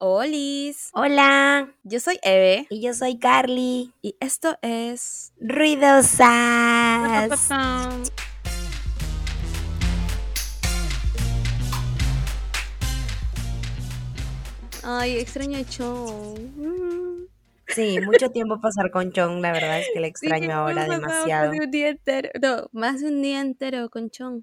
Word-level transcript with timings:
Olis, 0.00 0.90
Hola, 0.92 1.74
yo 1.82 1.98
soy 1.98 2.20
Eve 2.22 2.68
y 2.70 2.80
yo 2.80 2.94
soy 2.94 3.18
Carly. 3.18 3.92
y 4.00 4.14
esto 4.20 4.56
es... 4.62 5.32
Ruidosas. 5.40 6.28
Ay, 14.84 15.18
extraño 15.18 15.58
a 15.58 15.64
Chong. 15.64 17.26
Sí, 17.66 17.98
mucho 18.00 18.30
tiempo 18.30 18.60
pasar 18.60 18.90
con 18.90 19.12
Chong, 19.12 19.40
la 19.42 19.52
verdad 19.52 19.80
es 19.80 19.88
que 19.92 20.00
le 20.00 20.06
extraño 20.08 20.46
Sí, 20.46 20.50
ahora 20.50 20.86
demasiado. 20.86 21.50
un 21.52 21.70
día 21.70 21.88
entero, 21.90 22.30
no, 22.40 22.68
más 22.72 23.00
de 23.00 23.08
un 23.08 23.20
día 23.20 23.40
entero 23.40 23.90
con 23.90 24.10
Chong. 24.10 24.42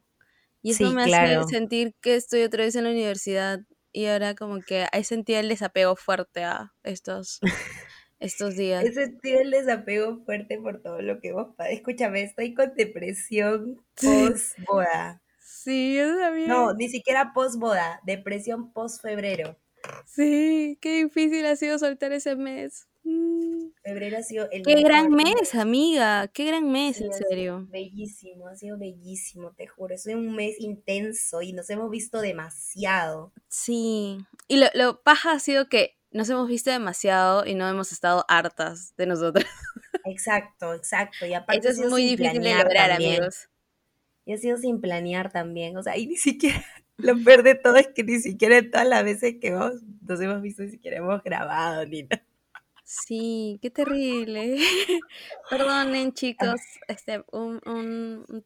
Y 0.61 0.71
eso 0.71 0.89
Sí, 0.89 0.95
me 0.95 1.05
claro. 1.05 1.41
hace 1.41 1.55
sentir 1.55 1.95
que 2.01 2.15
estoy 2.15 2.43
otra 2.43 2.63
vez 2.65 2.75
en 2.75 2.83
la 2.83 2.91
universidad 2.91 3.59
y 3.95 4.07
ahora 4.07 4.35
como 4.35 4.61
que 4.61 4.87
he 4.91 5.03
sentido 5.03 5.39
el 5.39 5.49
desapego 5.49 5.95
fuerte 5.95 6.43
a 6.43 6.73
estos, 6.83 7.39
estos 8.19 8.55
días. 8.57 8.85
He 8.85 8.93
sentido 8.93 9.41
el 9.41 9.51
desapego 9.51 10.23
fuerte 10.25 10.57
por 10.59 10.81
todo 10.81 11.01
lo 11.01 11.19
que 11.19 11.31
vos 11.33 11.55
pa- 11.55 11.69
Escúchame, 11.69 12.23
estoy 12.23 12.53
con 12.53 12.73
depresión 12.75 13.85
post 13.95 14.57
boda. 14.67 15.21
Sí, 15.39 15.95
yo 15.95 16.17
también. 16.17 16.47
No, 16.47 16.73
ni 16.73 16.87
siquiera 16.89 17.33
post 17.33 17.59
boda, 17.59 17.99
depresión 18.05 18.71
post 18.71 19.01
febrero. 19.01 19.57
Sí, 20.05 20.77
qué 20.81 21.03
difícil 21.03 21.45
ha 21.45 21.55
sido 21.55 21.77
soltar 21.79 22.11
ese 22.13 22.35
mes. 22.35 22.87
Mm. 23.05 23.69
Febrero 23.83 24.17
ha 24.17 24.23
sido 24.23 24.49
el 24.51 24.63
Qué 24.63 24.81
gran 24.81 25.11
mes, 25.11 25.53
amiga. 25.53 26.27
Qué 26.27 26.45
gran 26.45 26.71
mes, 26.71 26.97
Sí, 26.97 27.03
en 27.05 27.13
serio. 27.13 27.67
Bellísimo, 27.69 28.47
ha 28.47 28.55
sido 28.55 28.77
bellísimo, 28.79 29.51
te 29.53 29.67
juro. 29.67 29.93
Es 29.93 30.07
un 30.07 30.35
mes 30.35 30.59
intenso 30.59 31.41
y 31.43 31.53
nos 31.53 31.69
hemos 31.69 31.91
visto 31.91 32.19
demasiado. 32.19 33.31
Sí. 33.47 34.17
Y 34.47 34.57
lo, 34.57 34.67
lo 34.73 35.03
paja 35.03 35.33
ha 35.33 35.39
sido 35.39 35.69
que 35.69 35.95
nos 36.11 36.29
hemos 36.29 36.47
visto 36.47 36.71
demasiado 36.71 37.45
y 37.45 37.55
no 37.55 37.67
hemos 37.69 37.91
estado 37.91 38.25
hartas 38.27 38.95
de 38.97 39.05
nosotras. 39.05 39.45
Exacto, 40.05 40.73
exacto. 40.75 41.25
Y 41.25 41.33
aparte 41.33 41.67
Eso 41.67 41.83
es 41.83 41.89
muy 41.89 42.03
difícil 42.03 42.41
de 42.41 42.53
lograr, 42.53 42.91
también. 42.91 43.15
amigos. 43.15 43.49
Y 44.23 44.33
ha 44.33 44.37
sido 44.37 44.55
sin 44.57 44.79
planear 44.79 45.31
también. 45.31 45.75
O 45.77 45.83
sea, 45.83 45.97
y 45.97 46.05
ni 46.05 46.15
siquiera, 46.15 46.63
lo 46.97 47.17
peor 47.23 47.41
de 47.41 47.55
todo 47.55 47.75
es 47.77 47.87
que 47.87 48.03
ni 48.03 48.19
siquiera 48.19 48.57
en 48.57 48.69
todas 48.69 48.87
las 48.87 49.03
veces 49.03 49.37
que 49.41 49.47
hemos, 49.47 49.81
nos 50.01 50.21
hemos 50.21 50.41
visto, 50.43 50.61
ni 50.61 50.69
siquiera 50.69 50.97
hemos 50.97 51.23
grabado 51.23 51.85
ni 51.87 52.03
nada. 52.03 52.23
Sí, 52.87 53.57
qué 53.63 53.71
terrible. 53.71 54.57
Perdonen, 55.49 56.13
chicos. 56.13 56.61
Este, 56.87 57.23
un, 57.31 57.59
un- 57.65 58.45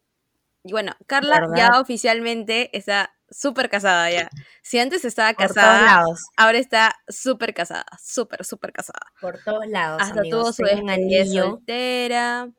y 0.64 0.72
Bueno, 0.72 0.92
Carla 1.06 1.40
¿Verdad? 1.40 1.56
ya 1.56 1.80
oficialmente 1.80 2.76
está 2.76 3.14
súper 3.30 3.68
casada 3.70 4.10
ya. 4.10 4.30
Si 4.62 4.78
antes 4.78 5.04
estaba 5.04 5.32
Por 5.34 5.44
todos 5.44 5.54
casada, 5.56 5.84
lados, 5.84 6.20
ahora 6.36 6.58
está 6.58 6.94
súper 7.08 7.52
casada. 7.54 7.84
Súper, 8.02 8.44
súper 8.44 8.72
casada. 8.72 9.06
por 9.20 9.38
todos 9.44 9.66
lados, 9.66 10.02
Hasta 10.02 10.20
amigos. 10.20 10.56
tuvo 10.56 10.66
su 10.68 10.88
anillo. 10.90 11.42
soltera. 11.44 12.50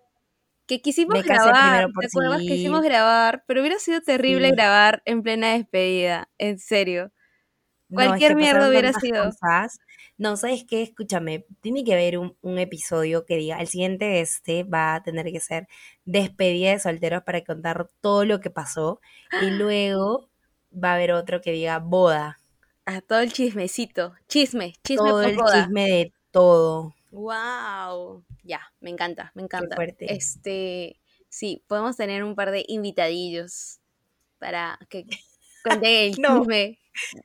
Que 0.67 0.81
quisimos 0.81 1.15
Me 1.15 1.23
grabar, 1.23 1.87
¿te 1.99 2.05
acuerdas? 2.07 2.39
civil. 2.39 2.47
Quisimos 2.55 2.81
grabar, 2.83 3.43
pero 3.47 3.59
hubiera 3.61 3.77
sido 3.79 4.01
terrible 4.01 4.49
Sí. 4.49 4.55
grabar 4.55 5.01
en 5.05 5.21
plena 5.23 5.53
despedida, 5.53 6.29
en 6.37 6.59
serio. 6.59 7.11
No, 7.89 8.01
es 8.01 8.07
Cualquier 8.07 8.31
que 8.31 8.35
mierda 8.37 8.69
hubiera 8.69 8.93
sido. 8.93 9.25
cosas. 9.25 9.77
No, 10.21 10.37
¿sabes 10.37 10.63
qué? 10.69 10.83
Escúchame, 10.83 11.45
tiene 11.61 11.83
que 11.83 11.93
haber 11.93 12.19
un, 12.19 12.37
un 12.41 12.59
episodio 12.59 13.25
que 13.25 13.37
diga, 13.37 13.59
el 13.59 13.67
siguiente 13.67 14.05
de 14.05 14.21
este 14.21 14.63
va 14.63 14.93
a 14.93 15.01
tener 15.03 15.25
que 15.31 15.39
ser 15.39 15.67
despedida 16.05 16.71
de 16.71 16.79
solteros 16.79 17.23
para 17.23 17.43
contar 17.43 17.87
todo 18.01 18.23
lo 18.25 18.39
que 18.39 18.51
pasó 18.51 19.01
y 19.41 19.49
luego 19.49 20.29
va 20.71 20.91
a 20.91 20.93
haber 20.95 21.11
otro 21.13 21.41
que 21.41 21.51
diga 21.51 21.79
boda, 21.79 22.37
Ah, 22.85 23.01
todo 23.01 23.19
el 23.19 23.31
chismecito. 23.31 24.13
Chisme, 24.27 24.73
chisme 24.83 25.09
todo 25.09 25.21
por 25.21 25.29
el 25.31 25.35
boda. 25.37 25.63
chisme 25.63 25.87
de 25.89 26.13
todo. 26.31 26.95
Wow. 27.11 28.23
Ya, 28.43 28.61
me 28.79 28.89
encanta, 28.89 29.31
me 29.35 29.43
encanta. 29.43 29.75
fuerte. 29.75 30.13
Este, 30.13 30.99
sí, 31.29 31.63
podemos 31.67 31.95
tener 31.97 32.23
un 32.23 32.35
par 32.35 32.51
de 32.51 32.65
invitadillos 32.67 33.79
para 34.39 34.79
que 34.89 35.05
cuenten 35.63 35.91
el 36.11 36.11
No. 36.21 36.39
chisme 36.41 36.79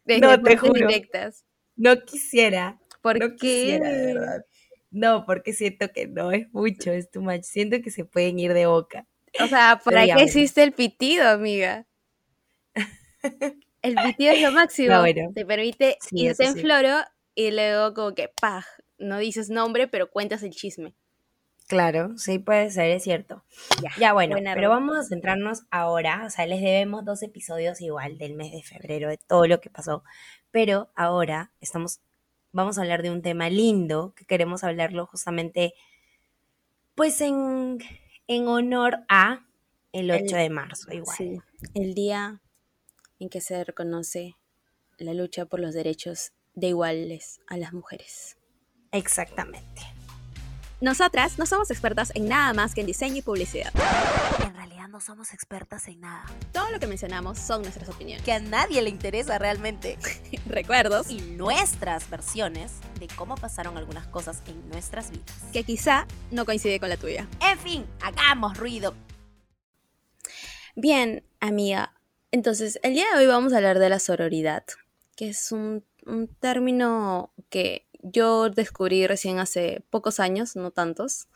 desde 0.04 0.20
No, 0.20 0.28
te 0.42 0.56
fuentes 0.56 0.60
juro. 0.60 0.88
directas. 0.88 1.44
No 1.76 1.96
quisiera, 2.04 2.78
¿Por 3.12 3.20
no 3.20 3.36
qué? 3.36 3.36
quisiera, 3.38 3.90
de 3.90 4.14
verdad. 4.14 4.44
No, 4.90 5.24
porque 5.26 5.52
siento 5.52 5.88
que 5.92 6.06
no, 6.06 6.32
es 6.32 6.52
mucho, 6.52 6.92
es 6.92 7.10
too 7.10 7.22
much. 7.22 7.42
Siento 7.42 7.80
que 7.82 7.90
se 7.90 8.04
pueden 8.04 8.38
ir 8.38 8.54
de 8.54 8.66
boca. 8.66 9.06
O 9.38 9.46
sea, 9.46 9.80
¿para 9.84 10.08
qué 10.08 10.22
existe 10.22 10.62
el 10.62 10.72
pitido, 10.72 11.28
amiga? 11.28 11.86
El 13.82 13.98
pitido 14.00 14.32
es 14.32 14.40
lo 14.40 14.52
máximo. 14.52 14.98
Bueno. 15.00 15.32
Te 15.34 15.46
permite 15.46 15.98
Sí, 16.00 16.16
irte 16.24 16.44
en 16.44 16.54
sí. 16.54 16.60
floro 16.60 16.98
y 17.34 17.50
luego 17.50 17.94
como 17.94 18.14
que, 18.14 18.28
paj, 18.28 18.64
no 18.98 19.18
dices 19.18 19.50
nombre, 19.50 19.88
pero 19.88 20.10
cuentas 20.10 20.42
el 20.42 20.50
chisme. 20.50 20.94
Claro, 21.68 22.16
sí 22.16 22.38
puede 22.38 22.70
ser, 22.70 22.90
es 22.92 23.02
cierto. 23.02 23.44
Ya, 23.82 23.90
Ya 23.96 24.12
bueno, 24.12 24.36
pero 24.54 24.70
vamos 24.70 24.96
a 24.96 25.02
centrarnos 25.02 25.62
ahora, 25.70 26.22
o 26.24 26.30
sea, 26.30 26.46
les 26.46 26.60
debemos 26.60 27.04
dos 27.04 27.22
episodios 27.24 27.80
igual 27.80 28.18
del 28.18 28.34
mes 28.34 28.52
de 28.52 28.62
febrero, 28.62 29.08
de 29.08 29.18
todo 29.18 29.46
lo 29.48 29.60
que 29.60 29.68
pasó, 29.68 30.04
pero 30.52 30.90
ahora 30.94 31.52
estamos, 31.60 32.00
vamos 32.52 32.78
a 32.78 32.82
hablar 32.82 33.02
de 33.02 33.10
un 33.10 33.22
tema 33.22 33.48
lindo, 33.50 34.12
que 34.16 34.24
queremos 34.24 34.64
hablarlo 34.64 35.06
justamente, 35.06 35.74
pues 36.94 37.20
en, 37.20 37.78
en 38.26 38.48
honor 38.48 38.98
a 39.08 39.44
el 39.92 40.10
8 40.10 40.22
El- 40.24 40.42
de 40.42 40.50
marzo, 40.50 40.92
igual. 40.92 41.16
Sí, 41.16 41.38
el 41.74 41.94
día 41.94 42.40
en 43.18 43.28
que 43.28 43.40
se 43.40 43.62
reconoce 43.64 44.36
la 44.98 45.12
lucha 45.14 45.44
por 45.46 45.60
los 45.60 45.74
derechos 45.74 46.32
de 46.54 46.68
iguales 46.68 47.40
a 47.48 47.56
las 47.56 47.72
mujeres. 47.72 48.36
Exactamente. 48.92 49.82
Nosotras 50.80 51.38
no 51.38 51.46
somos 51.46 51.70
expertas 51.70 52.12
en 52.14 52.28
nada 52.28 52.52
más 52.52 52.74
que 52.74 52.80
en 52.82 52.86
diseño 52.86 53.16
y 53.16 53.22
publicidad. 53.22 53.72
No 54.96 55.00
somos 55.02 55.34
expertas 55.34 55.88
en 55.88 56.00
nada. 56.00 56.24
Todo 56.54 56.70
lo 56.70 56.80
que 56.80 56.86
mencionamos 56.86 57.38
son 57.38 57.60
nuestras 57.60 57.86
opiniones, 57.90 58.24
Que 58.24 58.32
a 58.32 58.40
nadie 58.40 58.80
le 58.80 58.88
interesa 58.88 59.38
realmente. 59.38 59.98
recuerdos 60.46 61.10
Y 61.10 61.20
nuestras 61.20 62.08
versiones 62.08 62.72
de 62.98 63.06
cómo 63.08 63.34
pasaron 63.34 63.76
algunas 63.76 64.06
cosas 64.06 64.40
en 64.46 64.66
nuestras 64.70 65.10
vidas. 65.10 65.30
que 65.52 65.64
quizá 65.64 66.06
no 66.30 66.46
coincide 66.46 66.80
con 66.80 66.88
la 66.88 66.96
tuya. 66.96 67.28
En 67.42 67.58
fin, 67.58 67.84
hagamos 68.00 68.56
ruido. 68.56 68.94
Bien, 70.76 71.22
amiga. 71.40 71.92
Entonces, 72.30 72.80
el 72.82 72.94
día 72.94 73.04
de 73.12 73.18
hoy 73.18 73.26
vamos 73.26 73.52
a 73.52 73.58
hablar 73.58 73.78
de 73.78 73.90
la 73.90 73.98
sororidad, 73.98 74.64
que 75.14 75.28
es 75.28 75.52
un, 75.52 75.84
un 76.06 76.26
término 76.26 77.34
que 77.50 77.86
yo 78.00 78.48
descubrí 78.48 79.06
recién 79.06 79.40
hace 79.40 79.84
pocos 79.90 80.20
años, 80.20 80.56
no 80.56 80.70
tantos. 80.70 81.28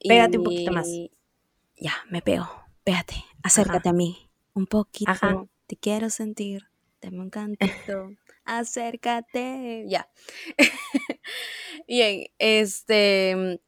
Pégate 0.00 0.38
un 0.38 0.42
poquito 0.42 0.72
más. 0.72 0.88
Ya, 1.76 1.94
me 2.10 2.20
pego. 2.20 2.65
Pégate, 2.86 3.16
acércate 3.42 3.88
a 3.88 3.92
mí. 3.92 4.30
Un 4.54 4.66
poquito. 4.66 5.10
Ajá. 5.10 5.44
Te 5.66 5.76
quiero 5.76 6.08
sentir. 6.08 6.68
Dame 7.02 7.18
un 7.18 7.30
cantito. 7.30 8.10
Acércate. 8.44 9.84
Ya. 9.88 10.08
Bien, 11.88 12.26
este. 12.38 13.60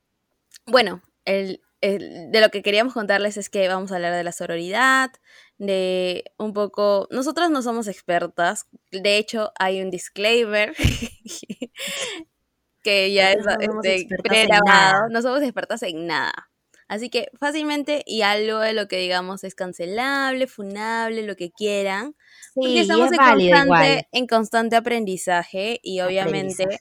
Bueno, 0.66 1.02
el, 1.24 1.60
el- 1.80 2.30
de 2.30 2.40
lo 2.40 2.50
que 2.50 2.62
queríamos 2.62 2.94
contarles 2.94 3.36
es 3.36 3.50
que 3.50 3.66
vamos 3.66 3.90
a 3.90 3.96
hablar 3.96 4.14
de 4.14 4.22
la 4.22 4.30
sororidad, 4.30 5.10
de 5.58 6.22
un 6.38 6.52
poco. 6.52 7.08
Nosotros 7.10 7.50
no 7.50 7.60
somos 7.62 7.88
expertas. 7.88 8.68
De 8.92 9.16
hecho, 9.16 9.50
hay 9.58 9.82
un 9.82 9.90
disclaimer 9.90 10.76
que 12.84 13.12
ya 13.12 13.32
es 13.32 13.44
no 13.44 13.80
este, 13.82 14.06
pregrabado. 14.22 15.08
No 15.10 15.22
somos 15.22 15.42
expertas 15.42 15.82
en 15.82 16.06
nada. 16.06 16.50
Así 16.88 17.10
que 17.10 17.28
fácilmente 17.38 18.02
y 18.06 18.22
algo 18.22 18.60
de 18.60 18.72
lo 18.72 18.88
que 18.88 18.96
digamos 18.98 19.44
es 19.44 19.54
cancelable, 19.54 20.46
funable, 20.46 21.22
lo 21.22 21.36
que 21.36 21.50
quieran. 21.50 22.16
Porque 22.54 22.70
Sí, 22.70 22.76
y 22.76 22.78
estamos 22.80 23.12
es 23.12 23.12
en 23.12 23.18
constante, 23.18 24.08
en 24.12 24.26
constante 24.26 24.76
aprendizaje 24.76 25.80
y 25.82 26.00
obviamente 26.00 26.64
Aprendizaje. 26.64 26.78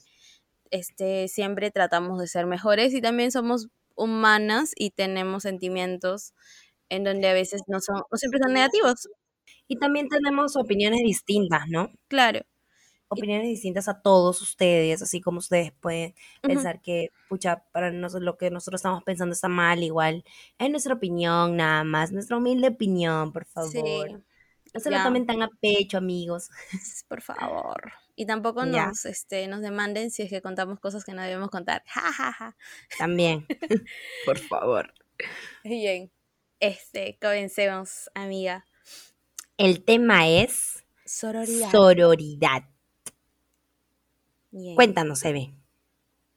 este, 0.71 1.27
siempre 1.27 1.71
tratamos 1.71 2.19
de 2.19 2.27
ser 2.27 2.45
mejores 2.47 2.93
y 2.93 3.01
también 3.01 3.31
somos 3.31 3.67
humanas 3.95 4.71
y 4.75 4.91
tenemos 4.91 5.43
sentimientos 5.43 6.33
en 6.89 7.03
donde 7.03 7.27
a 7.29 7.33
veces 7.33 7.61
no, 7.67 7.79
son, 7.81 7.97
no 8.11 8.17
siempre 8.17 8.39
son 8.43 8.53
negativos. 8.53 9.09
Y 9.67 9.77
también 9.77 10.09
tenemos 10.09 10.55
opiniones 10.57 11.01
distintas, 11.03 11.63
¿no? 11.69 11.91
Claro. 12.09 12.41
Opiniones 13.09 13.47
distintas 13.47 13.87
a 13.87 14.01
todos 14.01 14.41
ustedes, 14.41 15.01
así 15.01 15.21
como 15.21 15.39
ustedes 15.39 15.71
pueden 15.71 16.13
pensar 16.41 16.81
que, 16.81 17.09
pucha, 17.29 17.63
para 17.71 17.91
nosotros 17.91 18.23
lo 18.25 18.37
que 18.37 18.49
nosotros 18.51 18.79
estamos 18.79 19.03
pensando 19.03 19.33
está 19.33 19.47
mal, 19.47 19.83
igual. 19.83 20.23
Es 20.59 20.69
nuestra 20.69 20.93
opinión, 20.95 21.55
nada 21.55 21.83
más, 21.83 22.11
nuestra 22.11 22.37
humilde 22.37 22.67
opinión, 22.69 23.31
por 23.31 23.45
favor. 23.45 23.71
Sí, 23.71 24.15
No 24.73 24.79
se 24.79 24.91
lo 24.91 25.01
tomen 25.03 25.25
tan 25.25 25.41
a 25.41 25.49
pecho, 25.61 25.97
amigos. 25.97 26.49
por 27.07 27.21
favor. 27.21 27.93
Y 28.15 28.25
tampoco 28.25 28.65
nos, 28.65 29.05
este, 29.05 29.47
nos 29.47 29.61
demanden 29.61 30.09
si 30.11 30.23
es 30.23 30.29
que 30.29 30.41
contamos 30.41 30.79
cosas 30.79 31.05
que 31.05 31.13
no 31.13 31.21
debemos 31.21 31.49
contar. 31.49 31.83
Ja, 31.85 32.11
ja, 32.11 32.33
ja. 32.33 32.57
También, 32.97 33.45
por 34.25 34.37
favor. 34.39 34.93
Bien. 35.63 36.11
Este, 36.59 37.17
comencemos, 37.21 38.09
amiga. 38.15 38.65
El 39.57 39.83
tema 39.83 40.27
es 40.27 40.83
Sororidad. 41.05 41.71
sororidad. 41.71 42.63
Cuéntanos, 44.75 45.23
Eve. 45.25 45.53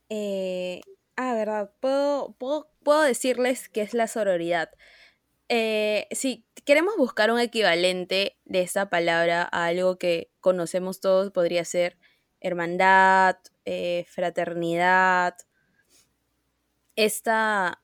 Eh, 0.09 0.81
ah, 1.17 1.35
verdad, 1.35 1.73
puedo, 1.81 2.33
puedo, 2.39 2.71
puedo 2.83 3.03
decirles 3.03 3.69
qué 3.69 3.83
es 3.83 3.95
la 3.95 4.07
sororidad. 4.09 4.71
Eh, 5.49 6.07
si 6.12 6.47
queremos 6.65 6.97
buscar 6.97 7.31
un 7.33 7.41
equivalente 7.41 8.39
de 8.45 8.62
esta 8.62 8.91
palabra 8.91 9.49
a 9.53 9.67
algo 9.67 9.99
que 9.99 10.31
conocemos 10.41 11.01
todos, 11.01 11.31
podría 11.33 11.65
ser 11.65 11.99
hermandad, 12.41 13.37
eh, 13.65 14.05
fraternidad, 14.09 15.37
esta, 16.97 17.83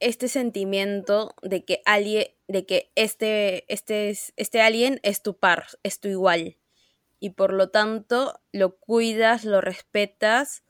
este 0.00 0.28
sentimiento 0.28 1.34
de 1.42 1.64
que 1.64 1.82
alguien, 1.84 2.26
de 2.48 2.66
que 2.66 2.90
este, 2.94 3.64
este, 3.72 4.10
es- 4.10 4.32
este 4.36 4.60
alguien 4.60 5.00
es 5.02 5.22
tu 5.22 5.38
par, 5.38 5.66
es 5.82 6.00
tu 6.00 6.08
igual. 6.08 6.56
Y 7.20 7.30
por 7.30 7.52
lo 7.52 7.70
tanto 7.70 8.40
lo 8.52 8.76
cuidas, 8.78 9.44
lo 9.44 9.60
respetas 9.60 10.64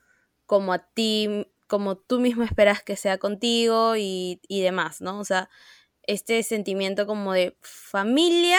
como 0.46 0.72
a 0.72 0.78
ti, 0.80 1.46
como 1.68 1.96
tú 1.98 2.20
mismo 2.20 2.42
esperas 2.44 2.82
que 2.82 2.96
sea 2.96 3.18
contigo 3.18 3.96
y, 3.96 4.40
y 4.48 4.62
demás, 4.62 5.00
¿no? 5.02 5.20
O 5.20 5.24
sea, 5.24 5.50
este 6.04 6.42
sentimiento 6.42 7.06
como 7.06 7.32
de 7.34 7.56
familia, 7.62 8.58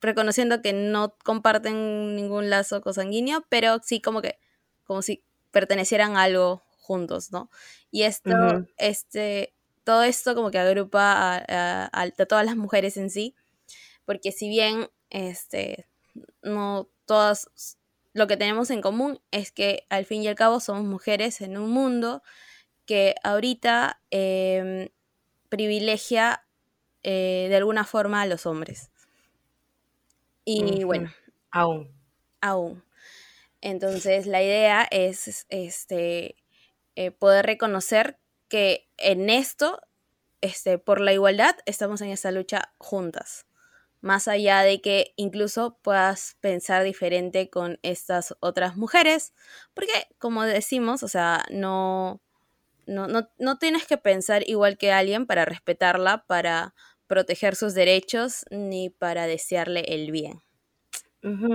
reconociendo 0.00 0.62
que 0.62 0.72
no 0.72 1.16
comparten 1.24 2.14
ningún 2.16 2.50
lazo 2.50 2.80
consanguíneo, 2.82 3.44
pero 3.48 3.80
sí 3.82 4.00
como 4.00 4.22
que, 4.22 4.38
como 4.84 5.02
si 5.02 5.24
pertenecieran 5.50 6.16
a 6.16 6.22
algo 6.24 6.62
juntos, 6.78 7.32
¿no? 7.32 7.50
Y 7.90 8.02
esto, 8.02 8.30
este, 8.78 9.54
todo 9.84 10.02
esto 10.04 10.34
como 10.34 10.50
que 10.50 10.58
agrupa 10.58 11.12
a, 11.12 11.36
a- 11.38 11.84
a- 11.92 12.02
a 12.02 12.26
todas 12.26 12.44
las 12.46 12.56
mujeres 12.56 12.96
en 12.96 13.10
sí, 13.10 13.34
porque 14.04 14.32
si 14.32 14.48
bien, 14.48 14.88
este, 15.10 15.88
no 16.42 16.90
todas, 17.06 17.78
lo 18.12 18.26
que 18.26 18.36
tenemos 18.36 18.70
en 18.70 18.82
común 18.82 19.20
es 19.30 19.52
que 19.52 19.86
al 19.90 20.04
fin 20.06 20.22
y 20.22 20.28
al 20.28 20.34
cabo 20.36 20.60
somos 20.60 20.84
mujeres 20.84 21.40
en 21.40 21.56
un 21.58 21.70
mundo 21.70 22.22
que 22.86 23.14
ahorita 23.24 24.00
em, 24.10 24.88
privilegia 25.48 26.46
eh, 27.02 27.46
de 27.50 27.56
alguna 27.56 27.84
forma 27.84 28.22
a 28.22 28.26
los 28.26 28.46
hombres. 28.46 28.90
Y 30.44 30.84
bueno, 30.84 31.10
Aún. 31.50 31.90
aún. 32.40 32.84
Entonces 33.60 34.26
la 34.26 34.42
idea 34.42 34.86
es 34.90 35.46
este, 35.48 36.36
eh, 36.96 37.10
poder 37.10 37.46
reconocer 37.46 38.18
que 38.48 38.88
en 38.98 39.30
esto, 39.30 39.80
este, 40.40 40.78
por 40.78 41.00
la 41.00 41.12
igualdad, 41.12 41.56
estamos 41.66 42.00
en 42.00 42.10
esta 42.10 42.30
lucha 42.32 42.72
juntas. 42.78 43.45
Más 44.00 44.28
allá 44.28 44.62
de 44.62 44.80
que 44.80 45.12
incluso 45.16 45.78
puedas 45.82 46.36
pensar 46.40 46.84
diferente 46.84 47.50
con 47.50 47.78
estas 47.82 48.36
otras 48.40 48.76
mujeres, 48.76 49.32
porque 49.74 50.06
como 50.18 50.44
decimos, 50.44 51.02
o 51.02 51.08
sea, 51.08 51.44
no, 51.50 52.20
no, 52.86 53.08
no, 53.08 53.28
no 53.38 53.58
tienes 53.58 53.86
que 53.86 53.98
pensar 53.98 54.48
igual 54.48 54.78
que 54.78 54.92
alguien 54.92 55.26
para 55.26 55.44
respetarla, 55.44 56.24
para 56.26 56.74
proteger 57.08 57.56
sus 57.56 57.74
derechos, 57.74 58.44
ni 58.50 58.90
para 58.90 59.26
desearle 59.26 59.80
el 59.88 60.10
bien. 60.12 60.42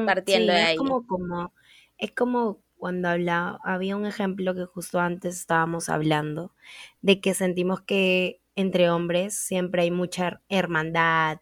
Partiendo 0.03 0.53
sí, 0.53 0.53
de 0.53 0.61
es 0.61 0.71
ahí. 0.71 0.75
como, 0.75 1.05
como, 1.07 1.53
es 1.97 2.11
como 2.11 2.61
cuando 2.77 3.09
habla, 3.09 3.59
había 3.63 3.95
un 3.95 4.05
ejemplo 4.05 4.55
que 4.55 4.65
justo 4.65 4.99
antes 4.99 5.35
estábamos 5.37 5.89
hablando, 5.89 6.53
de 7.01 7.21
que 7.21 7.33
sentimos 7.33 7.81
que 7.81 8.41
entre 8.55 8.89
hombres 8.89 9.35
siempre 9.35 9.83
hay 9.83 9.91
mucha 9.91 10.27
her- 10.29 10.41
hermandad, 10.49 11.39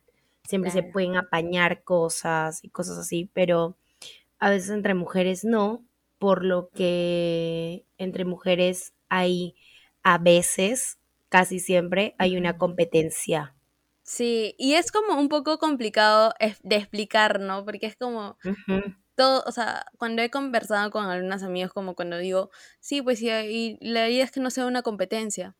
siempre 0.49 0.71
se 0.71 0.81
pueden 0.81 1.15
apañar 1.15 1.83
cosas 1.83 2.63
y 2.63 2.69
cosas 2.69 2.97
así, 2.97 3.29
pero 3.33 3.77
a 4.39 4.49
veces 4.49 4.71
entre 4.71 4.95
mujeres 4.95 5.45
no, 5.45 5.85
por 6.17 6.43
lo 6.43 6.69
que 6.69 7.85
entre 7.99 8.25
mujeres 8.25 8.95
hay 9.09 9.53
a 10.01 10.17
veces, 10.17 10.97
casi 11.29 11.59
siempre, 11.59 12.15
hay 12.17 12.35
una 12.35 12.57
competencia. 12.57 13.55
Sí, 14.01 14.55
y 14.57 14.73
es 14.73 14.91
como 14.91 15.19
un 15.19 15.29
poco 15.29 15.59
complicado 15.59 16.33
de 16.63 16.75
explicar, 16.77 17.39
¿no? 17.39 17.63
Porque 17.63 17.85
es 17.85 17.95
como 17.95 18.35
todo, 19.13 19.43
o 19.45 19.51
sea, 19.51 19.85
cuando 19.99 20.23
he 20.23 20.31
conversado 20.31 20.89
con 20.89 21.05
algunos 21.05 21.43
amigos, 21.43 21.73
como 21.73 21.93
cuando 21.93 22.17
digo, 22.17 22.49
sí, 22.79 23.03
pues 23.03 23.19
sí, 23.19 23.29
y 23.29 23.77
la 23.81 24.09
idea 24.09 24.23
es 24.23 24.31
que 24.31 24.39
no 24.39 24.49
sea 24.49 24.65
una 24.65 24.81
competencia. 24.81 25.55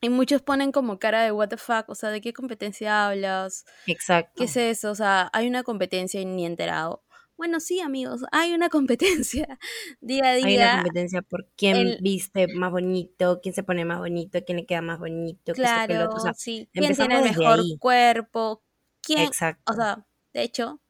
Y 0.00 0.10
muchos 0.10 0.42
ponen 0.42 0.70
como 0.72 0.98
cara 0.98 1.22
de 1.22 1.32
what 1.32 1.48
the 1.48 1.56
fuck, 1.56 1.88
o 1.88 1.94
sea, 1.94 2.10
¿de 2.10 2.20
qué 2.20 2.32
competencia 2.32 3.06
hablas? 3.08 3.64
¿Qué 3.84 3.92
Exacto. 3.92 4.44
es 4.44 4.56
eso? 4.56 4.90
O 4.90 4.94
sea, 4.94 5.28
hay 5.32 5.48
una 5.48 5.62
competencia 5.64 6.20
y 6.20 6.24
ni 6.24 6.46
enterado. 6.46 7.02
Bueno, 7.36 7.60
sí, 7.60 7.80
amigos, 7.80 8.22
hay 8.32 8.52
una 8.54 8.68
competencia 8.70 9.58
día 10.00 10.24
a 10.24 10.30
Hay 10.30 10.42
una 10.42 10.48
día. 10.48 10.82
competencia 10.82 11.22
por 11.22 11.46
quién 11.56 11.76
el- 11.76 11.98
viste 12.00 12.46
más 12.48 12.70
bonito, 12.70 13.40
quién 13.42 13.54
se 13.54 13.62
pone 13.64 13.84
más 13.84 13.98
bonito, 13.98 14.38
quién 14.44 14.58
le 14.58 14.66
queda 14.66 14.82
más 14.82 14.98
bonito, 14.98 15.52
esto, 15.52 15.62
que. 15.62 15.74
O 15.74 15.86
Claro, 15.86 16.20
sea, 16.20 16.34
sí, 16.34 16.68
quién 16.72 16.94
tiene 16.94 17.16
el 17.18 17.22
mejor 17.24 17.58
ahí. 17.60 17.76
cuerpo, 17.78 18.62
quién, 19.02 19.20
Exacto. 19.24 19.72
o 19.72 19.76
sea, 19.76 20.06
de 20.32 20.42
hecho, 20.42 20.80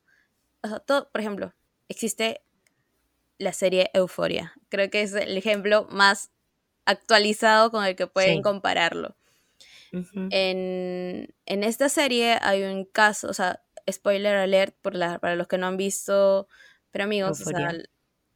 o 0.62 0.68
sea, 0.68 0.80
todo, 0.80 1.10
por 1.10 1.20
ejemplo, 1.20 1.54
existe 1.88 2.42
la 3.38 3.52
serie 3.52 3.90
Euforia. 3.94 4.52
Creo 4.68 4.90
que 4.90 5.02
es 5.02 5.12
el 5.14 5.36
ejemplo 5.36 5.86
más 5.90 6.30
actualizado 6.90 7.70
con 7.70 7.84
el 7.84 7.94
que 7.96 8.06
pueden 8.06 8.36
Sí. 8.36 8.42
compararlo. 8.42 9.14
En, 10.30 11.34
en 11.46 11.64
esta 11.64 11.88
serie 11.88 12.38
hay 12.42 12.62
un 12.64 12.84
caso, 12.84 13.28
o 13.28 13.32
sea, 13.34 13.62
spoiler 13.90 14.36
alert 14.36 14.76
por 14.82 14.94
la- 14.94 15.18
para 15.18 15.34
los 15.36 15.48
que 15.48 15.58
no 15.58 15.66
han 15.66 15.76
visto, 15.76 16.48
pero 16.90 17.04
amigos, 17.04 17.40
o 17.40 17.44
sea, 17.44 17.72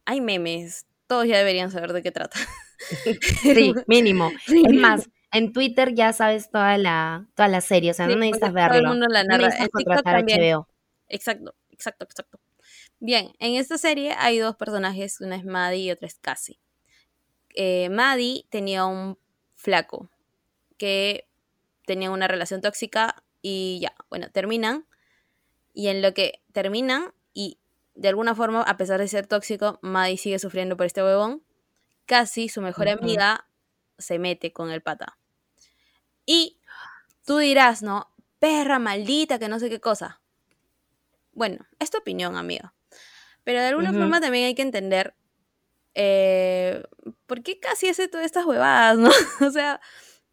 hay 0.05 0.21
memes, 0.21 0.85
todos 1.07 1.27
ya 1.27 1.37
deberían 1.37 1.71
saber 1.71 1.93
de 1.93 2.01
qué 2.01 2.11
trata. 2.11 2.39
Sí, 3.41 3.73
mínimo. 3.87 4.31
Es 4.47 4.73
más, 4.73 5.09
en 5.31 5.53
Twitter 5.53 5.93
ya 5.93 6.11
sabes 6.11 6.49
toda 6.51 6.77
la, 6.77 7.27
toda 7.35 7.47
la 7.47 7.61
serie, 7.61 7.91
o 7.91 7.93
sea, 7.93 8.07
Sí, 8.07 8.13
no 8.13 8.19
necesitas 8.19 8.49
todo 8.51 8.59
el 8.63 8.71
verlo. 8.71 8.89
mundo 8.89 9.07
la 9.07 9.23
No 9.23 9.29
narra. 9.37 9.45
necesitas 9.47 9.65
En 9.65 9.71
TikTok 9.77 9.85
contratar 9.95 10.15
también. 10.17 10.41
HBO. 10.41 10.67
Exacto, 11.07 11.55
exacto, 11.71 12.05
exacto. 12.05 12.39
Bien, 12.99 13.31
en 13.39 13.55
esta 13.55 13.77
serie 13.77 14.13
hay 14.17 14.39
dos 14.39 14.55
personajes, 14.55 15.21
una 15.21 15.35
es 15.35 15.45
Maddie 15.45 15.83
y 15.85 15.91
otra 15.91 16.07
es 16.07 16.15
Cassie. 16.19 16.59
Eh, 17.53 17.89
Maddie 17.89 18.45
tenía 18.49 18.85
un 18.85 19.17
flaco 19.55 20.09
que 20.77 21.27
tenía 21.85 22.11
una 22.11 22.27
relación 22.27 22.61
tóxica 22.61 23.23
y 23.41 23.79
ya, 23.81 23.95
bueno, 24.09 24.29
terminan. 24.31 24.85
Y 25.73 25.87
en 25.87 26.01
lo 26.01 26.13
que 26.13 26.41
terminan 26.51 27.13
y 27.33 27.59
de 27.95 28.09
alguna 28.09 28.35
forma, 28.35 28.61
a 28.61 28.77
pesar 28.77 28.99
de 28.99 29.07
ser 29.07 29.27
tóxico, 29.27 29.79
Maddie 29.81 30.17
sigue 30.17 30.39
sufriendo 30.39 30.77
por 30.77 30.85
este 30.85 31.03
huevón. 31.03 31.43
Cassie, 32.05 32.49
su 32.49 32.61
mejor 32.61 32.89
amiga, 32.89 33.47
se 33.97 34.19
mete 34.19 34.51
con 34.51 34.71
el 34.71 34.81
pata. 34.81 35.17
Y 36.25 36.59
tú 37.25 37.37
dirás, 37.37 37.81
¿no? 37.81 38.11
Perra 38.39 38.79
maldita, 38.79 39.39
que 39.39 39.47
no 39.47 39.59
sé 39.59 39.69
qué 39.69 39.79
cosa. 39.79 40.21
Bueno, 41.31 41.65
es 41.79 41.91
tu 41.91 41.97
opinión, 41.97 42.35
amiga. 42.35 42.73
Pero 43.43 43.59
de 43.59 43.67
alguna 43.67 43.91
forma 43.91 44.21
también 44.21 44.45
hay 44.45 44.55
que 44.55 44.61
entender 44.61 45.15
eh, 45.95 46.42
por 47.25 47.43
qué 47.43 47.59
casi 47.59 47.89
hace 47.89 48.07
todas 48.07 48.25
estas 48.25 48.45
huevadas, 48.45 48.97
¿no? 48.97 49.09
o 49.47 49.51
sea, 49.51 49.81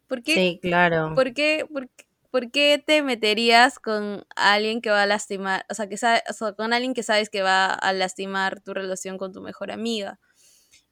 ¿por 0.07 0.23
qué, 0.23 0.35
Sí, 0.35 0.59
claro. 0.61 1.15
por 1.15 1.33
qué, 1.33 1.65
por, 1.71 1.89
qué- 1.89 2.05
por 2.31 2.51
qué 2.51 2.83
te 2.85 3.01
meterías 3.03 3.79
con 3.79 4.25
alguien 4.35 4.81
que 4.81 4.89
va 4.91 5.03
a 5.03 5.05
lastimar, 5.07 5.65
o 5.69 5.73
sea, 5.73 5.87
que 5.89 5.97
sabe, 5.97 6.23
o 6.29 6.33
sea, 6.33 6.53
con 6.53 6.73
alguien 6.73 6.93
que 6.93 7.03
sabes 7.03 7.29
que 7.29 7.41
va 7.43 7.73
a 7.73 7.93
lastimar 7.93 8.61
tu 8.61 8.73
relación 8.73 9.17
con 9.17 9.33
tu 9.33 9.41
mejor 9.41 9.71
amiga? 9.71 10.19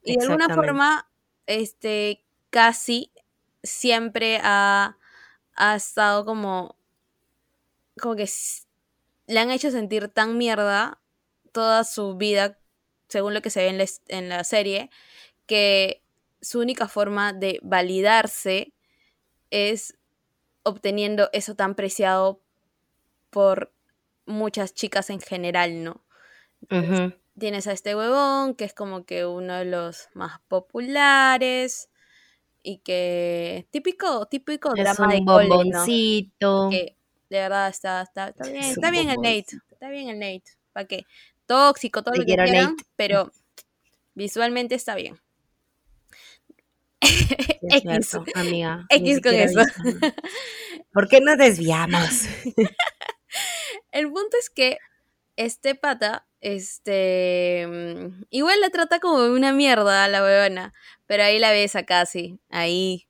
Y 0.04 0.16
de 0.18 0.24
alguna 0.24 0.48
forma, 0.68 1.10
este, 1.48 2.26
casi 2.52 3.12
siempre 3.64 4.40
ha, 4.44 4.98
ha 5.56 5.76
estado 5.76 6.26
como, 6.26 6.76
como 8.00 8.16
que 8.16 8.30
le 9.28 9.40
han 9.40 9.52
hecho 9.52 9.72
sentir 9.72 10.08
tan 10.10 10.38
mierda 10.38 11.02
toda 11.52 11.84
su 11.84 12.16
vida, 12.18 12.58
según 13.08 13.34
lo 13.34 13.42
que 13.42 13.50
se 13.50 13.62
ve 13.62 13.68
en 13.70 13.78
la, 13.78 13.86
en 14.08 14.30
la 14.30 14.44
serie, 14.44 14.90
que 15.50 16.04
su 16.42 16.60
única 16.62 16.88
forma 16.88 17.34
de 17.34 17.60
validarse 17.64 18.72
es 19.50 19.98
obteniendo 20.64 21.30
eso 21.34 21.56
tan 21.56 21.76
preciado 21.76 22.40
por 23.32 23.74
muchas 24.28 24.74
chicas 24.76 25.10
en 25.10 25.20
general, 25.22 25.84
¿no? 25.84 26.06
Tienes 27.38 27.68
a 27.68 27.72
este 27.72 27.96
huevón, 27.96 28.54
que 28.56 28.66
es 28.66 28.74
como 28.74 29.06
que 29.06 29.26
uno 29.26 29.56
de 29.56 29.66
los 29.66 30.10
más 30.14 30.40
populares 30.48 31.90
y 32.64 32.80
que 32.80 33.68
típico, 33.72 34.28
típico 34.28 34.76
Es 34.76 34.84
drama 34.84 35.14
de 35.14 35.26
cole, 35.26 35.48
¿no? 35.48 35.56
bomboncito. 35.56 36.70
Que 36.70 36.98
de 37.30 37.40
verdad 37.40 37.70
está, 37.70 38.02
está, 38.04 38.30
está 38.30 38.48
bien, 38.48 38.64
Es 38.64 38.72
está 38.72 38.92
bien 38.92 39.10
el 39.10 39.22
Nate, 39.22 39.46
bomboncito. 39.52 39.58
está 39.72 39.90
bien 39.90 40.10
el 40.10 40.20
Nate, 40.20 40.44
¿para 40.74 40.88
qué? 40.88 41.06
Tóxico, 41.48 42.04
todo 42.04 42.14
Te 42.14 42.20
lo 42.20 42.26
que 42.26 42.36
quieran, 42.36 42.52
Nate. 42.52 42.84
pero 42.96 43.32
visualmente 44.16 44.76
está 44.76 44.96
bien. 44.96 45.20
Es 47.02 47.84
X. 47.84 48.10
cierto, 48.10 48.24
amiga. 48.36 48.86
X 48.90 49.22
con 49.22 49.34
eso. 49.34 49.60
¿Por 50.94 51.08
qué 51.08 51.22
nos 51.22 51.38
desviamos? 51.38 52.26
El 53.92 54.08
punto 54.08 54.38
es 54.40 54.50
que 54.50 54.78
este 55.36 55.76
pata, 55.76 56.28
este, 56.42 57.66
mm, 57.68 58.26
igual 58.30 58.60
la 58.62 58.70
trata 58.70 59.00
como 59.00 59.26
una 59.26 59.54
mierda 59.54 60.04
a 60.04 60.08
la 60.08 60.24
huevona, 60.24 60.74
pero 61.06 61.24
ahí 61.24 61.40
la 61.40 61.52
ves 61.52 61.76
a 61.76 61.84
casi, 61.84 62.40
ahí. 62.50 63.08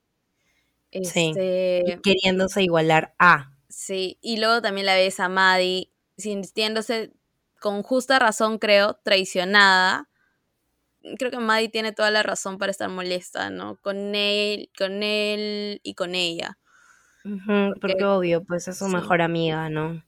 Sí. 0.91 1.29
Este, 1.29 1.99
queriéndose 2.03 2.63
igualar 2.63 3.13
a. 3.19 3.53
Sí, 3.69 4.17
y 4.21 4.37
luego 4.37 4.61
también 4.61 4.85
la 4.85 4.95
ves 4.95 5.19
a 5.19 5.29
Maddie 5.29 5.91
sintiéndose 6.17 7.11
con 7.59 7.83
justa 7.83 8.19
razón, 8.19 8.57
creo, 8.57 8.99
traicionada. 9.03 10.08
Creo 11.17 11.31
que 11.31 11.39
Maddie 11.39 11.69
tiene 11.69 11.91
toda 11.93 12.11
la 12.11 12.23
razón 12.23 12.57
para 12.57 12.71
estar 12.71 12.89
molesta, 12.89 13.49
¿no? 13.49 13.77
Con 13.77 14.15
él, 14.15 14.69
con 14.77 15.01
él 15.03 15.79
y 15.83 15.93
con 15.93 16.13
ella. 16.15 16.57
Porque, 17.23 17.73
Porque- 17.81 18.05
obvio, 18.05 18.43
pues 18.43 18.67
es 18.67 18.77
su 18.77 18.87
sí. 18.87 18.93
mejor 18.95 19.21
amiga, 19.21 19.69
¿no? 19.69 20.03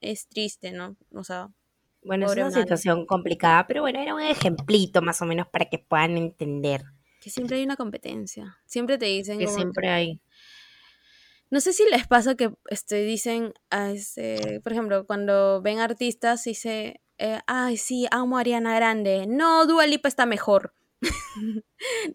Es 0.00 0.28
triste, 0.28 0.72
¿no? 0.72 0.96
O 1.12 1.24
sea, 1.24 1.48
Bueno, 2.02 2.26
es 2.26 2.32
una 2.32 2.44
Maddie. 2.50 2.62
situación 2.62 3.06
complicada, 3.06 3.66
pero 3.66 3.82
bueno, 3.82 4.00
era 4.00 4.14
un 4.14 4.20
ejemplito 4.22 5.02
más 5.02 5.20
o 5.22 5.26
menos 5.26 5.48
para 5.48 5.64
que 5.66 5.78
puedan 5.78 6.16
entender 6.16 6.82
que 7.20 7.30
siempre 7.30 7.56
hay 7.56 7.64
una 7.64 7.74
competencia. 7.76 8.56
Siempre 8.66 8.98
te 8.98 9.06
dicen 9.06 9.40
que 9.40 9.48
siempre 9.48 9.88
hay. 9.88 10.20
No 11.50 11.60
sé 11.60 11.72
si 11.72 11.82
les 11.90 12.06
pasa 12.06 12.36
que 12.36 12.52
este, 12.70 13.02
dicen, 13.02 13.52
a 13.70 13.90
este, 13.90 14.60
por 14.62 14.72
ejemplo, 14.72 15.06
cuando 15.06 15.60
ven 15.62 15.80
artistas, 15.80 16.44
dice, 16.44 17.00
eh, 17.18 17.40
ay, 17.46 17.76
sí, 17.76 18.06
amo 18.10 18.36
a 18.36 18.40
Ariana 18.40 18.74
Grande. 18.76 19.26
No, 19.26 19.66
Dua 19.66 19.86
Lipa 19.86 20.08
está 20.08 20.26
mejor. 20.26 20.74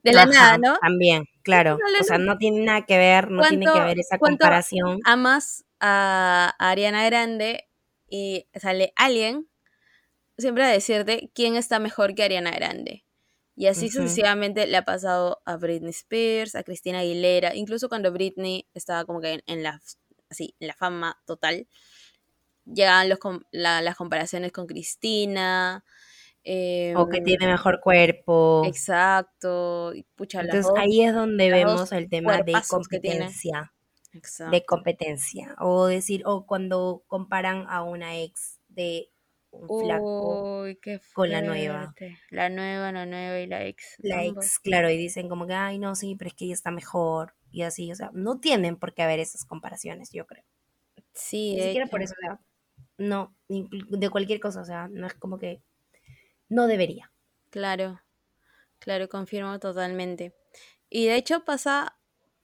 de 0.04 0.12
la 0.14 0.24
Ajá, 0.24 0.32
nada, 0.32 0.58
¿no? 0.58 0.78
También, 0.80 1.26
claro. 1.44 1.78
No, 1.78 2.00
O 2.00 2.04
sea, 2.04 2.18
no. 2.18 2.38
tiene 2.38 2.62
nada 2.66 2.86
que 2.86 2.98
ver, 2.98 3.30
no 3.32 3.44
tiene 3.44 3.66
que 3.66 3.72
¿Cuánto- 3.72 3.88
ver 3.88 4.00
esa 4.00 4.18
comparación. 4.18 5.00
Amas 5.06 5.66
a 5.80 6.54
Ariana 6.60 7.06
Grande 7.06 7.68
y 8.10 8.48
sale 8.60 8.94
alguien 8.96 9.48
siempre 10.38 10.64
a 10.64 10.70
decirte 10.70 11.32
quién 11.36 11.56
está 11.56 11.80
mejor 11.80 12.16
que 12.16 12.24
Ariana 12.24 12.52
Grande. 12.52 13.06
Y 13.56 13.68
así 13.68 13.90
sucesivamente 13.90 14.66
le 14.66 14.78
ha 14.78 14.86
pasado 14.86 15.42
a 15.46 15.58
Britney 15.58 15.92
Spears, 15.92 16.56
a 16.56 16.64
Cristina 16.64 17.00
Aguilera, 17.00 17.54
incluso 17.54 17.90
cuando 17.90 18.12
Britney 18.12 18.68
estaba 18.74 19.06
como 19.06 19.22
que 19.22 19.34
en, 19.34 19.44
en 19.46 19.62
la, 19.62 19.80
así, 20.30 20.56
en 20.60 20.68
la 20.68 20.74
fama 20.74 21.22
total, 21.26 21.68
llegaban 22.74 23.10
los, 23.10 23.20
la- 23.52 23.82
las 23.82 23.96
comparaciones 23.96 24.52
con 24.52 24.68
Cristina. 24.68 25.84
O 26.96 27.08
que 27.10 27.18
em, 27.18 27.24
tiene 27.24 27.48
mejor 27.48 27.80
cuerpo. 27.82 28.64
Exacto. 28.66 29.94
y 29.94 30.04
pucha, 30.16 30.42
Entonces 30.42 30.66
dos- 30.68 30.78
ahí 30.78 31.04
es 31.04 31.14
donde 31.14 31.50
vemos 31.52 31.92
el 31.92 32.10
tema 32.10 32.42
de 32.42 32.54
competencia. 32.68 33.72
exacto. 34.14 34.52
De 34.52 34.66
competencia. 34.66 35.56
O 35.60 35.86
decir, 35.86 36.24
o 36.26 36.46
cuando 36.46 37.04
comparan 37.08 37.66
a 37.70 37.84
una 37.84 38.18
ex 38.18 38.60
de 38.70 39.10
un 39.52 39.68
flaco. 39.84 40.62
Uy, 40.64 40.80
con 41.14 41.30
la 41.30 41.42
nueva. 41.42 41.94
La 42.30 42.50
nueva, 42.50 42.92
la 42.92 43.06
nueva 43.06 43.40
y 43.40 43.48
la 43.48 43.66
ex. 43.66 43.96
la 44.00 44.22
ambos. 44.22 44.46
ex, 44.46 44.60
claro, 44.60 44.90
y 44.90 44.98
dicen 44.98 45.28
como 45.30 45.46
que, 45.46 45.54
ay, 45.54 45.78
no, 45.78 45.94
sí, 45.94 46.16
pero 46.18 46.30
es 46.30 46.34
que 46.34 46.46
ella 46.46 46.54
está 46.54 46.72
mejor. 46.72 47.36
Y 47.52 47.64
así, 47.64 47.92
o 47.92 47.96
sea, 47.96 48.10
no 48.14 48.40
tienen 48.40 48.78
por 48.78 48.94
qué 48.94 49.04
haber 49.04 49.20
esas 49.20 49.44
comparaciones, 49.46 50.10
yo 50.12 50.26
creo. 50.26 50.46
Sí, 51.14 51.56
Ni 51.56 51.64
siquiera 51.64 51.88
por 51.88 52.02
eso, 52.02 52.14
no, 53.02 53.36
de 53.48 54.10
cualquier 54.10 54.40
cosa, 54.40 54.62
o 54.62 54.66
sea, 54.66 54.88
no 54.88 55.08
es 55.08 55.14
como 55.16 55.38
que 55.38 55.62
no 56.50 56.68
debería. 56.68 57.12
Claro, 57.50 58.02
claro, 58.80 59.10
confirmo 59.10 59.60
totalmente. 59.60 60.36
Y 60.90 61.08
de 61.08 61.16
hecho 61.16 61.44
pasa, 61.46 61.98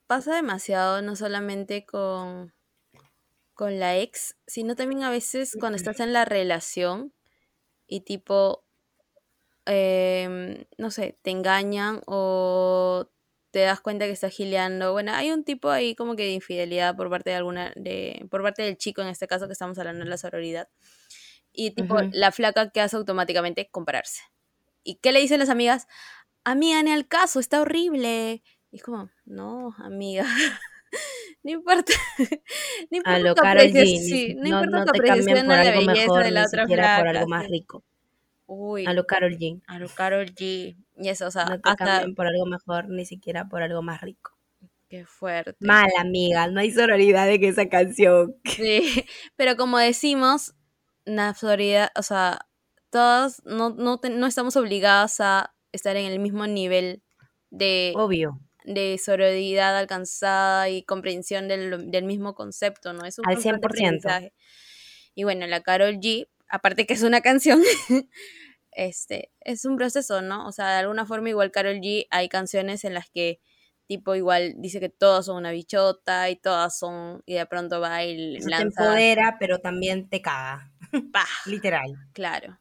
pasa 0.08 0.36
demasiado, 0.36 1.02
no 1.02 1.16
solamente 1.16 1.86
con, 1.86 2.54
con 3.54 3.80
la 3.80 3.98
ex, 3.98 4.38
sino 4.48 4.76
también 4.76 5.04
a 5.04 5.10
veces 5.10 5.58
cuando 5.60 5.76
estás 5.76 6.00
en 6.00 6.14
la 6.14 6.26
relación 6.26 7.14
y 7.88 8.02
tipo, 8.02 8.66
em, 9.66 10.66
no 10.78 10.92
sé, 10.92 11.18
te 11.22 11.32
engañan 11.32 12.02
o 12.06 13.10
te 13.58 13.64
das 13.64 13.82
cuenta 13.82 14.06
que 14.06 14.12
estás 14.12 14.32
gileando. 14.32 14.92
Bueno, 14.92 15.14
hay 15.16 15.32
un 15.32 15.44
tipo 15.44 15.72
ahí 15.72 15.96
como 15.96 16.16
que 16.16 16.22
de 16.22 16.32
infidelidad 16.34 16.96
por 16.96 17.10
parte 17.10 17.32
de 17.32 17.38
alguna, 17.38 17.74
de, 17.76 18.24
por 18.30 18.44
parte 18.44 18.62
del 18.62 18.78
chico 18.78 19.02
en 19.02 19.08
este 19.08 19.26
caso 19.26 19.48
que 19.48 19.54
estamos 19.54 19.80
hablando 19.80 20.04
de 20.04 20.10
la 20.12 20.18
sororidad. 20.20 20.70
Y 21.52 21.72
tipo, 21.72 21.96
Ujú. 21.96 22.10
la 22.14 22.32
flaca 22.32 22.70
que 22.70 22.82
hace 22.82 22.98
automáticamente 22.98 23.68
compararse. 23.72 24.22
¿Y 24.84 24.98
qué 24.98 25.12
le 25.12 25.22
dicen 25.22 25.40
las 25.40 25.50
amigas? 25.50 25.88
Amiga, 26.44 26.84
ni 26.84 26.92
al 26.92 27.08
caso, 27.08 27.40
está 27.40 27.60
horrible. 27.60 28.44
Y 28.70 28.76
es 28.76 28.84
como, 28.84 29.10
no, 29.26 29.74
amiga. 29.80 30.24
no 31.42 31.50
importa. 31.52 31.94
no 32.92 32.98
importa 32.98 33.12
A 33.16 33.20
lo 33.20 33.32
apreciación- 33.32 33.86
ni 33.86 34.00
sí, 34.08 34.36
no 34.36 34.42
no, 34.44 34.48
importa 34.50 34.70
no 34.70 34.82
apreciación 34.84 35.48
por 35.48 35.58
de 35.58 35.64
la 35.64 35.72
belleza 35.72 35.92
mejor, 35.94 36.24
de 36.24 36.32
la 36.32 36.42
ni 36.42 36.46
otra 36.46 36.62
siquiera 36.62 36.96
por 36.98 37.04
flaca, 37.06 37.20
algo 37.22 37.30
más 37.30 37.48
rico. 37.50 37.84
Uy, 38.48 38.86
A 38.86 38.94
lo 38.94 39.06
Karol 39.06 39.38
G. 39.38 39.62
a 39.68 39.78
lo 39.80 39.88
Karol 39.90 40.28
G. 40.34 40.78
Y 40.96 41.10
eso, 41.10 41.28
o 41.28 41.32
sea, 41.32 41.46
No 41.46 41.60
te 41.62 41.70
hasta 41.70 42.06
por 42.16 42.28
algo 42.28 42.46
mejor, 42.46 42.90
ni 42.90 43.06
siquiera 43.06 43.48
por 43.50 43.62
algo 43.62 43.82
más 43.82 44.02
rico. 44.02 44.32
qué 44.90 45.06
fuerte. 45.06 45.56
Mal, 45.60 45.90
amiga, 46.00 46.48
no 46.48 46.60
hay 46.62 46.72
sororidad 46.72 47.30
en 47.30 47.44
esa 47.44 47.68
canción. 47.70 48.36
Sí, 48.46 49.06
pero 49.36 49.56
como 49.58 49.78
decimos, 49.80 50.54
la 51.06 51.34
sororidad, 51.34 51.90
o 51.96 52.04
sea, 52.04 52.48
todas 52.90 53.42
no, 53.46 53.72
no, 53.72 54.00
te- 54.00 54.10
no 54.10 54.28
estamos 54.28 54.56
obligadas 54.56 55.20
a 55.20 55.54
estar 55.74 55.96
en 55.98 56.06
el 56.12 56.20
mismo 56.20 56.48
nivel 56.48 57.04
de, 57.52 57.92
Obvio. 57.96 58.40
de 58.64 58.98
sororidad 58.98 59.78
alcanzada 59.78 60.70
y 60.70 60.84
comprensión 60.84 61.48
del, 61.50 61.92
del 61.92 62.06
mismo 62.06 62.34
concepto, 62.34 62.94
¿no? 62.94 63.04
Es 63.06 63.20
un 63.20 63.26
Al 63.28 63.36
constante 63.36 63.68
100%. 63.68 63.68
aprendizaje. 63.68 64.34
Y 65.16 65.24
bueno, 65.26 65.46
la 65.48 65.62
Carol 65.62 65.96
G, 66.00 66.28
aparte 66.50 66.86
que 66.86 66.94
es 66.94 67.04
una 67.04 67.22
canción, 67.22 67.62
este, 68.72 69.32
es 69.42 69.66
un 69.66 69.78
proceso, 69.78 70.22
¿no? 70.22 70.48
O 70.48 70.52
sea, 70.52 70.70
de 70.70 70.80
alguna 70.80 71.06
forma 71.06 71.30
igual 71.30 71.52
Carol 71.52 71.78
G 71.78 72.08
hay 72.12 72.30
canciones 72.30 72.84
en 72.84 72.94
las 72.94 73.10
que 73.10 73.40
tipo 73.88 74.16
igual 74.16 74.56
dice 74.58 74.80
que 74.80 74.90
todas 74.90 75.26
son 75.26 75.38
una 75.38 75.52
bichota 75.52 76.30
y 76.30 76.36
todas 76.36 76.78
son 76.78 77.24
y 77.26 77.36
de 77.36 77.46
pronto 77.46 77.80
va 77.80 78.04
y 78.04 78.40
sea, 78.40 78.44
te 78.44 78.50
lanza 78.50 78.84
empodera, 78.84 79.38
pero 79.40 79.60
también 79.60 80.10
te 80.10 80.22
caga. 80.22 80.72
¡pah! 81.14 81.26
Literal. 81.46 81.96
Claro. 82.14 82.60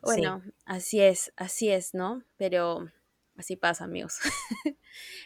Bueno, 0.00 0.42
así 0.66 1.00
es, 1.00 1.32
así 1.36 1.70
es, 1.70 1.94
¿no? 1.94 2.22
Pero 2.36 2.90
así 3.36 3.56
pasa, 3.56 3.84
amigos. 3.84 4.18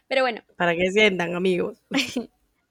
Pero 0.07 0.23
bueno, 0.23 0.43
Para 0.57 0.75
que 0.77 0.91
sientan, 0.93 1.35
amigos. 1.35 1.83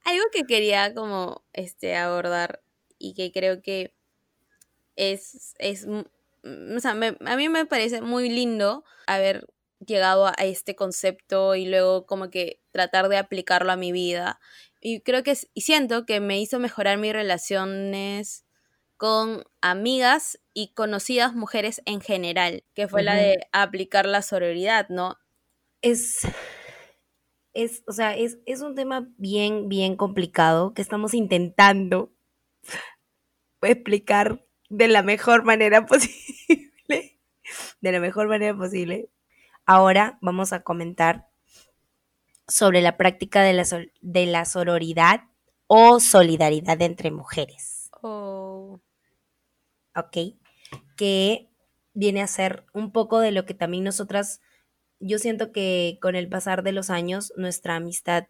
algo 0.06 0.24
que 0.32 0.46
quería 0.46 0.94
como 0.94 1.44
este 1.52 1.98
abordar 1.98 2.64
y 2.98 3.14
que 3.14 3.34
creo 3.34 3.62
que 3.62 3.94
es, 4.98 5.56
es 5.60 5.88
mm, 5.88 6.01
o 6.77 6.80
sea, 6.80 6.94
me- 6.96 7.18
a 7.25 7.36
mí 7.38 7.50
me 7.50 7.66
parece 7.66 8.01
muy 8.01 8.30
lindo 8.30 8.84
haber 9.08 9.48
llegado 9.86 10.27
a 10.27 10.32
este 10.46 10.75
concepto 10.75 11.56
y 11.56 11.66
luego 11.68 12.06
como 12.06 12.30
que 12.30 12.62
tratar 12.72 13.10
de 13.10 13.18
aplicarlo 13.18 13.72
a 13.72 13.75
mi 13.77 13.92
vida. 13.92 14.39
Y 14.82 15.01
creo 15.01 15.24
que 15.24 15.38
y 15.54 15.62
siento 15.62 16.06
que 16.06 16.20
me 16.20 16.39
hizo 16.42 16.60
mejorar 16.60 16.98
mis 16.98 17.13
relaciones 17.13 18.46
con 18.98 19.44
amigas 19.62 20.39
y 20.54 20.74
conocidas 20.74 21.36
mujeres 21.36 21.82
en 21.86 22.01
general, 22.01 22.63
que 22.75 22.88
fue 22.88 23.04
la 23.04 23.16
de 23.18 23.38
aplicar 23.51 24.06
la 24.08 24.22
sororidad, 24.24 24.89
¿no? 24.89 25.18
Es, 25.82 26.22
es, 27.54 27.84
o 27.88 27.92
sea, 27.92 28.16
es, 28.16 28.38
es 28.46 28.62
un 28.62 28.75
tema 28.75 29.08
bien, 29.18 29.68
bien 29.70 29.96
complicado 29.96 30.74
que 30.74 30.82
estamos 30.82 31.13
intentando 31.13 32.13
explicar 33.62 34.46
de 34.70 34.88
la 34.88 35.04
mejor 35.04 35.44
manera 35.44 35.86
posible. 35.88 37.20
De 37.82 37.92
la 37.92 38.00
mejor 38.00 38.28
manera 38.28 38.56
posible. 38.56 39.10
Ahora 39.66 40.18
vamos 40.22 40.54
a 40.54 40.64
comentar 40.64 41.28
sobre 42.48 42.82
la 42.82 42.98
práctica 42.98 43.42
de 43.44 43.54
la, 43.54 43.66
sol- 43.66 43.92
de 44.02 44.26
la 44.26 44.46
sororidad 44.46 45.24
o 45.68 46.00
solidaridad 46.00 46.82
entre 46.82 47.12
mujeres. 47.12 47.90
Oh, 48.02 48.80
¿ok? 49.96 50.18
Que 50.96 51.50
viene 51.94 52.22
a 52.22 52.28
ser 52.28 52.66
un 52.74 52.92
poco 52.92 53.20
de 53.20 53.32
lo 53.32 53.46
que 53.46 53.54
también 53.54 53.84
nosotras, 53.84 54.40
yo 55.00 55.20
siento 55.20 55.52
que 55.52 55.98
con 56.02 56.16
el 56.16 56.30
pasar 56.30 56.64
de 56.64 56.72
los 56.72 56.90
años 56.90 57.34
nuestra 57.36 57.76
amistad 57.76 58.28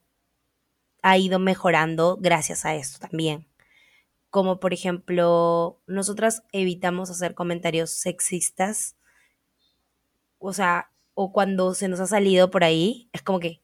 ha 1.03 1.17
ido 1.17 1.37
mejorando 1.37 2.17
gracias 2.19 2.65
a 2.65 2.75
esto 2.75 2.97
también. 3.07 3.47
Como 4.37 4.59
por 4.59 4.71
ejemplo, 4.71 5.81
nosotras 5.87 6.43
evitamos 6.51 7.09
hacer 7.09 7.33
comentarios 7.33 7.89
sexistas, 7.89 8.95
o 10.37 10.53
sea, 10.53 10.91
o 11.15 11.31
cuando 11.31 11.73
se 11.73 11.87
nos 11.87 11.99
ha 12.01 12.05
salido 12.05 12.51
por 12.51 12.63
ahí, 12.63 13.09
es 13.13 13.23
como 13.23 13.39
que, 13.39 13.63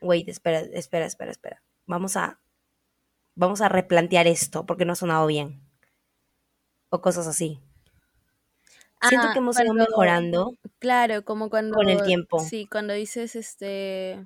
wait, 0.00 0.28
espera, 0.28 0.60
espera, 0.60 1.06
espera, 1.06 1.32
espera, 1.32 1.62
vamos 1.86 2.16
a, 2.16 2.38
vamos 3.34 3.62
a 3.62 3.68
replantear 3.68 4.28
esto 4.28 4.64
porque 4.64 4.84
no 4.84 4.92
ha 4.92 4.94
sonado 4.94 5.26
bien. 5.26 5.60
O 6.90 7.00
cosas 7.00 7.26
así. 7.26 7.58
Siento 9.08 9.26
Ah, 9.26 9.32
que 9.32 9.40
hemos 9.40 9.58
ido 9.58 9.74
mejorando. 9.74 10.54
Claro, 10.78 11.24
como 11.24 11.50
cuando... 11.50 11.74
Con 11.74 11.88
el 11.88 12.00
tiempo. 12.04 12.38
Sí, 12.38 12.68
cuando 12.70 12.94
dices, 12.94 13.34
este... 13.34 14.24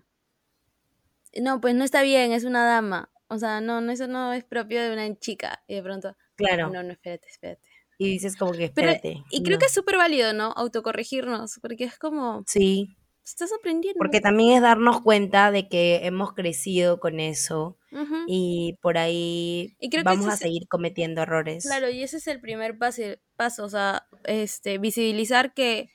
No, 1.41 1.63
pues 1.63 1.75
no 1.75 1.85
está 1.85 2.03
bien, 2.03 2.33
es 2.33 2.45
una 2.45 2.67
dama. 2.67 3.09
O 3.29 3.39
sea, 3.39 3.61
no, 3.61 3.81
no 3.81 3.91
eso 3.93 4.07
no 4.07 4.33
es 4.33 4.45
propio 4.45 4.83
de 4.83 4.93
una 4.93 5.19
chica. 5.19 5.63
Y 5.67 5.75
de 5.77 5.83
pronto, 5.83 6.17
Claro. 6.37 6.69
no, 6.71 6.83
no, 6.83 6.93
espérate, 6.93 7.29
espérate. 7.29 7.69
y 7.97 8.11
dices 8.11 8.37
como 8.37 8.51
que 8.53 8.71
Pero- 8.75 8.91
espérate. 8.91 9.23
y 9.31 9.43
creo 9.45 9.59
que 9.59 9.67
es 9.67 9.73
súper 9.73 9.97
válido, 9.97 10.33
¿no? 10.33 10.53
Autocorregirnos, 10.57 11.59
porque 11.63 11.85
es 11.85 11.97
como, 11.97 12.43
Sí, 12.47 12.89
estás 13.25 13.53
aprendiendo. 13.53 13.97
porque 13.99 14.21
también 14.21 14.57
es 14.57 14.63
darnos 14.63 15.01
cuenta 15.01 15.53
de 15.53 15.69
que 15.69 16.01
hemos 16.05 16.33
crecido 16.35 16.99
con 16.99 17.21
eso 17.21 17.79
y 18.27 18.77
por 18.83 18.99
ahí 18.99 19.77
Y 19.79 19.91
creo 19.91 20.03
que 20.03 20.09
vamos 20.09 20.27
a 20.27 20.33
es- 20.35 20.41
seguir 20.41 20.67
cometiendo 20.69 21.23
errores. 21.23 21.65
Claro, 21.65 21.89
y 21.89 22.03
ese 22.03 22.17
es 22.17 22.27
el 22.27 22.41
primer 22.41 22.77
paso, 22.79 23.03
paso 23.37 23.65
o 23.65 23.69
sea, 23.69 24.07
este, 24.25 24.79
visibilizar 24.79 25.55
que, 25.55 25.89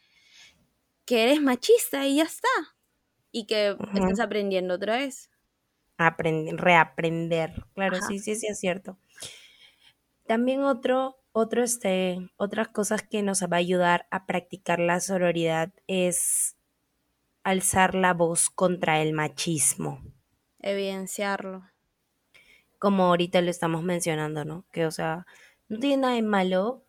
que 1.06 1.24
eres 1.24 1.42
machista 1.42 2.08
y 2.08 2.16
ya 2.16 2.24
está. 2.24 2.48
Y 3.32 3.46
que 3.46 3.76
estás 3.94 4.20
aprendiendo 4.22 4.74
otra 4.76 4.98
vez. 4.98 5.29
Aprend- 6.00 6.58
reaprender. 6.58 7.66
Claro, 7.76 7.98
Ajá. 7.98 8.08
sí, 8.08 8.20
sí, 8.20 8.36
sí, 8.36 8.48
es 8.48 8.60
cierto. 8.60 8.98
También 10.26 10.64
otro, 10.64 11.18
otro, 11.34 11.62
este, 11.64 12.30
otras 12.38 12.70
cosas 12.70 13.04
que 13.04 13.22
nos 13.22 13.44
va 13.44 13.58
a 13.58 13.60
ayudar 13.60 14.08
a 14.12 14.26
practicar 14.26 14.80
la 14.80 15.02
sororidad 15.02 15.74
es 15.88 16.56
alzar 17.44 17.96
la 17.96 18.14
voz 18.14 18.50
contra 18.50 19.02
el 19.02 19.14
machismo. 19.14 20.02
Evidenciarlo. 20.62 21.64
Como 22.78 23.04
ahorita 23.06 23.42
lo 23.42 23.50
estamos 23.52 23.84
mencionando, 23.84 24.46
¿no? 24.46 24.66
Que, 24.72 24.86
o 24.86 24.92
sea, 24.92 25.26
no 25.68 25.80
tiene 25.80 25.98
nada 25.98 26.14
de 26.16 26.22
malo, 26.22 26.86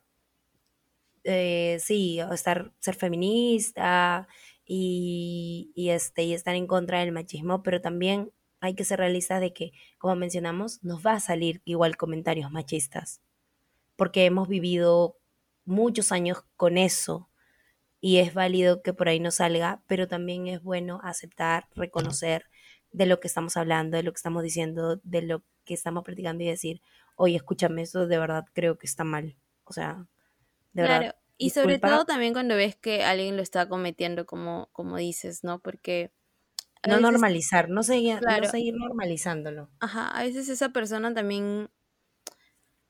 eh, 1.23 1.77
sí, 1.79 2.19
estar, 2.31 2.71
ser 2.79 2.95
feminista 2.95 4.27
y, 4.65 5.71
y, 5.75 5.89
este, 5.89 6.23
y 6.23 6.33
estar 6.33 6.55
en 6.55 6.67
contra 6.67 6.99
del 6.99 7.11
machismo, 7.11 7.61
pero 7.63 7.81
también 7.81 8.31
hay 8.61 8.75
que 8.75 8.85
ser 8.85 8.99
realistas 8.99 9.41
de 9.41 9.51
que, 9.51 9.71
como 9.97 10.15
mencionamos, 10.15 10.83
nos 10.83 11.05
va 11.05 11.13
a 11.13 11.19
salir 11.19 11.61
igual 11.65 11.97
comentarios 11.97 12.51
machistas, 12.51 13.19
porque 13.95 14.25
hemos 14.25 14.47
vivido 14.47 15.17
muchos 15.65 16.11
años 16.11 16.43
con 16.55 16.77
eso 16.77 17.29
y 17.99 18.17
es 18.17 18.33
válido 18.33 18.81
que 18.81 18.93
por 18.93 19.09
ahí 19.09 19.19
nos 19.19 19.35
salga, 19.35 19.83
pero 19.87 20.07
también 20.07 20.47
es 20.47 20.61
bueno 20.61 21.01
aceptar, 21.03 21.67
reconocer 21.75 22.45
de 22.91 23.05
lo 23.07 23.19
que 23.19 23.27
estamos 23.27 23.57
hablando, 23.57 23.97
de 23.97 24.03
lo 24.03 24.11
que 24.11 24.17
estamos 24.17 24.43
diciendo, 24.43 25.01
de 25.03 25.21
lo 25.23 25.43
que 25.65 25.73
estamos 25.73 26.03
practicando 26.03 26.43
y 26.43 26.47
decir, 26.47 26.81
oye, 27.15 27.35
escúchame, 27.35 27.81
eso 27.81 28.07
de 28.07 28.17
verdad 28.17 28.45
creo 28.53 28.77
que 28.77 28.87
está 28.87 29.03
mal. 29.03 29.37
O 29.63 29.73
sea, 29.73 30.07
de 30.73 30.83
claro. 30.83 30.99
verdad. 30.99 31.15
Y 31.37 31.49
sobre 31.51 31.79
todo 31.79 32.05
también 32.05 32.33
cuando 32.33 32.55
ves 32.55 32.75
que 32.75 33.03
alguien 33.03 33.37
lo 33.37 33.41
está 33.41 33.67
cometiendo 33.67 34.27
como, 34.27 34.69
como 34.73 34.97
dices, 34.97 35.43
¿no? 35.43 35.59
Porque 35.59 36.11
No 36.87 36.95
veces- 36.95 37.01
normalizar, 37.01 37.69
no 37.69 37.83
seguir, 37.83 38.19
Claro. 38.19 38.45
no 38.45 38.49
seguir 38.51 38.73
normalizándolo. 38.75 39.69
Ajá, 39.79 40.07
a 40.09 40.23
veces 40.23 40.49
esa 40.49 40.69
persona 40.69 41.13
también 41.13 41.69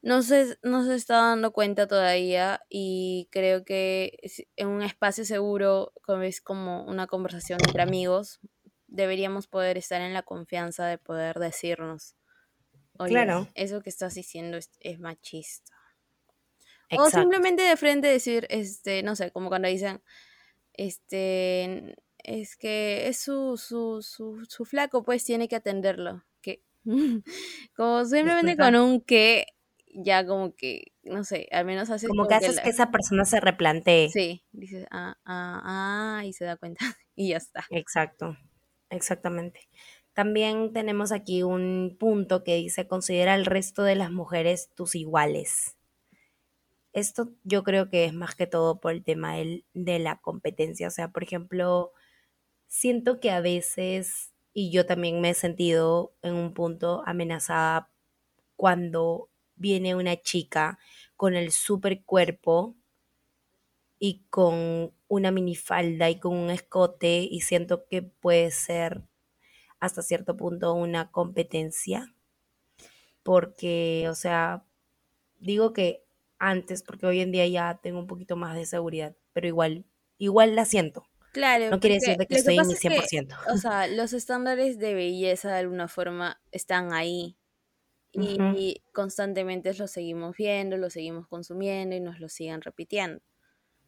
no 0.01 0.23
se, 0.23 0.57
no 0.63 0.83
se 0.85 0.95
está 0.95 1.15
dando 1.17 1.51
cuenta 1.53 1.87
todavía 1.87 2.61
y 2.69 3.27
creo 3.31 3.63
que 3.65 4.17
en 4.55 4.67
un 4.67 4.81
espacio 4.81 5.25
seguro, 5.25 5.93
como 6.03 6.23
es 6.23 6.41
como 6.41 6.83
una 6.85 7.05
conversación 7.07 7.59
entre 7.65 7.81
amigos, 7.83 8.39
deberíamos 8.87 9.47
poder 9.47 9.77
estar 9.77 10.01
en 10.01 10.13
la 10.13 10.23
confianza 10.23 10.85
de 10.87 10.97
poder 10.97 11.37
decirnos, 11.39 12.15
oye, 12.97 13.11
Claro. 13.11 13.47
eso 13.55 13.81
que 13.81 13.89
estás 13.89 14.15
diciendo 14.15 14.57
es, 14.57 14.71
es 14.79 14.99
machista. 14.99 15.71
O 16.97 17.09
simplemente 17.09 17.61
de 17.61 17.77
frente 17.77 18.07
decir, 18.07 18.47
este, 18.49 19.01
no 19.03 19.15
sé, 19.15 19.31
como 19.31 19.47
cuando 19.49 19.67
dicen, 19.69 20.01
este, 20.73 21.95
es 22.23 22.55
que 22.57 23.07
es 23.07 23.19
su, 23.19 23.57
su, 23.57 24.01
su, 24.01 24.45
su 24.47 24.65
flaco, 24.65 25.03
pues 25.03 25.23
tiene 25.25 25.47
que 25.47 25.55
atenderlo. 25.57 26.23
Que, 26.41 26.61
como 27.75 28.05
simplemente 28.05 28.57
con 28.57 28.75
un 28.75 29.01
que, 29.01 29.45
ya 29.93 30.25
como 30.25 30.55
que, 30.55 30.93
no 31.03 31.23
sé, 31.23 31.47
al 31.51 31.65
menos 31.65 31.89
hace 31.89 32.07
Como 32.07 32.27
que 32.27 32.35
haces 32.35 32.55
la- 32.55 32.63
que 32.63 32.69
esa 32.69 32.91
persona 32.91 33.25
se 33.25 33.39
replantee. 33.39 34.09
Sí, 34.09 34.43
dices, 34.51 34.85
ah, 34.91 35.17
ah, 35.25 36.17
ah, 36.19 36.25
y 36.25 36.33
se 36.33 36.45
da 36.45 36.57
cuenta, 36.57 36.79
y 37.15 37.29
ya 37.29 37.37
está. 37.37 37.65
Exacto, 37.69 38.37
exactamente. 38.89 39.67
También 40.13 40.73
tenemos 40.73 41.11
aquí 41.13 41.41
un 41.43 41.95
punto 41.99 42.43
que 42.43 42.55
dice, 42.55 42.87
considera 42.87 43.33
al 43.33 43.45
resto 43.45 43.83
de 43.83 43.95
las 43.95 44.11
mujeres 44.11 44.69
tus 44.75 44.95
iguales. 44.95 45.77
Esto 46.93 47.29
yo 47.43 47.63
creo 47.63 47.89
que 47.89 48.03
es 48.05 48.13
más 48.13 48.35
que 48.35 48.47
todo 48.47 48.79
por 48.81 48.91
el 48.91 49.03
tema 49.03 49.35
del- 49.35 49.65
de 49.73 49.99
la 49.99 50.17
competencia. 50.19 50.87
O 50.87 50.91
sea, 50.91 51.09
por 51.09 51.23
ejemplo, 51.23 51.93
siento 52.71 53.19
que 53.19 53.31
a 53.31 53.41
veces, 53.41 54.31
y 54.53 54.71
yo 54.71 54.85
también 54.85 55.19
me 55.21 55.31
he 55.31 55.33
sentido 55.33 56.13
en 56.21 56.35
un 56.35 56.53
punto 56.53 57.03
amenazada 57.05 57.91
cuando 58.55 59.29
viene 59.57 59.95
una 59.95 60.17
chica 60.21 60.79
con 61.17 61.35
el 61.35 61.51
super 61.51 62.03
cuerpo 62.05 62.75
y 63.99 64.25
con 64.29 64.91
una 65.07 65.31
minifalda 65.31 66.09
y 66.09 66.19
con 66.19 66.35
un 66.35 66.49
escote 66.49 67.19
y 67.29 67.39
siento 67.41 67.85
que 67.87 68.01
puede 68.01 68.51
ser 68.51 69.03
hasta 69.79 70.01
cierto 70.03 70.37
punto 70.37 70.73
una 70.73 71.11
competencia 71.11 72.13
porque, 73.23 74.07
o 74.09 74.15
sea, 74.15 74.65
digo 75.39 75.73
que 75.73 76.05
antes, 76.39 76.83
porque 76.83 77.07
hoy 77.07 77.21
en 77.21 77.33
día 77.33 77.47
ya 77.47 77.79
tengo 77.83 77.99
un 77.99 78.07
poquito 78.07 78.37
más 78.37 78.55
de 78.57 78.67
seguridad, 78.67 79.15
pero 79.33 79.47
igual, 79.47 79.85
igual 80.19 80.55
la 80.55 80.65
siento. 80.65 81.07
Claro. 81.31 81.71
No 81.71 81.79
quiere 81.79 81.95
decir 81.95 82.17
de 82.17 82.27
que 82.27 82.35
estoy 82.35 82.57
en 82.57 82.67
pasa 82.67 82.67
mi 82.67 82.75
es 82.75 82.83
que, 82.85 83.07
100%. 83.07 83.35
o 83.43 83.57
sea, 83.57 83.87
los 83.87 84.13
estándares 84.13 84.77
de 84.79 84.93
belleza 84.93 85.51
de 85.51 85.59
alguna 85.59 85.87
forma 85.87 86.41
están 86.51 86.93
ahí. 86.93 87.37
Y 88.11 88.39
Ujú. 88.39 88.61
constantemente 88.93 89.73
los 89.75 89.91
seguimos 89.91 90.37
viendo, 90.37 90.77
los 90.77 90.93
seguimos 90.93 91.27
consumiendo 91.27 91.95
y 91.95 92.01
nos 92.01 92.19
lo 92.19 92.29
siguen 92.29 92.61
repitiendo. 92.61 93.21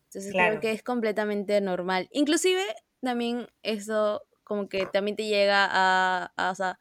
Entonces 0.06 0.34
Claro. 0.34 0.60
creo 0.60 0.62
que 0.62 0.72
es 0.74 0.84
completamente 0.84 1.62
normal. 1.62 2.10
Inclusive 2.12 2.64
también 3.02 3.48
eso 3.64 4.24
como 4.44 4.70
que 4.70 4.86
también 4.88 5.18
te 5.18 5.26
llega 5.28 5.68
a, 5.72 6.34
a- 6.38 6.52
o 6.52 6.56
sea, 6.56 6.80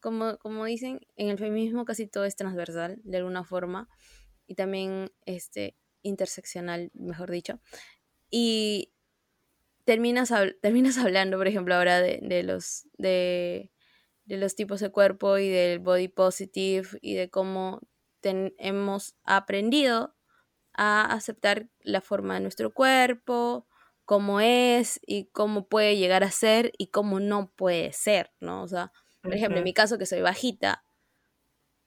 como, 0.00 0.38
como 0.38 0.64
dicen, 0.66 1.00
en 1.16 1.28
el 1.30 1.38
feminismo 1.38 1.84
casi 1.86 2.06
todo 2.08 2.24
es 2.26 2.36
transversal 2.36 3.00
de 3.04 3.18
alguna 3.18 3.44
forma 3.44 3.88
y 4.46 4.54
también 4.56 5.12
este 5.26 5.76
interseccional, 6.02 6.90
mejor 6.94 7.30
dicho. 7.30 7.60
Y 8.30 8.92
terminas, 9.88 10.30
terminas 10.60 10.98
hablando, 10.98 11.38
por 11.38 11.48
ejemplo, 11.48 11.74
ahora 11.74 12.00
de, 12.02 12.20
de 12.22 12.42
los 12.42 12.86
de, 12.98 13.72
de 14.26 14.36
los 14.36 14.54
tipos 14.54 14.80
de 14.80 14.90
cuerpo 14.90 15.38
y 15.38 15.48
del 15.48 15.78
body 15.78 16.08
positive 16.08 16.88
y 17.00 17.14
de 17.14 17.30
cómo 17.30 17.80
hemos 18.22 19.16
aprendido 19.24 20.14
a 20.74 21.06
aceptar 21.14 21.70
la 21.80 22.02
forma 22.02 22.34
de 22.34 22.40
nuestro 22.40 22.74
cuerpo, 22.74 23.66
cómo 24.04 24.40
es 24.40 25.00
y 25.06 25.26
cómo 25.32 25.68
puede 25.68 25.96
llegar 25.96 26.22
a 26.24 26.30
ser 26.30 26.72
y 26.78 26.88
cómo 26.88 27.20
no 27.20 27.52
puede 27.56 27.92
ser, 27.94 28.32
¿no? 28.40 28.62
O 28.62 28.68
sea, 28.68 28.92
por 29.22 29.34
ejemplo, 29.34 29.58
en 29.58 29.64
Ujú. 29.64 29.64
mi 29.64 29.74
caso 29.74 29.98
que 29.98 30.06
soy 30.06 30.20
bajita, 30.20 30.84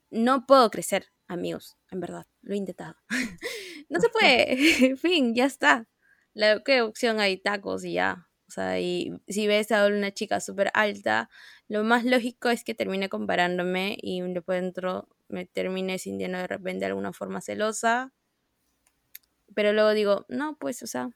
no 0.09 0.45
puedo 0.45 0.69
crecer, 0.69 1.07
amigos, 1.27 1.77
en 1.89 1.99
verdad, 1.99 2.27
lo 2.41 2.53
he 2.53 2.57
intentado. 2.57 2.95
no 3.89 3.99
se 3.99 4.09
puede, 4.09 4.95
fin, 4.97 5.35
ya 5.35 5.45
está. 5.45 5.87
La 6.33 6.61
¿qué 6.63 6.81
opción 6.81 7.19
hay 7.19 7.37
tacos 7.37 7.83
y 7.85 7.93
ya. 7.93 8.29
O 8.47 8.51
sea, 8.51 8.79
y 8.79 9.13
si 9.27 9.47
ves 9.47 9.71
a 9.71 9.87
una 9.87 10.11
chica 10.11 10.39
súper 10.41 10.71
alta, 10.73 11.29
lo 11.69 11.83
más 11.83 12.03
lógico 12.03 12.49
es 12.49 12.63
que 12.63 12.75
termine 12.75 13.07
comparándome 13.09 13.97
y 14.01 14.21
después 14.21 14.61
dentro 14.61 15.07
me 15.29 15.45
termine 15.45 15.99
sintiendo 15.99 16.37
de 16.37 16.47
repente 16.47 16.79
de 16.79 16.87
alguna 16.87 17.13
forma 17.13 17.41
celosa. 17.41 18.11
Pero 19.55 19.73
luego 19.73 19.91
digo, 19.91 20.25
no, 20.29 20.57
pues, 20.57 20.81
o 20.83 20.87
sea, 20.87 21.11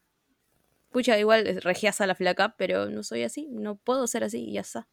pucha, 0.91 1.19
igual 1.19 1.47
es 1.47 1.63
regiasa 1.63 2.07
la 2.07 2.15
flaca, 2.15 2.55
pero 2.57 2.89
no 2.89 3.03
soy 3.03 3.23
así, 3.23 3.47
no 3.51 3.77
puedo 3.77 4.07
ser 4.07 4.23
así 4.23 4.45
y 4.45 4.53
ya 4.53 4.61
está. 4.61 4.87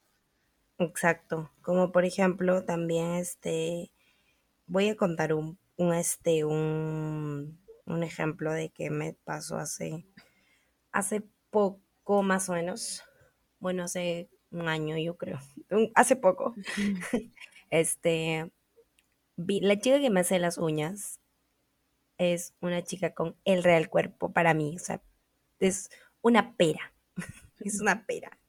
Exacto. 0.78 1.50
Como 1.62 1.92
por 1.92 2.04
ejemplo, 2.04 2.64
también 2.64 3.14
este 3.14 3.92
voy 4.66 4.88
a 4.90 4.96
contar 4.96 5.34
un, 5.34 5.58
un 5.76 5.94
este 5.94 6.44
un, 6.44 7.61
un 7.86 8.02
ejemplo 8.02 8.52
de 8.52 8.70
que 8.70 8.90
me 8.90 9.14
pasó 9.24 9.56
hace 9.56 10.06
hace 10.92 11.22
poco 11.50 12.22
más 12.22 12.48
o 12.48 12.52
menos. 12.54 13.02
Bueno, 13.58 13.84
hace 13.84 14.30
un 14.50 14.68
año 14.68 14.96
yo 14.98 15.16
creo. 15.16 15.38
Hace 15.94 16.16
poco. 16.16 16.54
Este 17.70 18.52
vi, 19.36 19.60
la 19.60 19.78
chica 19.78 19.98
que 19.98 20.10
me 20.10 20.20
hace 20.20 20.38
las 20.38 20.58
uñas 20.58 21.20
es 22.18 22.54
una 22.60 22.82
chica 22.82 23.14
con 23.14 23.36
el 23.44 23.62
real 23.62 23.88
cuerpo 23.88 24.32
para 24.32 24.54
mí, 24.54 24.76
o 24.76 24.78
sea, 24.78 25.02
es 25.58 25.90
una 26.20 26.56
pera. 26.56 26.92
Es 27.64 27.80
una 27.80 28.04
pera. 28.06 28.40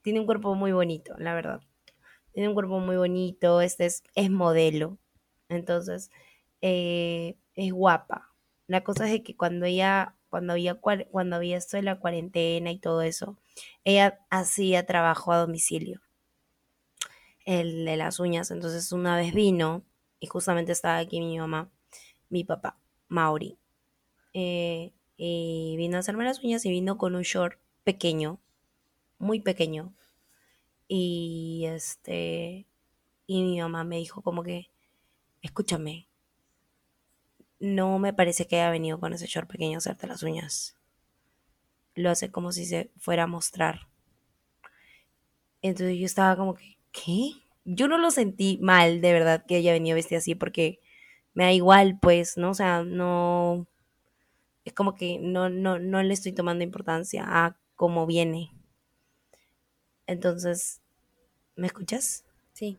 Tiene 0.00 0.20
un 0.20 0.24
cuerpo 0.24 0.54
muy 0.54 0.72
bonito, 0.72 1.14
la 1.18 1.34
verdad. 1.34 1.60
Tiene 2.32 2.48
un 2.48 2.54
cuerpo 2.54 2.78
muy 2.80 2.96
bonito, 2.96 3.60
este 3.60 3.84
es, 3.84 4.02
es 4.14 4.30
modelo. 4.30 4.96
Entonces, 5.50 6.10
eh, 6.62 7.36
es 7.54 7.70
guapa. 7.70 8.29
La 8.70 8.84
cosa 8.84 9.12
es 9.12 9.22
que 9.22 9.36
cuando 9.36 9.66
ella, 9.66 10.14
cuando 10.28 10.52
había, 10.52 10.76
cuando 10.76 11.34
había 11.34 11.56
esto 11.56 11.76
de 11.76 11.82
la 11.82 11.98
cuarentena 11.98 12.70
y 12.70 12.78
todo 12.78 13.02
eso, 13.02 13.36
ella 13.82 14.20
hacía 14.30 14.86
trabajo 14.86 15.32
a 15.32 15.38
domicilio. 15.38 16.00
El 17.44 17.84
de 17.84 17.96
las 17.96 18.20
uñas. 18.20 18.52
Entonces, 18.52 18.92
una 18.92 19.16
vez 19.16 19.34
vino 19.34 19.82
y 20.20 20.28
justamente 20.28 20.70
estaba 20.70 20.98
aquí 20.98 21.18
mi 21.20 21.36
mamá, 21.36 21.68
mi 22.28 22.44
papá, 22.44 22.78
Mauri. 23.08 23.58
eh, 24.34 24.92
y 25.16 25.76
vino 25.78 25.96
a 25.96 26.00
hacerme 26.00 26.24
las 26.24 26.44
uñas 26.44 26.64
y 26.66 26.70
vino 26.70 26.96
con 26.98 27.16
un 27.16 27.22
short 27.22 27.58
pequeño, 27.84 28.40
muy 29.18 29.40
pequeño. 29.40 29.94
Y 30.88 31.64
este, 31.66 32.66
y 33.26 33.42
mi 33.42 33.60
mamá 33.60 33.84
me 33.84 33.96
dijo 33.96 34.22
como 34.22 34.42
que, 34.44 34.70
escúchame, 35.42 36.09
no 37.60 37.98
me 37.98 38.12
parece 38.12 38.46
que 38.46 38.56
haya 38.56 38.70
venido 38.70 38.98
con 38.98 39.12
ese 39.12 39.26
short 39.26 39.48
pequeño 39.48 39.76
a 39.76 39.78
hacerte 39.78 40.06
las 40.06 40.22
uñas. 40.22 40.76
Lo 41.94 42.10
hace 42.10 42.30
como 42.30 42.52
si 42.52 42.64
se 42.66 42.90
fuera 42.98 43.24
a 43.24 43.26
mostrar. 43.28 43.88
Entonces 45.62 45.98
yo 45.98 46.06
estaba 46.06 46.36
como 46.36 46.54
que, 46.54 46.78
¿qué? 46.92 47.32
Yo 47.64 47.88
no 47.88 47.98
lo 47.98 48.10
sentí 48.10 48.58
mal, 48.62 49.00
de 49.00 49.12
verdad, 49.12 49.44
que 49.46 49.58
ella 49.58 49.72
venía 49.72 49.94
vestida 49.94 50.18
así, 50.18 50.34
porque 50.34 50.80
me 51.34 51.44
da 51.44 51.52
igual, 51.52 51.98
pues, 52.00 52.36
¿no? 52.36 52.50
O 52.50 52.54
sea, 52.54 52.82
no. 52.82 53.66
Es 54.64 54.72
como 54.72 54.94
que 54.94 55.18
no, 55.20 55.48
no, 55.50 55.78
no 55.78 56.02
le 56.02 56.14
estoy 56.14 56.32
tomando 56.32 56.64
importancia 56.64 57.24
a 57.26 57.56
cómo 57.76 58.06
viene. 58.06 58.52
Entonces, 60.06 60.80
¿me 61.56 61.68
escuchas? 61.68 62.24
Sí. 62.52 62.78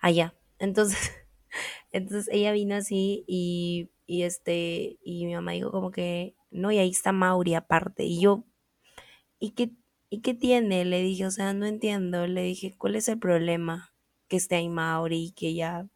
Allá. 0.00 0.34
Entonces, 0.58 0.98
entonces 1.96 2.28
ella 2.32 2.52
vino 2.52 2.76
así 2.76 3.24
y, 3.26 3.90
y 4.06 4.22
este, 4.22 4.98
y 5.04 5.26
mi 5.26 5.34
mamá 5.34 5.52
dijo 5.52 5.70
como 5.70 5.90
que, 5.90 6.34
no, 6.50 6.72
y 6.72 6.78
ahí 6.78 6.90
está 6.90 7.12
Mauri 7.12 7.54
aparte. 7.54 8.04
Y 8.04 8.20
yo, 8.20 8.44
¿y 9.38 9.52
qué, 9.52 9.72
¿y 10.10 10.20
qué 10.22 10.34
tiene? 10.34 10.84
Le 10.84 11.02
dije, 11.02 11.26
o 11.26 11.30
sea, 11.30 11.52
no 11.54 11.66
entiendo. 11.66 12.26
Le 12.26 12.42
dije, 12.42 12.74
¿cuál 12.78 12.96
es 12.96 13.08
el 13.08 13.18
problema? 13.18 13.94
Que 14.28 14.36
esté 14.36 14.56
ahí 14.56 14.68
Mauri 14.68 15.32
que 15.36 15.48
ella 15.48 15.88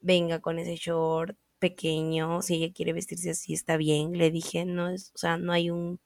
venga 0.00 0.40
con 0.40 0.58
ese 0.58 0.76
short 0.76 1.36
pequeño, 1.58 2.42
si 2.42 2.56
ella 2.56 2.72
quiere 2.74 2.92
vestirse 2.92 3.30
así 3.30 3.54
está 3.54 3.76
bien. 3.76 4.12
Le 4.18 4.30
dije, 4.30 4.64
no 4.66 4.88
es, 4.90 5.12
o 5.14 5.18
sea, 5.18 5.36
no 5.38 5.52
hay 5.52 5.70
un, 5.70 6.00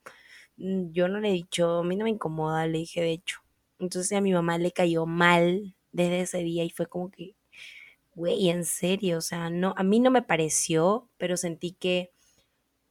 mm, 0.57 0.91
yo 0.91 1.07
no 1.09 1.19
le 1.19 1.29
he 1.29 1.33
dicho, 1.33 1.79
a 1.79 1.83
mí 1.83 1.95
no 1.97 2.05
me 2.05 2.11
incomoda, 2.11 2.67
le 2.67 2.79
dije 2.79 3.01
de 3.01 3.11
hecho. 3.13 3.39
Entonces 3.79 4.13
a 4.17 4.21
mi 4.21 4.33
mamá 4.33 4.57
le 4.57 4.71
cayó 4.71 5.05
mal 5.05 5.75
desde 5.91 6.21
ese 6.21 6.39
día 6.39 6.63
y 6.65 6.69
fue 6.71 6.87
como 6.87 7.11
que, 7.11 7.35
güey, 8.17 8.49
en 8.49 8.65
serio, 8.65 9.19
o 9.19 9.21
sea, 9.21 9.51
no, 9.51 9.75
a 9.77 9.83
mí 9.83 9.99
no 9.99 10.09
me 10.09 10.23
pareció, 10.23 11.07
pero 11.17 11.37
sentí 11.37 11.73
que 11.73 12.11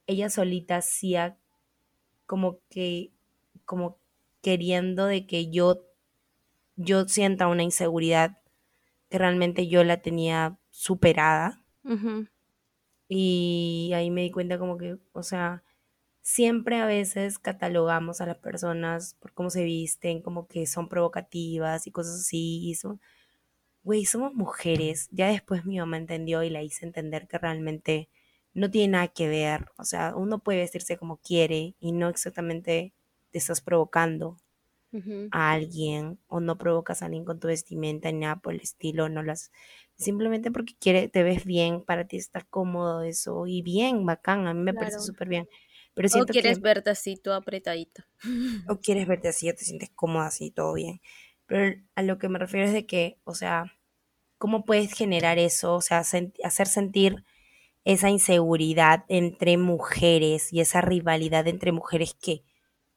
ella 0.07 0.29
solita 0.29 0.77
hacía 0.77 1.37
como 2.25 2.61
que, 2.69 3.11
como 3.65 3.99
queriendo 4.41 5.05
de 5.05 5.27
que 5.27 5.51
yo, 5.51 5.83
yo 6.77 7.09
sienta 7.09 7.47
una 7.47 7.63
inseguridad 7.63 8.37
que 9.09 9.17
realmente 9.17 9.67
yo 9.67 9.83
la 9.83 10.01
tenía 10.01 10.59
superada. 10.69 11.61
Y 13.09 13.91
ahí 13.93 14.09
me 14.09 14.21
di 14.21 14.31
cuenta 14.31 14.57
como 14.57 14.77
que, 14.77 14.97
o 15.11 15.23
sea, 15.23 15.65
siempre 16.21 16.79
a 16.79 16.85
veces 16.85 17.37
catalogamos 17.37 18.21
a 18.21 18.27
las 18.27 18.37
personas 18.37 19.15
por 19.15 19.33
cómo 19.33 19.49
se 19.49 19.65
visten, 19.65 20.21
como 20.21 20.47
que 20.47 20.67
son 20.67 20.87
provocativas 20.87 21.85
y 21.85 21.91
cosas 21.91 22.21
así. 22.21 22.61
Y 22.69 22.75
son, 22.75 23.01
güey, 23.87 24.03
somos 24.03 24.33
mujeres. 24.33 25.07
Ya 25.11 25.29
después 25.29 25.65
mi 25.65 25.79
mamá 25.79 25.95
entendió 25.95 26.43
y 26.43 26.49
la 26.49 26.61
hice 26.61 26.85
entender 26.85 27.25
que 27.25 27.37
realmente 27.37 28.09
no 28.53 28.69
tiene 28.69 28.89
nada 28.89 29.07
que 29.07 29.29
ver. 29.29 29.67
O 29.77 29.85
sea, 29.85 30.13
uno 30.13 30.39
puede 30.39 30.59
vestirse 30.59 30.97
como 30.97 31.15
quiere 31.21 31.73
y 31.79 31.93
no 31.93 32.09
exactamente 32.09 32.93
te 33.31 33.37
estás 33.37 33.61
provocando 33.61 34.35
a 35.31 35.53
alguien 35.53 36.19
o 36.27 36.41
no 36.41 36.57
provocas 36.57 37.01
a 37.01 37.05
alguien 37.05 37.23
con 37.23 37.39
tu 37.39 37.47
vestimenta 37.47 38.11
ni 38.11 38.19
nada 38.19 38.35
por 38.37 38.53
el 38.53 38.59
estilo, 38.59 39.07
no 39.07 39.23
las 39.23 39.51
simplemente 39.95 40.51
porque 40.51 40.75
quiere, 40.77 41.07
te 41.07 41.23
ves 41.23 41.45
bien, 41.45 41.81
para 41.81 42.07
ti 42.07 42.17
está 42.17 42.41
cómodo 42.41 43.03
eso 43.03 43.47
y 43.47 43.61
bien, 43.61 44.05
bacán, 44.05 44.47
a 44.47 44.53
mí 44.53 44.61
me 44.63 44.73
parece 44.73 44.99
súper 44.99 45.29
bien. 45.29 45.47
Pero 45.93 46.09
o 46.13 46.25
quieres 46.25 46.59
verte 46.59 46.89
así, 46.89 47.15
todo 47.15 47.35
apretadito. 47.35 48.03
O 48.69 48.79
quieres 48.81 49.07
verte 49.07 49.29
así, 49.29 49.47
te 49.53 49.63
sientes 49.63 49.91
cómoda 49.95 50.27
así, 50.27 50.51
todo 50.51 50.73
bien. 50.73 50.99
Pero 51.45 51.81
a 51.95 52.03
lo 52.03 52.17
que 52.17 52.27
me 52.27 52.37
refiero 52.37 52.67
es 52.67 52.73
de 52.73 52.85
que, 52.85 53.17
o 53.23 53.33
sea, 53.33 53.76
¿cómo 54.37 54.65
puedes 54.65 54.93
generar 54.93 55.39
eso? 55.39 55.75
O 55.75 55.81
sea, 55.81 55.99
hacer 55.99 56.67
sentir 56.67 57.23
esa 57.85 58.09
inseguridad 58.09 59.05
entre 59.07 59.57
mujeres 59.57 60.51
y 60.51 60.59
esa 60.59 60.81
rivalidad 60.81 61.47
entre 61.47 61.71
mujeres 61.71 62.13
que 62.13 62.43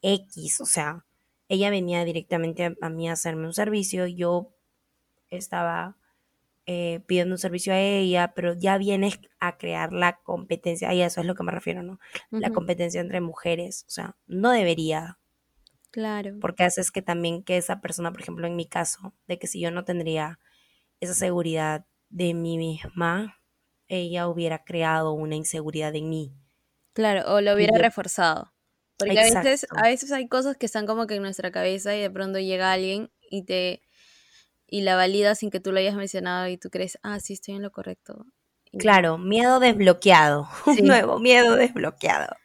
X, 0.03 0.61
o 0.61 0.67
sea, 0.67 1.05
ella 1.49 1.71
venía 1.71 2.05
directamente 2.05 2.65
a, 2.65 2.75
a 2.81 2.89
mí 2.89 3.09
a 3.09 3.13
hacerme 3.13 3.47
un 3.47 3.55
servicio, 3.55 4.07
yo 4.07 4.53
estaba 5.29 5.97
eh, 6.67 7.01
pidiendo 7.07 7.35
un 7.35 7.39
servicio 7.39 7.73
a 7.73 7.81
ella, 7.81 8.33
pero 8.35 8.55
ya 8.55 8.79
vienes 8.79 9.19
a 9.41 9.57
crear 9.59 9.93
la 9.93 10.21
competencia, 10.23 10.93
y 10.95 11.03
a 11.03 11.07
eso 11.07 11.21
es 11.21 11.27
lo 11.27 11.35
que 11.35 11.43
me 11.43 11.51
refiero, 11.51 11.83
¿no? 11.83 11.99
La 12.31 12.51
competencia 12.51 13.01
entre 13.01 13.21
mujeres, 13.21 13.85
o 13.89 13.91
sea, 13.91 14.15
no 14.29 14.51
debería. 14.51 15.19
Claro. 15.91 16.37
Porque 16.41 16.63
haces 16.63 16.93
que 16.93 17.03
también 17.03 17.43
que 17.43 17.57
esa 17.57 17.81
persona, 17.81 18.13
por 18.13 18.21
ejemplo, 18.21 18.47
en 18.47 18.55
mi 18.55 18.67
caso, 18.67 19.15
de 19.27 19.39
que 19.39 19.49
si 19.49 19.59
yo 19.59 19.73
no 19.73 19.85
tendría 19.85 20.39
esa 21.01 21.15
seguridad 21.15 21.87
de 22.09 22.35
mí 22.35 22.59
misma, 22.59 23.41
ella 23.89 24.29
hubiera 24.29 24.65
creado 24.65 25.13
una 25.13 25.37
inseguridad 25.37 25.95
en 25.95 26.09
mí. 26.09 26.35
Claro, 26.93 27.35
o 27.35 27.41
lo 27.41 27.55
hubiera 27.55 27.79
reforzado. 27.79 28.53
Porque 28.99 29.19
a 29.19 29.23
veces, 29.23 29.67
a 29.71 29.83
veces 29.83 30.13
hay 30.13 30.29
cosas 30.29 30.57
que 30.57 30.67
están 30.67 30.87
como 30.87 31.07
que 31.07 31.15
en 31.15 31.23
nuestra 31.23 31.51
cabeza 31.51 31.97
y 31.97 32.01
de 32.01 32.11
pronto 32.11 32.39
llega 32.39 32.73
alguien 32.73 33.11
y 33.31 33.45
te 33.45 33.83
y 34.67 34.83
la 34.83 34.95
valida 34.95 35.35
sin 35.35 35.51
que 35.51 35.59
tú 35.59 35.73
lo 35.73 35.79
hayas 35.79 35.97
mencionado 35.97 36.47
y 36.49 36.57
tú 36.57 36.71
crees, 36.71 36.99
ah, 37.03 37.19
sí, 37.19 37.33
estoy 37.33 37.55
en 37.57 37.63
lo 37.63 37.73
correcto. 37.73 38.27
Claro, 38.79 39.19
miedo 39.19 39.59
desbloqueado, 39.59 40.49
un 40.67 40.87
nuevo 40.87 41.19
miedo 41.19 41.57
desbloqueado. 41.57 42.37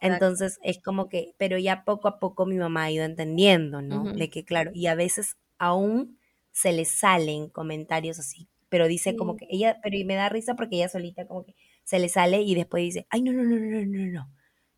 Entonces 0.00 0.58
es 0.62 0.80
como 0.80 1.08
que, 1.08 1.34
pero 1.36 1.58
ya 1.58 1.84
poco 1.84 2.08
a 2.08 2.20
poco 2.20 2.46
mi 2.46 2.56
mamá 2.56 2.84
ha 2.84 2.90
ido 2.90 3.04
entendiendo, 3.04 3.82
¿no? 3.82 4.04
De 4.12 4.30
que, 4.30 4.44
claro, 4.44 4.70
y 4.72 4.86
a 4.86 4.94
veces 4.94 5.36
aún 5.58 6.18
se 6.52 6.72
le 6.72 6.84
salen 6.84 7.48
comentarios 7.48 8.18
así, 8.18 8.48
pero 8.68 8.86
dice 8.86 9.16
como 9.16 9.36
que 9.36 9.46
ella, 9.50 9.80
pero 9.82 9.96
y 9.96 10.04
me 10.04 10.14
da 10.14 10.28
risa 10.28 10.54
porque 10.54 10.76
ella 10.76 10.88
solita 10.88 11.26
como 11.26 11.44
que 11.44 11.54
se 11.84 11.98
le 11.98 12.08
sale 12.08 12.42
y 12.42 12.54
después 12.54 12.82
dice, 12.82 13.06
ay, 13.10 13.22
no, 13.22 13.32
no, 13.32 13.42
no, 13.42 13.56
no, 13.56 13.84
no, 13.84 14.06
no, 14.06 14.30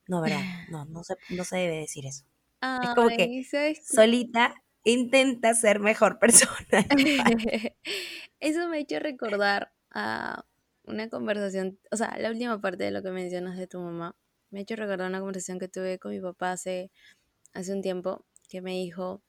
no, 0.07 0.23
verdad, 0.23 0.41
no, 0.71 0.85
no 0.87 1.05
se, 1.05 1.15
no 1.31 1.45
se 1.45 1.57
debe 1.57 1.77
decir 1.77 2.07
eso. 2.07 2.25
es 2.83 2.91
como 2.95 3.09
que 3.09 3.45
solita 3.85 4.55
intenta 4.85 5.55
ser 5.55 5.81
mejor 5.81 6.19
persona. 6.21 6.87
Eso 8.41 8.69
me 8.69 8.77
ha 8.77 8.81
hecho 8.81 8.99
recordar 8.99 9.73
a 9.91 10.45
una 10.85 11.09
conversación, 11.09 11.79
o 11.91 11.97
sea, 11.97 12.17
la 12.19 12.31
última 12.31 12.61
parte 12.61 12.85
de 12.85 12.91
lo 12.91 13.03
que 13.03 13.11
mencionas 13.11 13.57
de 13.57 13.67
tu 13.67 13.81
mamá, 13.81 14.17
me 14.51 14.59
ha 14.61 14.63
hecho 14.63 14.77
recordar 14.77 15.09
una 15.09 15.19
conversación 15.19 15.59
que 15.59 15.69
tuve 15.69 15.99
con 15.99 16.13
mi 16.13 16.21
papá 16.21 16.53
hace, 16.53 16.91
hace 17.55 17.73
un 17.73 17.81
tiempo, 17.81 18.27
que 18.49 18.61
me 18.61 18.73
dijo, 18.73 19.23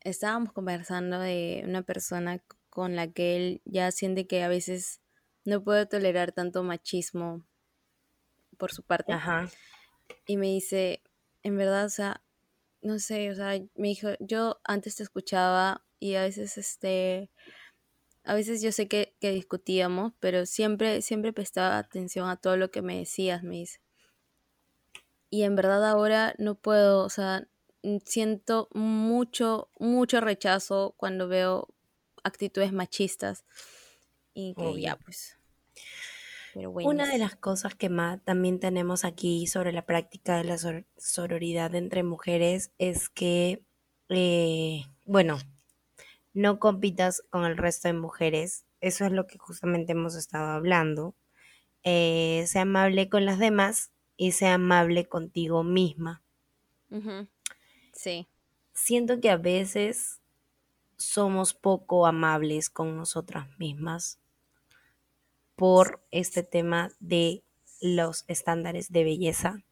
estábamos 0.00 0.52
conversando 0.52 1.18
de 1.20 1.62
una 1.64 1.82
persona 1.82 2.42
con 2.70 2.96
la 2.96 3.10
que 3.10 3.36
él 3.36 3.62
ya 3.64 3.90
siente 3.90 4.26
que 4.26 4.42
a 4.42 4.48
veces 4.48 5.00
no 5.44 5.62
puede 5.62 5.86
tolerar 5.86 6.32
tanto 6.32 6.62
machismo 6.62 7.44
por 8.56 8.72
su 8.72 8.82
parte. 8.82 9.12
Ajá. 9.12 9.48
Y 10.26 10.36
me 10.36 10.46
dice, 10.48 11.02
en 11.42 11.56
verdad, 11.56 11.86
o 11.86 11.90
sea, 11.90 12.22
no 12.82 12.98
sé, 12.98 13.30
o 13.30 13.34
sea, 13.34 13.58
me 13.74 13.88
dijo, 13.88 14.10
yo 14.20 14.60
antes 14.64 14.96
te 14.96 15.02
escuchaba 15.02 15.84
y 15.98 16.14
a 16.14 16.22
veces, 16.22 16.58
este, 16.58 17.30
a 18.24 18.34
veces 18.34 18.62
yo 18.62 18.72
sé 18.72 18.88
que, 18.88 19.16
que 19.20 19.30
discutíamos, 19.30 20.12
pero 20.20 20.46
siempre, 20.46 21.02
siempre 21.02 21.32
prestaba 21.32 21.78
atención 21.78 22.28
a 22.28 22.36
todo 22.36 22.56
lo 22.56 22.70
que 22.70 22.82
me 22.82 22.98
decías, 22.98 23.42
me 23.42 23.56
dice. 23.56 23.80
Y 25.30 25.42
en 25.42 25.56
verdad 25.56 25.86
ahora 25.86 26.34
no 26.38 26.54
puedo, 26.54 27.04
o 27.04 27.10
sea, 27.10 27.48
siento 28.04 28.68
mucho, 28.72 29.70
mucho 29.78 30.20
rechazo 30.20 30.94
cuando 30.96 31.28
veo 31.28 31.68
actitudes 32.22 32.72
machistas. 32.72 33.44
Y 34.34 34.54
que 34.54 34.80
ya, 34.80 34.96
pues, 34.96 35.38
una 36.54 37.06
de 37.06 37.18
las 37.18 37.36
cosas 37.36 37.74
que 37.74 37.88
más 37.88 38.22
también 38.24 38.58
tenemos 38.58 39.04
aquí 39.04 39.46
sobre 39.46 39.72
la 39.72 39.86
práctica 39.86 40.36
de 40.36 40.44
la 40.44 40.56
sororidad 40.96 41.74
entre 41.74 42.02
mujeres 42.02 42.72
es 42.78 43.08
que, 43.08 43.62
eh, 44.08 44.82
bueno, 45.04 45.38
no 46.32 46.58
compitas 46.58 47.22
con 47.30 47.44
el 47.44 47.56
resto 47.56 47.88
de 47.88 47.94
mujeres. 47.94 48.64
Eso 48.80 49.04
es 49.04 49.12
lo 49.12 49.26
que 49.26 49.38
justamente 49.38 49.92
hemos 49.92 50.14
estado 50.14 50.50
hablando. 50.50 51.14
Eh, 51.84 52.44
sea 52.46 52.62
amable 52.62 53.08
con 53.08 53.24
las 53.24 53.38
demás 53.38 53.92
y 54.16 54.32
sea 54.32 54.54
amable 54.54 55.06
contigo 55.06 55.62
misma. 55.64 56.22
Sí. 57.98 58.28
Siento 58.72 59.20
que 59.20 59.28
a 59.28 59.36
veces 59.36 60.22
somos 60.96 61.54
poco 61.54 62.06
amables 62.06 62.70
con 62.70 62.96
nosotras 62.96 63.48
mismas 63.58 64.20
por 65.56 66.00
este 66.10 66.42
tema 66.42 66.90
de 67.00 67.44
los 67.82 68.24
estándares 68.28 68.90
de 68.90 69.04
belleza. 69.04 69.62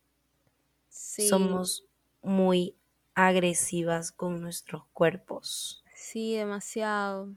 Somos 0.88 1.84
muy 2.22 2.76
agresivas 3.14 4.10
con 4.10 4.40
nuestros 4.40 4.84
cuerpos. 4.92 5.84
Sí, 5.94 6.36
demasiado. 6.36 7.34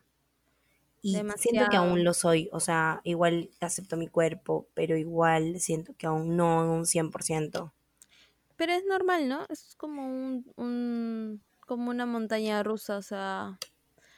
Y 1.02 1.26
siento 1.36 1.68
que 1.68 1.76
Demasiado. 1.76 1.78
aún 1.78 2.06
lo 2.06 2.14
soy, 2.14 2.50
o 2.54 2.62
sea, 2.62 3.02
igual 3.04 3.50
acepto 3.60 3.98
mi 3.98 4.08
cuerpo, 4.08 4.70
pero 4.74 4.96
igual 4.98 5.60
siento 5.60 5.94
que 5.98 6.08
aún 6.08 6.38
no 6.38 6.64
en 6.64 6.70
un 6.70 6.86
100%. 6.86 7.74
Pero 8.60 8.74
es 8.74 8.86
normal, 8.86 9.30
¿no? 9.30 9.46
Es 9.50 9.76
como 9.78 10.04
un, 10.08 10.54
un 10.58 11.44
como 11.62 11.92
una 11.92 12.06
montaña 12.06 12.64
rusa, 12.64 12.98
o 13.00 13.04
sea, 13.04 13.60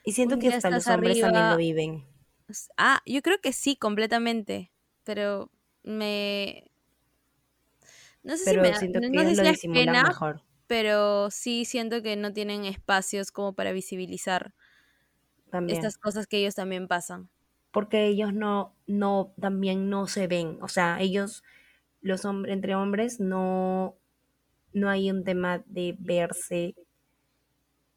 Y 0.04 0.12
siento 0.12 0.38
que 0.38 0.48
hasta 0.48 0.70
los 0.70 0.92
hombres 0.92 1.20
también 1.20 1.48
lo 1.50 1.58
viven, 1.58 2.06
Ah, 2.78 3.02
yo 3.06 3.22
creo 3.22 3.40
que 3.42 3.54
sí, 3.54 3.76
completamente. 3.78 4.72
Pero 5.04 5.52
me 5.84 6.72
no 8.24 8.38
sé 8.38 8.46
si 8.48 8.58
pero 8.58 8.62
me 8.62 8.70
da- 8.70 8.76
siento 8.76 9.00
no 9.00 9.08
que 9.12 9.24
no 9.24 9.26
sé 9.26 9.36
si 9.36 9.48
es 9.48 9.68
pena, 9.72 10.02
mejor 10.02 10.42
pero 10.68 11.30
sí 11.32 11.66
siento 11.66 12.02
que 12.02 12.16
no 12.16 12.34
tienen 12.34 12.66
espacios 12.66 13.32
como 13.32 13.54
para 13.56 13.72
visibilizar 13.74 14.54
también. 15.50 15.86
estas 15.86 15.98
cosas 15.98 16.28
que 16.28 16.38
ellos 16.38 16.54
también 16.54 16.88
pasan. 16.88 17.32
Porque 17.72 18.06
ellos 18.08 18.34
no, 18.34 18.76
no, 18.86 19.34
también 19.40 19.90
no 19.90 20.08
se 20.08 20.28
ven, 20.28 20.58
o 20.62 20.68
sea, 20.68 21.00
ellos, 21.00 21.44
los 22.02 22.26
hombres, 22.26 22.54
entre 22.54 22.76
hombres, 22.76 23.20
no, 23.22 23.98
no 24.74 24.90
hay 24.90 25.12
un 25.12 25.24
tema 25.24 25.64
de 25.68 25.96
verse 26.00 26.76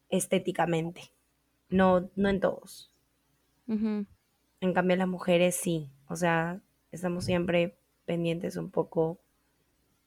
estéticamente. 0.09 1.11
No, 1.69 2.09
no 2.15 2.29
en 2.29 2.39
todos. 2.39 2.91
En 4.61 4.73
cambio, 4.73 4.95
las 4.97 5.07
mujeres 5.07 5.55
sí. 5.55 5.89
O 6.07 6.15
sea, 6.15 6.61
estamos 6.91 7.25
siempre 7.25 7.77
pendientes 8.05 8.57
un 8.57 8.69
poco, 8.71 9.19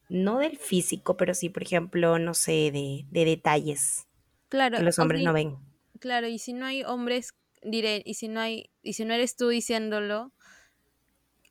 no 0.09 0.39
del 0.39 0.57
físico, 0.57 1.17
pero 1.17 1.33
sí, 1.33 1.49
por 1.49 1.63
ejemplo, 1.63 2.19
no 2.19 2.33
sé, 2.33 2.71
de, 2.71 3.05
de 3.11 3.25
detalles 3.25 4.07
Claro, 4.49 4.77
que 4.77 4.83
los 4.83 4.99
hombres 4.99 5.21
si- 5.21 5.25
no 5.25 5.33
ven. 5.33 5.57
Claro, 5.99 6.27
y 6.27 6.39
si 6.39 6.53
no 6.53 6.65
hay 6.65 6.83
hombres, 6.83 7.35
diré, 7.63 8.03
y 8.05 8.15
si 8.15 8.27
no 8.29 8.39
hay, 8.41 8.71
y 8.83 8.93
si 8.93 9.05
no 9.05 9.13
eres 9.13 9.35
tú 9.37 9.49
diciéndolo 9.49 10.33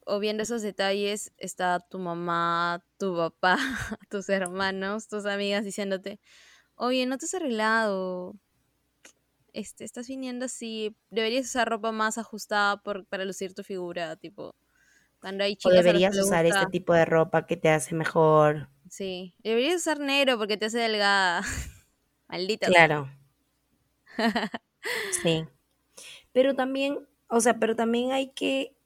o 0.07 0.19
viendo 0.19 0.43
esos 0.43 0.63
detalles, 0.63 1.33
está 1.37 1.81
tu 1.81 1.99
mamá, 1.99 2.85
tu 2.99 3.17
papá, 3.17 3.59
tus 4.11 4.29
hermanos, 4.29 5.09
tus 5.09 5.27
amigas 5.27 5.65
diciéndote, 5.65 6.21
oye, 6.77 7.07
no 7.07 7.19
te 7.19 7.27
has 7.27 7.35
arreglado, 7.35 8.37
este, 9.53 9.85
estás 9.85 10.09
viniendo 10.09 10.45
así, 10.47 10.97
deberías 11.11 11.47
usar 11.47 11.69
ropa 11.69 11.93
más 11.93 12.19
ajustada 12.19 12.83
por, 12.83 13.07
para 13.07 13.25
lucir 13.25 13.55
tu 13.55 13.63
figura, 13.65 14.17
tipo, 14.17 14.55
cuando 15.21 15.45
hay 15.45 15.57
O 15.63 15.69
chicas 15.69 15.87
que 15.87 15.95
deberías 15.95 16.19
usar 16.19 16.47
este 16.47 16.67
tipo 16.67 16.93
de 16.95 17.05
ropa 17.05 17.47
que 17.47 17.57
te 17.57 17.69
hace 17.71 17.95
mejor. 17.95 18.71
sí, 18.91 19.35
deberías 19.39 19.77
usar 19.77 20.01
negro 20.01 20.39
porque 20.39 20.57
te 20.57 20.67
hace 20.67 20.79
delgada, 20.79 21.43
maldita. 22.29 22.69
Claro, 22.69 23.09
sí. 25.11 25.47
Pero 26.33 26.55
también, 26.57 27.09
o 27.29 27.41
sea, 27.41 27.59
pero 27.59 27.77
también 27.77 28.13
hay 28.13 28.33
que, 28.35 28.77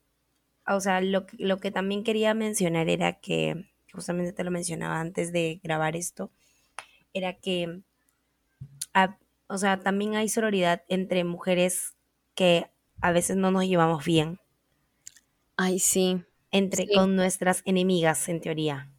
o 0.67 0.81
sea, 0.81 1.01
lo, 1.01 1.27
lo 1.39 1.59
que 1.59 1.71
también 1.71 2.05
quería 2.05 2.35
mencionar 2.35 2.89
era 2.91 3.21
que, 3.21 3.72
justamente 3.93 4.33
te 4.33 4.45
lo 4.45 4.51
mencionaba 4.51 5.01
antes 5.01 5.33
de 5.33 5.61
grabar 5.63 5.97
esto, 5.97 6.33
era 7.15 7.35
que, 7.35 7.83
o 9.47 9.59
sea, 9.59 9.79
también 9.81 10.15
hay 10.17 10.29
sororidad 10.29 10.83
entre 10.89 11.25
mujeres 11.25 11.95
que 12.35 12.67
a 13.01 13.13
veces 13.13 13.37
no 13.37 13.51
nos 13.51 13.65
llevamos 13.67 14.05
bien, 14.05 14.39
Ay, 15.57 15.79
sí, 15.79 16.23
entre 16.53 16.87
sí. 16.87 16.93
con 16.93 17.17
nuestras 17.17 17.63
enemigas, 17.65 18.29
en 18.29 18.41
teoría, 18.41 18.93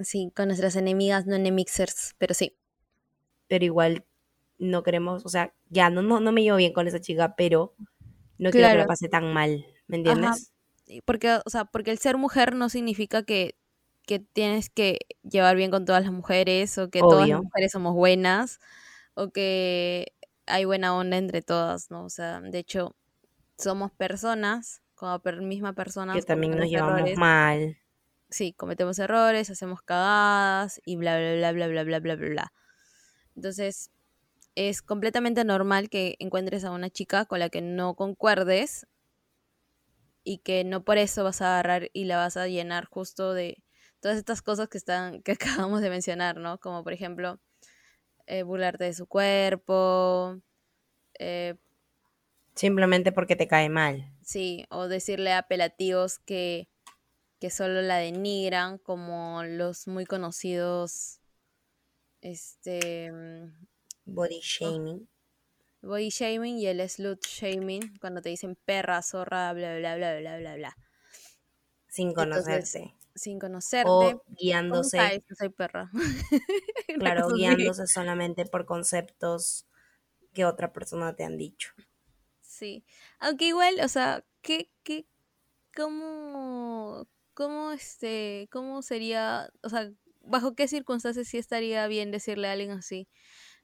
Sí, 0.00 0.32
con 0.34 0.48
nuestras 0.48 0.74
enemigas, 0.74 1.26
no 1.26 1.36
enemixers, 1.36 2.14
pero 2.18 2.34
sí. 2.34 2.56
pero 3.48 3.64
igual 3.64 4.04
no 4.58 4.82
queremos, 4.82 5.24
o 5.24 5.28
sea, 5.28 5.54
ya 5.70 5.90
no, 5.90 6.02
no, 6.02 6.20
no 6.20 6.32
me 6.32 6.42
llevo 6.42 6.56
bien 6.58 6.72
con 6.72 6.88
esa 6.88 7.00
chica, 7.00 7.34
pero 7.36 7.74
no 8.38 8.52
quiero 8.52 8.70
que 8.70 8.76
la 8.78 8.86
pase 8.86 9.08
tan 9.08 9.32
mal, 9.32 9.66
¿me 9.88 9.98
Ajá. 10.04 10.36
entiendes? 10.36 10.52
Y 10.86 11.02
Porque, 11.02 11.38
o 11.44 11.50
sea, 11.50 11.66
porque 11.66 11.90
el 11.90 11.98
ser 11.98 12.16
mujer 12.16 12.54
no 12.54 12.68
significa 12.68 13.22
que, 13.22 13.56
que 14.08 14.20
tienes 14.20 14.70
que 14.70 15.00
llevar 15.22 15.56
bien 15.56 15.70
con 15.72 15.86
todas 15.86 16.02
las 16.04 16.12
mujeres 16.12 16.78
o 16.78 16.90
que 16.90 17.04
todas 17.04 17.28
las 17.30 17.40
mujeres 17.42 17.72
somos 17.72 17.94
buenas 17.94 18.60
o 19.14 19.30
que 19.30 20.14
hay 20.46 20.64
buena 20.66 20.96
onda 20.96 21.18
entre 21.18 21.42
todas, 21.42 21.90
¿no? 21.92 22.04
O 22.06 22.10
sea, 22.10 22.40
de 22.40 22.58
hecho, 22.60 22.96
somos 23.58 23.92
personas, 23.92 24.82
como 24.96 25.20
per 25.20 25.42
misma 25.42 25.74
personas, 25.74 26.16
Que 26.16 26.22
también 26.22 26.56
nos 26.56 26.68
llevamos 26.68 27.00
errores. 27.00 27.18
mal. 27.18 27.78
Sí, 28.30 28.52
cometemos 28.52 28.98
errores, 28.98 29.48
hacemos 29.50 29.80
cagadas 29.82 30.80
y 30.84 30.96
bla, 30.96 31.16
bla, 31.18 31.34
bla, 31.36 31.52
bla, 31.52 31.68
bla, 31.68 31.82
bla, 31.84 32.00
bla, 32.00 32.16
bla, 32.16 32.28
bla. 32.28 32.52
Entonces, 33.36 33.90
es 34.56 34.82
completamente 34.82 35.44
normal 35.44 35.90
que 35.90 36.16
encuentres 36.20 36.64
a 36.64 36.72
una 36.72 36.90
chica 36.90 37.26
con 37.26 37.40
la 37.40 37.50
que 37.50 37.62
no 37.62 37.94
concuerdes 37.96 38.86
y 40.24 40.38
que 40.38 40.64
no 40.64 40.84
por 40.84 40.98
eso 40.98 41.24
vas 41.24 41.40
a 41.42 41.54
agarrar 41.54 41.90
y 41.92 42.04
la 42.04 42.16
vas 42.18 42.36
a 42.36 42.46
llenar 42.48 42.86
justo 42.86 43.32
de 43.34 43.62
todas 44.00 44.18
estas 44.18 44.42
cosas 44.42 44.68
que 44.68 44.78
están 44.78 45.22
que 45.22 45.32
acabamos 45.68 45.80
de 45.82 45.90
mencionar, 45.90 46.36
¿no? 46.38 46.58
Como 46.60 46.84
por 46.84 46.92
ejemplo 46.92 47.40
eh, 48.26 48.42
burlarte 48.44 48.84
de 48.86 48.94
su 48.94 49.06
cuerpo, 49.08 50.38
eh, 51.18 51.56
Simplemente 52.54 53.10
porque 53.10 53.36
te 53.36 53.48
cae 53.48 53.70
mal. 53.70 54.12
sí, 54.22 54.66
o 54.70 54.88
decirle 54.88 55.32
apelativos 55.32 56.18
que 56.18 56.68
que 57.40 57.50
solo 57.50 57.82
la 57.82 57.98
denigran, 57.98 58.78
como 58.78 59.44
los 59.44 59.88
muy 59.88 60.06
conocidos 60.06 61.20
este 62.20 63.10
mm, 63.12 63.66
Body 64.06 64.40
shaming. 64.42 65.06
body 65.82 66.10
shaming 66.10 66.58
y 66.60 66.68
el 66.68 66.88
slut 66.88 67.26
shaming, 67.26 67.96
cuando 68.00 68.22
te 68.22 68.28
dicen 68.28 68.54
perra, 68.64 69.02
zorra, 69.02 69.52
bla 69.52 69.76
bla 69.76 69.96
bla 69.96 70.16
bla 70.20 70.38
bla 70.38 70.54
bla. 70.54 70.78
Sin 71.86 72.14
Entonces, 72.16 72.66
conocerte. 72.66 72.94
Sin 73.14 73.38
conocerte, 73.38 73.88
O 73.90 74.00
¿cómo 74.00 74.22
guiándose, 74.28 74.96
sabes 74.96 75.22
que 75.26 75.34
soy 75.34 75.48
perra? 75.50 75.90
Claro, 76.98 77.26
así. 77.26 77.36
guiándose 77.36 77.86
solamente 77.86 78.44
por 78.46 78.66
conceptos 78.66 79.66
que 80.32 80.44
otra 80.44 80.72
persona 80.72 81.14
te 81.14 81.24
han 81.24 81.36
dicho. 81.38 81.72
Sí. 82.40 82.84
Aunque 83.20 83.46
igual, 83.46 83.76
o 83.82 83.88
sea, 83.88 84.24
¿qué, 84.42 84.70
qué, 84.82 85.06
cómo, 85.76 87.06
cómo, 87.34 87.72
este, 87.72 88.48
cómo 88.50 88.82
sería, 88.82 89.50
o 89.62 89.68
sea, 89.68 89.92
bajo 90.20 90.54
qué 90.54 90.68
circunstancias 90.68 91.28
sí 91.28 91.38
estaría 91.38 91.86
bien 91.86 92.10
decirle 92.10 92.48
a 92.48 92.52
alguien 92.52 92.72
así? 92.72 93.08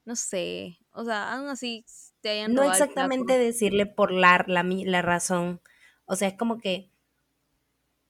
No 0.05 0.15
sé, 0.15 0.77
o 0.91 1.03
sea, 1.03 1.33
aún 1.33 1.47
así 1.49 1.85
te 2.21 2.29
hayan 2.29 2.53
No 2.53 2.63
exactamente 2.63 3.37
decirle 3.37 3.85
por 3.85 4.11
la, 4.11 4.43
la, 4.47 4.63
la 4.63 5.01
razón. 5.01 5.61
O 6.05 6.15
sea, 6.15 6.27
es 6.27 6.37
como 6.37 6.59
que, 6.59 6.91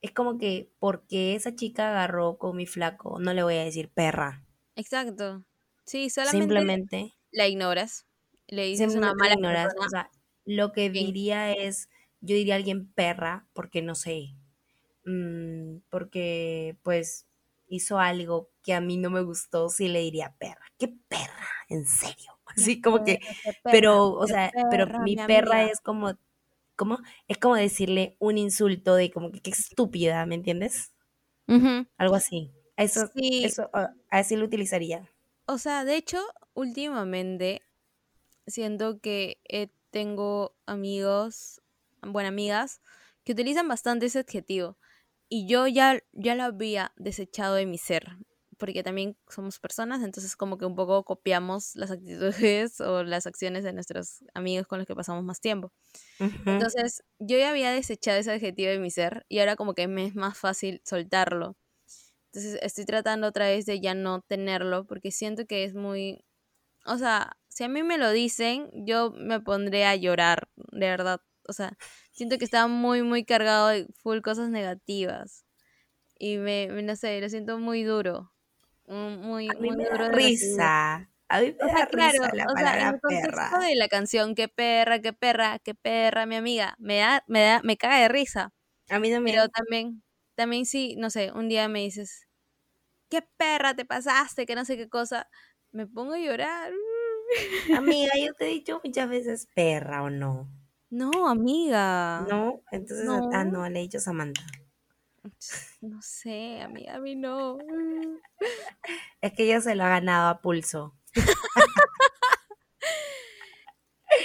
es 0.06 0.12
como 0.12 0.38
que 0.38 0.72
porque 0.80 1.36
esa 1.36 1.56
chica 1.56 1.89
agarró 1.89 2.38
con 2.38 2.56
mi 2.58 2.65
flaco, 2.68 3.20
no 3.20 3.34
le 3.34 3.44
voy 3.44 3.56
a 3.56 3.63
decir 3.65 3.89
perra. 3.89 4.46
Exacto. 4.76 5.44
Sí, 5.86 6.10
solamente 6.10 6.41
Simplemente, 6.44 7.13
la 7.32 7.48
ignoras. 7.48 8.06
Le 8.48 8.65
dices 8.65 8.96
una 8.96 9.13
mala 9.13 9.34
ignoras. 9.36 9.74
persona. 9.74 9.86
O 9.86 9.89
sea, 9.89 10.12
lo 10.46 10.72
que 10.72 10.89
diría 10.89 11.52
es, 11.52 11.89
yo 12.22 12.36
diría 12.36 12.56
a 12.56 12.58
alguien 12.58 12.91
perra 12.94 13.48
porque 13.54 13.82
no 13.82 13.96
sé, 13.96 14.36
mm, 15.06 15.80
porque 15.89 16.78
pues 16.84 17.28
hizo 17.68 18.00
algo 18.00 18.52
que 18.63 18.74
a 18.74 18.82
mí 18.82 18.98
no 18.98 19.10
me 19.10 19.22
gustó, 19.24 19.70
sí 19.70 19.88
le 19.89 20.02
diría 20.02 20.36
perra. 20.39 20.65
¿Qué 20.78 20.89
perra? 21.08 21.48
¿En 21.70 21.86
serio? 21.88 22.34
Así 22.46 22.82
como 22.82 23.04
que, 23.04 23.20
Perra, 23.20 23.36
qué 23.44 23.54
perra, 23.63 23.82
pero, 23.82 24.13
o 24.13 24.28
sea, 24.28 24.52
pero 24.70 24.88
mi 24.88 25.15
mi 25.15 25.18
perra 25.18 25.63
es 25.65 25.82
como, 25.82 26.13
¿cómo? 26.76 27.00
Es 27.28 27.38
como 27.38 27.56
decirle 27.56 28.18
un 28.20 28.38
insulto 28.38 28.96
de 28.96 29.12
como 29.12 29.32
que 29.32 29.42
qué 29.42 29.52
estúpida, 29.52 30.26
¿me 30.26 30.36
entiendes? 30.36 30.94
Algo 31.98 32.16
así. 32.16 32.54
Eso, 32.78 33.10
Sí, 33.14 33.30
eso, 33.42 33.70
ah, 33.74 33.94
así 34.10 34.36
lo 34.38 34.46
utilizaría. 34.46 35.10
o 35.48 35.58
sea, 35.58 35.86
de 35.86 35.96
hecho, 35.98 36.20
últimamente 36.54 37.62
siento 38.48 39.00
que 39.02 39.42
eh, 39.50 39.70
tengo 39.92 40.56
amigos, 40.66 41.62
bueno, 42.02 42.30
amigas, 42.30 42.82
que 43.26 43.34
utilizan 43.34 43.68
bastante 43.68 44.08
ese 44.08 44.20
adjetivo. 44.20 44.78
Y 45.30 45.48
yo 45.48 45.68
ya, 45.68 46.02
ya 46.14 46.36
lo 46.36 46.44
había 46.44 46.94
desechado 46.98 47.56
de 47.56 47.66
mi 47.68 47.78
ser, 47.80 48.18
porque 48.58 48.84
también 48.84 49.18
somos 49.30 49.60
personas, 49.60 50.04
entonces 50.04 50.36
como 50.36 50.58
que 50.58 50.65
un 50.65 50.76
poco 50.76 51.04
copiamos 51.06 51.76
las 51.76 51.91
actitudes 51.91 52.80
o 52.82 53.04
las 53.04 53.28
acciones 53.28 53.63
de 53.63 53.74
nuestros 53.74 54.24
amigos 54.34 54.68
con 54.68 54.80
los 54.80 54.88
que 54.88 54.96
pasamos 54.96 55.24
más 55.24 55.41
tiempo. 55.41 55.74
Entonces, 56.58 57.04
yo 57.20 57.38
ya 57.38 57.50
había 57.52 57.72
desechado 57.72 58.20
ese 58.20 58.32
adjetivo 58.34 58.70
de 58.72 58.80
mi 58.80 58.91
ser 58.91 59.26
y 59.30 59.39
ahora 59.39 59.56
como 59.56 59.74
que 59.74 59.88
me 59.88 60.06
es 60.08 60.15
más 60.15 60.38
fácil 60.38 60.82
soltarlo. 60.86 61.58
Entonces, 62.34 62.60
estoy 62.62 62.86
tratando 62.86 63.28
otra 63.28 63.48
vez 63.48 63.65
de 63.65 63.80
ya 63.80 63.94
no 63.96 64.22
tenerlo 64.22 64.86
porque 64.86 65.12
siento 65.12 65.46
que 65.48 65.63
es 65.63 65.74
muy... 65.76 66.26
O 66.86 66.98
sea, 66.98 67.38
si 67.50 67.63
a 67.65 67.70
mí 67.70 67.84
me 67.84 67.98
lo 68.00 68.12
dicen, 68.12 68.72
yo 68.86 69.12
me 69.12 69.41
pondré 69.41 69.86
a 69.86 69.96
llorar, 69.98 70.50
de 70.58 70.88
verdad. 70.89 71.22
O 71.50 71.54
sea, 71.54 71.78
siento 72.13 72.38
que 72.39 72.46
está 72.46 72.68
muy, 72.68 73.04
muy 73.04 73.26
cargado 73.26 73.70
de 73.70 73.88
full 73.96 74.22
cosas 74.22 74.50
negativas. 74.52 75.46
Y 76.20 76.38
me- 76.39 76.68
no 76.68 76.96
sé, 76.98 77.22
lo 77.22 77.30
siento 77.30 77.60
muy 77.60 77.84
duro. 77.84 78.35
Muy, 78.88 79.54
A 79.54 79.60
mí 79.60 79.69
muy 79.69 79.78
me 79.78 79.86
da 79.86 79.98
duro 79.98 80.10
de 80.10 80.19
recibir. 80.19 80.69
risa. 80.69 81.10
A 81.30 81.41
mí 81.41 81.48
me 81.60 81.65
O 81.65 81.69
da 81.69 81.78
sea, 81.78 81.88
claro, 81.88 82.19
risa 82.19 82.30
la 82.34 82.48
o 82.54 82.58
sea, 82.58 82.82
en 82.82 82.88
palabra 82.88 82.95
el 82.95 83.02
contexto 83.02 83.58
perra. 83.58 83.60
de 83.60 83.76
la 83.76 83.88
canción, 83.89 84.36
qué 84.36 84.48
perra, 84.50 85.02
qué 85.02 85.13
perra, 85.13 85.60
qué 85.60 85.76
perra, 85.76 86.26
mi 86.28 86.36
amiga, 86.38 86.76
me 86.80 87.00
da, 87.00 87.24
me 87.28 87.41
da, 87.43 87.62
me 87.63 87.78
cae 87.78 88.04
de 88.04 88.10
risa. 88.10 88.54
A 88.89 89.00
mí 89.00 89.12
también. 89.12 89.38
Pero 89.38 89.50
también, 89.50 90.04
también 90.36 90.65
sí, 90.65 90.95
no 90.98 91.10
sé, 91.12 91.32
un 91.34 91.50
día 91.50 91.67
me 91.69 91.82
dices, 91.82 92.28
qué 93.10 93.24
perra 93.38 93.76
te 93.76 93.86
pasaste, 93.86 94.45
que 94.48 94.56
no 94.56 94.65
sé 94.65 94.78
qué 94.78 94.89
cosa, 94.89 95.30
me 95.71 95.88
pongo 95.88 96.13
a 96.15 96.19
llorar. 96.19 96.74
Amiga, 97.69 98.13
yo 98.17 98.34
te 98.34 98.45
he 98.45 98.50
dicho 98.50 98.82
muchas 98.84 99.08
veces 99.10 99.48
perra 99.54 100.02
o 100.04 100.10
no. 100.10 100.50
No, 100.89 101.28
amiga. 101.30 101.86
No, 102.17 102.62
entonces, 102.71 103.08
No. 103.08 103.19
ah, 103.32 103.45
no, 103.45 103.69
le 103.69 103.80
he 103.80 103.82
dicho 103.84 104.00
Samantha. 104.02 104.41
No 105.82 106.02
sé, 106.02 106.62
amiga, 106.62 106.96
a 106.96 107.00
mí 107.00 107.16
no. 107.16 107.58
Es 109.22 109.34
que 109.34 109.44
ella 109.44 109.62
se 109.62 109.76
lo 109.76 109.84
ha 109.84 109.90
ganado 109.90 110.30
a 110.30 110.42
pulso. 110.42 110.96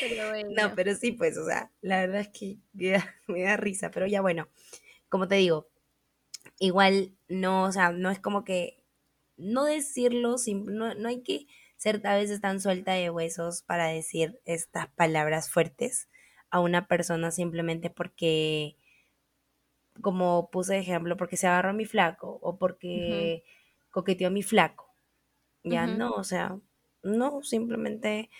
Pero 0.00 0.30
bueno. 0.30 0.50
No, 0.56 0.74
pero 0.74 0.94
sí, 0.94 1.12
pues, 1.12 1.36
o 1.36 1.44
sea, 1.46 1.72
la 1.80 2.00
verdad 2.00 2.20
es 2.20 2.28
que 2.28 2.58
me 2.72 2.90
da, 2.90 3.14
me 3.28 3.42
da 3.42 3.56
risa, 3.56 3.90
pero 3.90 4.06
ya 4.06 4.20
bueno, 4.20 4.48
como 5.08 5.28
te 5.28 5.36
digo, 5.36 5.68
igual 6.58 7.16
no, 7.28 7.64
o 7.64 7.72
sea, 7.72 7.92
no 7.92 8.10
es 8.10 8.20
como 8.20 8.44
que 8.44 8.84
no 9.36 9.64
decirlo, 9.64 10.36
no, 10.66 10.94
no 10.94 11.08
hay 11.08 11.22
que 11.22 11.46
ser 11.76 12.06
a 12.06 12.14
veces 12.14 12.40
tan 12.40 12.60
suelta 12.60 12.92
de 12.92 13.10
huesos 13.10 13.62
para 13.62 13.86
decir 13.88 14.38
estas 14.44 14.88
palabras 14.88 15.50
fuertes 15.50 16.08
a 16.50 16.60
una 16.60 16.86
persona 16.88 17.30
simplemente 17.30 17.90
porque, 17.90 18.76
como 20.02 20.50
puse 20.50 20.74
de 20.74 20.80
ejemplo, 20.80 21.16
porque 21.16 21.36
se 21.36 21.46
agarró 21.46 21.70
a 21.70 21.72
mi 21.74 21.84
flaco 21.86 22.38
o 22.42 22.58
porque 22.58 23.44
coqueteó 23.90 24.28
a 24.28 24.30
mi 24.30 24.42
flaco. 24.42 24.94
Ya 25.64 25.86
no, 25.86 26.12
o 26.12 26.24
sea, 26.24 26.58
no, 27.02 27.42
simplemente 27.42 28.30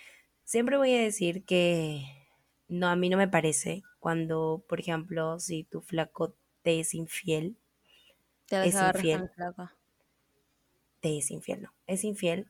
siempre 0.45 0.77
voy 0.77 0.95
a 0.95 1.01
decir 1.01 1.45
que 1.45 2.05
no, 2.69 2.87
a 2.89 2.95
mí 2.95 3.09
no 3.09 3.17
me 3.17 3.27
parece 3.29 3.83
cuando, 3.99 4.65
por 4.69 4.79
ejemplo, 4.79 5.39
si 5.39 5.63
tu 5.65 5.81
flaco 5.81 6.35
te 6.63 6.79
es 6.81 6.93
infiel, 6.95 7.57
Te 8.45 8.57
es 8.61 8.81
infiel. 8.81 9.31
flaco. 9.33 9.69
te 11.01 11.17
es 11.17 11.31
infiel, 11.31 11.63
no, 11.63 11.73
es 11.85 12.03
infiel, 12.05 12.49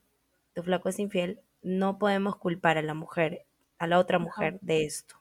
tu 0.53 0.61
flaco 0.63 0.89
es 0.89 0.99
infiel, 0.99 1.41
no 1.63 1.97
podemos 1.97 2.35
culpar 2.37 2.77
a 2.77 2.81
la 2.83 2.93
mujer, 2.93 3.47
a 3.79 3.87
la 3.87 3.97
otra 3.99 4.19
mujer 4.19 4.59
de 4.61 4.85
esto. 4.85 5.20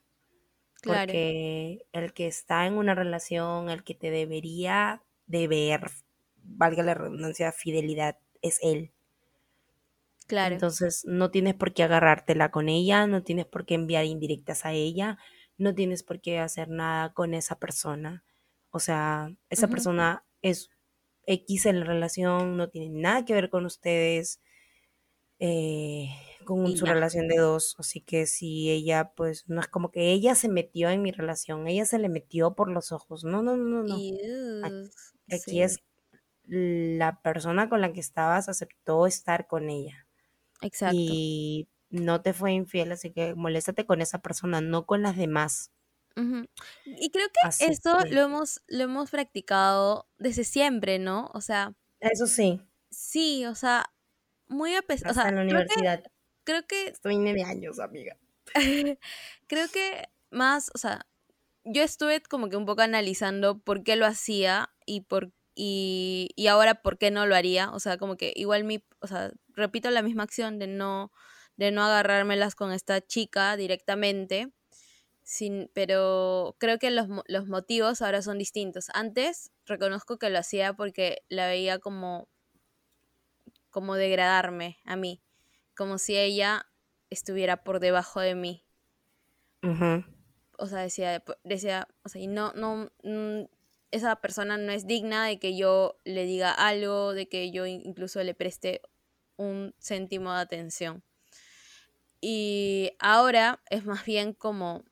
Claro. 0.80 1.06
Porque 1.06 1.86
el 1.92 2.12
que 2.12 2.26
está 2.26 2.66
en 2.66 2.74
una 2.74 2.94
relación, 2.94 3.68
el 3.70 3.84
que 3.84 3.94
te 3.94 4.10
debería 4.10 5.02
deber, 5.26 5.90
valga 6.42 6.82
la 6.82 6.94
redundancia, 6.94 7.52
fidelidad, 7.52 8.18
es 8.42 8.58
él. 8.62 8.92
Claro. 10.26 10.54
Entonces 10.54 11.04
no 11.06 11.30
tienes 11.30 11.54
por 11.54 11.74
qué 11.74 11.82
agarrártela 11.82 12.50
con 12.50 12.68
ella, 12.68 13.06
no 13.06 13.22
tienes 13.22 13.46
por 13.46 13.66
qué 13.66 13.74
enviar 13.74 14.04
indirectas 14.04 14.64
a 14.64 14.72
ella, 14.72 15.18
no 15.58 15.74
tienes 15.74 16.02
por 16.02 16.20
qué 16.20 16.38
hacer 16.38 16.68
nada 16.68 17.12
con 17.12 17.34
esa 17.34 17.58
persona. 17.58 18.24
O 18.70 18.78
sea, 18.78 19.34
esa 19.50 19.68
persona 19.68 20.24
es 20.40 20.70
X 21.26 21.66
en 21.66 21.80
la 21.80 21.86
relación, 21.86 22.56
no 22.56 22.68
tiene 22.68 22.88
nada 23.00 23.24
que 23.24 23.34
ver 23.34 23.50
con 23.50 23.66
ustedes, 23.66 24.40
eh, 25.38 26.08
con 26.44 26.76
su 26.76 26.86
ya. 26.86 26.94
relación 26.94 27.28
de 27.28 27.36
dos. 27.36 27.76
Así 27.78 28.00
que 28.00 28.26
si 28.26 28.70
ella, 28.70 29.12
pues, 29.14 29.48
no 29.48 29.60
es 29.60 29.68
como 29.68 29.90
que 29.90 30.12
ella 30.12 30.34
se 30.34 30.48
metió 30.48 30.90
en 30.90 31.02
mi 31.02 31.12
relación, 31.12 31.66
ella 31.68 31.84
se 31.84 31.98
le 31.98 32.08
metió 32.08 32.54
por 32.54 32.70
los 32.70 32.92
ojos. 32.92 33.24
No, 33.24 33.42
no, 33.42 33.56
no, 33.56 33.82
no, 33.82 33.94
Aquí, 33.94 34.18
aquí 35.28 35.38
sí, 35.38 35.62
es 35.62 35.78
la 36.44 37.20
persona 37.22 37.68
con 37.68 37.80
la 37.80 37.92
que 37.92 38.00
estabas 38.00 38.48
aceptó 38.48 39.06
estar 39.06 39.46
con 39.46 39.70
ella 39.70 40.08
exacto. 40.62 40.96
y 40.98 41.68
no 41.90 42.22
te 42.22 42.32
fue 42.32 42.52
infiel, 42.52 42.92
así 42.92 43.12
que 43.12 43.34
moléstate 43.34 43.86
con 43.86 44.00
esa 44.00 44.20
persona, 44.20 44.60
no 44.60 44.86
con 44.86 45.02
las 45.02 45.16
demás. 45.16 45.70
Y 46.84 47.10
creo 47.10 47.28
que 47.28 47.48
Así 47.48 47.64
esto 47.64 47.96
que, 48.02 48.10
lo 48.10 48.22
hemos, 48.22 48.62
lo 48.66 48.84
hemos 48.84 49.10
practicado 49.10 50.08
desde 50.18 50.44
siempre, 50.44 50.98
¿no? 50.98 51.30
O 51.32 51.40
sea, 51.40 51.72
eso 52.00 52.26
sí, 52.26 52.60
sí, 52.90 53.46
o 53.46 53.54
sea, 53.54 53.86
muy 54.46 54.74
a 54.74 54.82
pesar, 54.82 55.12
o 55.12 55.14
sea, 55.14 55.28
en 55.28 55.36
la 55.36 55.42
creo 55.42 55.66
que, 55.66 55.74
universidad, 55.74 56.04
creo 56.50 56.66
que, 56.66 56.88
estoy 56.88 57.18
nueve 57.18 57.42
años, 57.44 57.78
amiga. 57.78 58.16
creo 59.46 59.68
que 59.68 60.08
más, 60.30 60.70
o 60.74 60.78
sea, 60.78 61.06
yo 61.64 61.82
estuve 61.82 62.20
como 62.22 62.48
que 62.48 62.56
un 62.56 62.66
poco 62.66 62.82
analizando 62.82 63.60
por 63.60 63.84
qué 63.84 63.96
lo 63.96 64.06
hacía 64.06 64.70
y 64.86 65.02
por 65.02 65.32
y, 65.54 66.30
y 66.36 66.46
ahora 66.46 66.82
por 66.82 66.98
qué 66.98 67.10
no 67.10 67.26
lo 67.26 67.36
haría. 67.36 67.70
O 67.72 67.80
sea, 67.80 67.98
como 67.98 68.16
que 68.16 68.32
igual 68.34 68.64
mi, 68.64 68.82
o 69.00 69.06
sea, 69.06 69.32
repito 69.48 69.90
la 69.90 70.02
misma 70.02 70.22
acción 70.22 70.58
de 70.58 70.66
no, 70.66 71.12
de 71.56 71.70
no 71.70 71.82
agarrármelas 71.84 72.54
con 72.54 72.72
esta 72.72 73.00
chica 73.00 73.56
directamente. 73.56 74.52
Sin, 75.22 75.70
pero 75.74 76.56
creo 76.58 76.78
que 76.78 76.90
los, 76.90 77.06
los 77.26 77.46
motivos 77.46 78.02
ahora 78.02 78.22
son 78.22 78.38
distintos. 78.38 78.88
Antes 78.94 79.52
reconozco 79.66 80.18
que 80.18 80.30
lo 80.30 80.38
hacía 80.38 80.72
porque 80.74 81.22
la 81.28 81.46
veía 81.46 81.78
como, 81.78 82.28
como 83.70 83.94
degradarme 83.94 84.78
a 84.84 84.96
mí, 84.96 85.22
como 85.80 85.96
si 85.96 86.14
ella 86.14 86.66
estuviera 87.08 87.64
por 87.64 87.80
debajo 87.80 88.20
de 88.20 88.34
mí. 88.34 88.66
O 90.58 90.66
sea, 90.66 90.80
decía, 90.80 91.24
decía, 91.42 91.88
o 92.04 92.08
sea, 92.10 92.20
y 92.20 92.26
no, 92.26 92.52
no, 92.52 92.90
mm, 93.02 93.44
esa 93.92 94.16
persona 94.16 94.58
no 94.58 94.72
es 94.72 94.86
digna 94.86 95.26
de 95.26 95.38
que 95.38 95.56
yo 95.56 95.98
le 96.04 96.24
diga 96.26 96.52
algo, 96.52 97.14
de 97.14 97.28
que 97.28 97.50
yo 97.50 97.64
in- 97.66 97.80
incluso 97.84 98.22
le 98.22 98.34
preste 98.34 98.82
un 99.36 99.74
céntimo 99.80 100.34
de 100.34 100.40
atención. 100.40 101.02
Y 102.20 102.92
ahora 102.98 103.62
es 103.70 103.84
más 103.84 104.04
bien 104.04 104.34
como, 104.34 104.84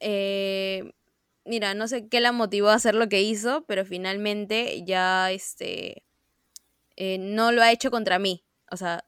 eh, 0.00 0.92
mira, 1.44 1.74
no 1.74 1.88
sé 1.88 2.08
qué 2.08 2.20
la 2.20 2.32
motivó 2.32 2.68
a 2.68 2.74
hacer 2.74 2.94
lo 2.94 3.08
que 3.08 3.22
hizo, 3.22 3.64
pero 3.66 3.84
finalmente 3.84 4.84
ya, 4.84 5.30
este, 5.32 6.04
eh, 6.96 7.18
no 7.18 7.52
lo 7.52 7.62
ha 7.62 7.72
hecho 7.72 7.90
contra 7.90 8.18
mí. 8.18 8.44
O 8.70 8.76
sea, 8.76 9.06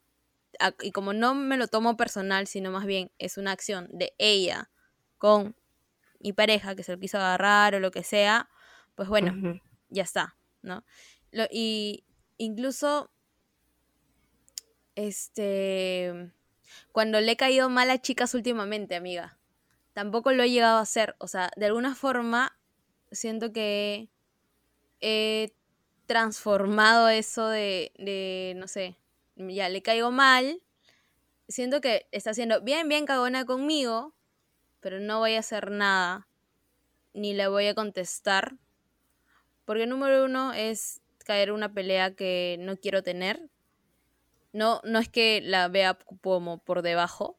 y 0.82 0.92
como 0.92 1.12
no 1.12 1.34
me 1.34 1.56
lo 1.56 1.68
tomo 1.68 1.96
personal, 1.96 2.46
sino 2.46 2.70
más 2.70 2.86
bien 2.86 3.10
es 3.18 3.38
una 3.38 3.52
acción 3.52 3.88
de 3.92 4.14
ella 4.18 4.70
con 5.18 5.56
mi 6.20 6.32
pareja 6.32 6.74
que 6.74 6.82
se 6.82 6.92
lo 6.92 6.98
quiso 6.98 7.18
agarrar 7.18 7.74
o 7.74 7.80
lo 7.80 7.90
que 7.90 8.02
sea, 8.02 8.48
pues 8.94 9.08
bueno, 9.08 9.60
ya 9.88 10.02
está, 10.02 10.36
¿no? 10.62 10.84
Lo, 11.30 11.44
y 11.50 12.04
incluso, 12.36 13.10
este, 14.94 16.32
cuando 16.92 17.20
le 17.20 17.32
he 17.32 17.36
caído 17.36 17.68
mal 17.68 17.90
a 17.90 18.00
chicas 18.00 18.34
últimamente, 18.34 18.96
amiga, 18.96 19.38
tampoco 19.92 20.32
lo 20.32 20.42
he 20.42 20.50
llegado 20.50 20.78
a 20.78 20.82
hacer. 20.82 21.14
O 21.18 21.28
sea, 21.28 21.50
de 21.56 21.66
alguna 21.66 21.94
forma 21.94 22.58
siento 23.10 23.52
que 23.52 24.10
he 25.00 25.54
transformado 26.06 27.08
eso 27.08 27.48
de, 27.48 27.92
de 27.98 28.54
no 28.56 28.66
sé, 28.66 28.96
ya 29.38 29.68
le 29.68 29.82
caigo 29.82 30.10
mal. 30.10 30.62
Siento 31.48 31.80
que 31.80 32.06
está 32.12 32.34
siendo 32.34 32.60
bien, 32.60 32.88
bien 32.88 33.06
cagona 33.06 33.44
conmigo, 33.46 34.14
pero 34.80 35.00
no 35.00 35.18
voy 35.18 35.34
a 35.34 35.40
hacer 35.40 35.70
nada, 35.70 36.28
ni 37.14 37.34
le 37.34 37.48
voy 37.48 37.66
a 37.66 37.74
contestar. 37.74 38.56
Porque 39.64 39.86
número 39.86 40.24
uno 40.24 40.52
es 40.52 41.00
caer 41.24 41.48
en 41.48 41.54
una 41.54 41.72
pelea 41.72 42.14
que 42.14 42.56
no 42.60 42.76
quiero 42.76 43.02
tener. 43.02 43.50
No, 44.52 44.80
no 44.84 44.98
es 44.98 45.08
que 45.08 45.40
la 45.42 45.68
vea 45.68 45.98
como 46.22 46.58
por 46.58 46.82
debajo, 46.82 47.38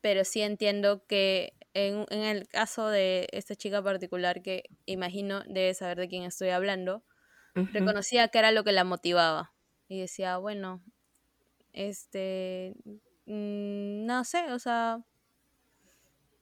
pero 0.00 0.24
sí 0.24 0.40
entiendo 0.40 1.04
que 1.06 1.54
en, 1.74 2.06
en 2.08 2.22
el 2.22 2.48
caso 2.48 2.88
de 2.88 3.28
esta 3.32 3.54
chica 3.54 3.82
particular 3.82 4.40
que 4.40 4.64
imagino 4.86 5.42
debe 5.46 5.74
saber 5.74 5.98
de 5.98 6.08
quién 6.08 6.22
estoy 6.22 6.48
hablando, 6.48 7.04
reconocía 7.54 8.28
que 8.28 8.38
era 8.38 8.50
lo 8.50 8.64
que 8.64 8.72
la 8.72 8.84
motivaba. 8.84 9.52
Y 9.88 10.00
decía, 10.00 10.38
bueno, 10.38 10.82
este, 11.76 12.74
mm, 13.26 14.06
no 14.06 14.24
sé, 14.24 14.52
o 14.52 14.58
sea, 14.58 15.04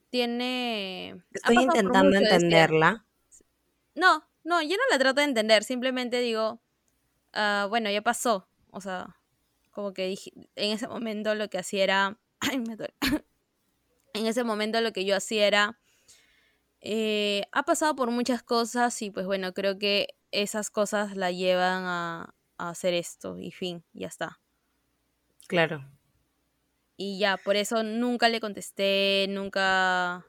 tiene... 0.09 1.21
Estoy 1.31 1.57
intentando 1.57 2.17
entenderla. 2.17 3.05
No, 3.95 4.23
no, 4.43 4.61
yo 4.61 4.77
no 4.77 4.83
la 4.89 4.97
trato 4.97 5.19
de 5.21 5.25
entender, 5.27 5.63
simplemente 5.63 6.19
digo, 6.21 6.61
ah, 7.33 7.67
bueno, 7.69 7.91
ya 7.91 8.01
pasó. 8.01 8.47
O 8.71 8.81
sea, 8.81 9.17
como 9.71 9.93
que 9.93 10.07
dije, 10.07 10.31
en 10.55 10.71
ese 10.71 10.87
momento 10.87 11.35
lo 11.35 11.49
que 11.49 11.59
hacía 11.59 11.83
era... 11.83 12.19
Ay, 12.39 12.59
me 12.59 12.75
duele. 12.77 12.95
en 14.13 14.25
ese 14.27 14.43
momento 14.43 14.81
lo 14.81 14.93
que 14.93 15.05
yo 15.05 15.15
hacía 15.17 15.47
era... 15.47 15.79
eh, 16.81 17.43
ha 17.51 17.63
pasado 17.63 17.95
por 17.95 18.11
muchas 18.11 18.43
cosas 18.43 19.01
y 19.01 19.11
pues 19.11 19.25
bueno, 19.25 19.53
creo 19.53 19.77
que 19.79 20.15
esas 20.31 20.69
cosas 20.71 21.17
la 21.17 21.31
llevan 21.31 21.83
a, 21.85 22.35
a 22.57 22.69
hacer 22.69 22.93
esto 22.93 23.39
y 23.39 23.51
fin, 23.51 23.83
ya 23.93 24.07
está. 24.07 24.39
Claro. 25.47 25.85
Y 26.97 27.19
ya, 27.19 27.37
por 27.37 27.55
eso 27.55 27.83
nunca 27.83 28.29
le 28.29 28.39
contesté, 28.39 29.27
nunca, 29.29 30.25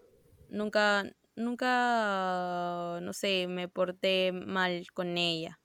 nunca, 0.49 1.05
nunca, 1.37 2.99
no 3.01 3.13
sé, 3.13 3.47
me 3.49 3.69
porté 3.69 4.33
mal 4.33 4.87
con 4.93 5.17
ella. 5.17 5.61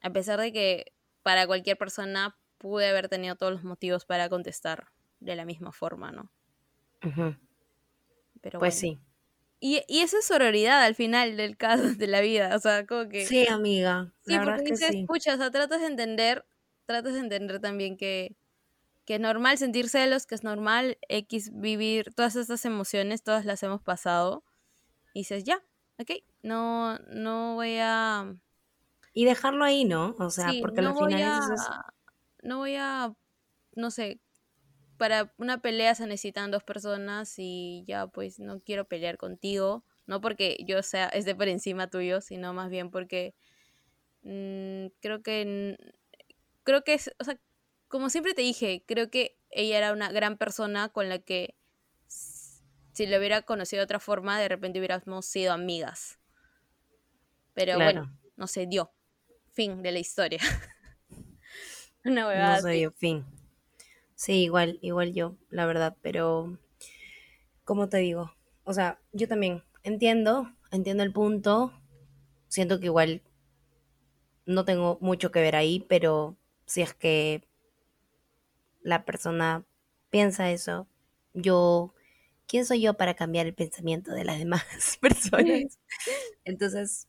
A 0.00 0.10
pesar 0.10 0.40
de 0.40 0.52
que 0.52 0.92
para 1.22 1.46
cualquier 1.46 1.76
persona 1.76 2.38
pude 2.58 2.88
haber 2.88 3.08
tenido 3.08 3.36
todos 3.36 3.52
los 3.52 3.64
motivos 3.64 4.04
para 4.04 4.28
contestar 4.28 4.86
de 5.20 5.34
la 5.34 5.44
misma 5.44 5.72
forma, 5.72 6.12
¿no? 6.12 6.32
Pero 8.40 8.60
pues 8.60 8.74
sí. 8.74 8.98
Y, 9.60 9.82
y 9.88 10.00
esa 10.00 10.18
es 10.18 10.24
sororidad 10.24 10.84
al 10.84 10.94
final 10.94 11.36
del 11.36 11.56
caso 11.56 11.94
de 11.94 12.06
la 12.06 12.20
vida, 12.20 12.54
o 12.54 12.58
sea, 12.60 12.86
como 12.86 13.08
que... 13.08 13.26
Sí, 13.26 13.48
amiga. 13.48 14.12
Sí, 14.24 14.38
porque 14.38 14.62
dices, 14.62 14.94
escucha, 14.94 15.34
o 15.34 15.36
sea, 15.36 15.50
tratas 15.50 15.80
de 15.80 15.88
entender, 15.88 16.46
tratas 16.86 17.14
de 17.14 17.20
entender 17.20 17.60
también 17.60 17.96
que, 17.96 18.36
que 19.08 19.14
es 19.14 19.20
normal 19.22 19.56
sentir 19.56 19.88
celos, 19.88 20.26
que 20.26 20.34
es 20.34 20.44
normal 20.44 20.98
X 21.08 21.50
vivir 21.54 22.12
todas 22.14 22.36
estas 22.36 22.66
emociones, 22.66 23.22
todas 23.22 23.46
las 23.46 23.62
hemos 23.62 23.80
pasado, 23.80 24.44
y 25.14 25.20
dices, 25.20 25.44
ya, 25.44 25.64
ok, 25.98 26.10
no, 26.42 26.98
no 27.08 27.54
voy 27.54 27.78
a... 27.80 28.36
Y 29.14 29.24
dejarlo 29.24 29.64
ahí, 29.64 29.86
¿no? 29.86 30.14
O 30.18 30.28
sea, 30.28 30.52
porque 30.60 30.80
al 30.80 30.94
final 30.94 31.56
No 32.42 32.58
voy 32.58 32.74
a, 32.76 33.14
no 33.74 33.90
sé, 33.90 34.20
para 34.98 35.32
una 35.38 35.62
pelea 35.62 35.94
se 35.94 36.04
necesitan 36.04 36.50
dos 36.50 36.62
personas 36.62 37.32
y 37.38 37.84
ya 37.86 38.08
pues 38.08 38.38
no 38.38 38.60
quiero 38.60 38.88
pelear 38.88 39.16
contigo, 39.16 39.86
no 40.04 40.20
porque 40.20 40.58
yo 40.66 40.82
sea 40.82 41.08
esté 41.08 41.34
por 41.34 41.48
encima 41.48 41.88
tuyo, 41.88 42.20
sino 42.20 42.52
más 42.52 42.68
bien 42.68 42.90
porque 42.90 43.34
mm, 44.20 44.88
creo 45.00 45.22
que 45.22 45.78
creo 46.62 46.84
que 46.84 46.92
es, 46.92 47.10
o 47.18 47.24
sea, 47.24 47.40
como 47.88 48.10
siempre 48.10 48.34
te 48.34 48.42
dije, 48.42 48.84
creo 48.86 49.10
que 49.10 49.38
ella 49.50 49.78
era 49.78 49.92
una 49.92 50.10
gran 50.12 50.36
persona 50.36 50.90
con 50.90 51.08
la 51.08 51.18
que 51.18 51.56
si 52.06 53.06
le 53.06 53.18
hubiera 53.18 53.42
conocido 53.42 53.80
de 53.80 53.84
otra 53.84 54.00
forma, 54.00 54.38
de 54.40 54.48
repente 54.48 54.78
hubiéramos 54.78 55.24
sido 55.24 55.52
amigas. 55.52 56.18
Pero 57.54 57.76
bueno, 57.76 58.12
no 58.36 58.46
se 58.46 58.66
dio. 58.66 58.92
Fin 59.52 59.82
de 59.82 59.92
la 59.92 59.98
historia. 59.98 60.40
una 62.04 62.54
No 62.56 62.60
se 62.60 62.70
dio 62.72 62.92
fin. 62.92 63.24
Sí, 64.14 64.42
igual, 64.42 64.78
igual 64.82 65.12
yo, 65.12 65.36
la 65.48 65.66
verdad, 65.66 65.96
pero 66.02 66.58
como 67.64 67.88
te 67.88 67.98
digo, 67.98 68.32
o 68.64 68.74
sea, 68.74 69.00
yo 69.12 69.28
también 69.28 69.62
entiendo, 69.84 70.52
entiendo 70.72 71.04
el 71.04 71.12
punto, 71.12 71.72
siento 72.48 72.80
que 72.80 72.86
igual 72.86 73.22
no 74.44 74.64
tengo 74.64 74.98
mucho 75.00 75.30
que 75.30 75.40
ver 75.40 75.54
ahí, 75.54 75.84
pero 75.88 76.36
si 76.66 76.82
es 76.82 76.94
que 76.94 77.47
la 78.88 79.04
persona 79.04 79.64
piensa 80.10 80.50
eso, 80.50 80.88
yo, 81.34 81.94
¿quién 82.46 82.64
soy 82.64 82.80
yo 82.80 82.94
para 82.94 83.14
cambiar 83.14 83.46
el 83.46 83.54
pensamiento 83.54 84.12
de 84.12 84.24
las 84.24 84.38
demás 84.38 84.64
personas? 85.00 85.78
Entonces, 86.44 87.06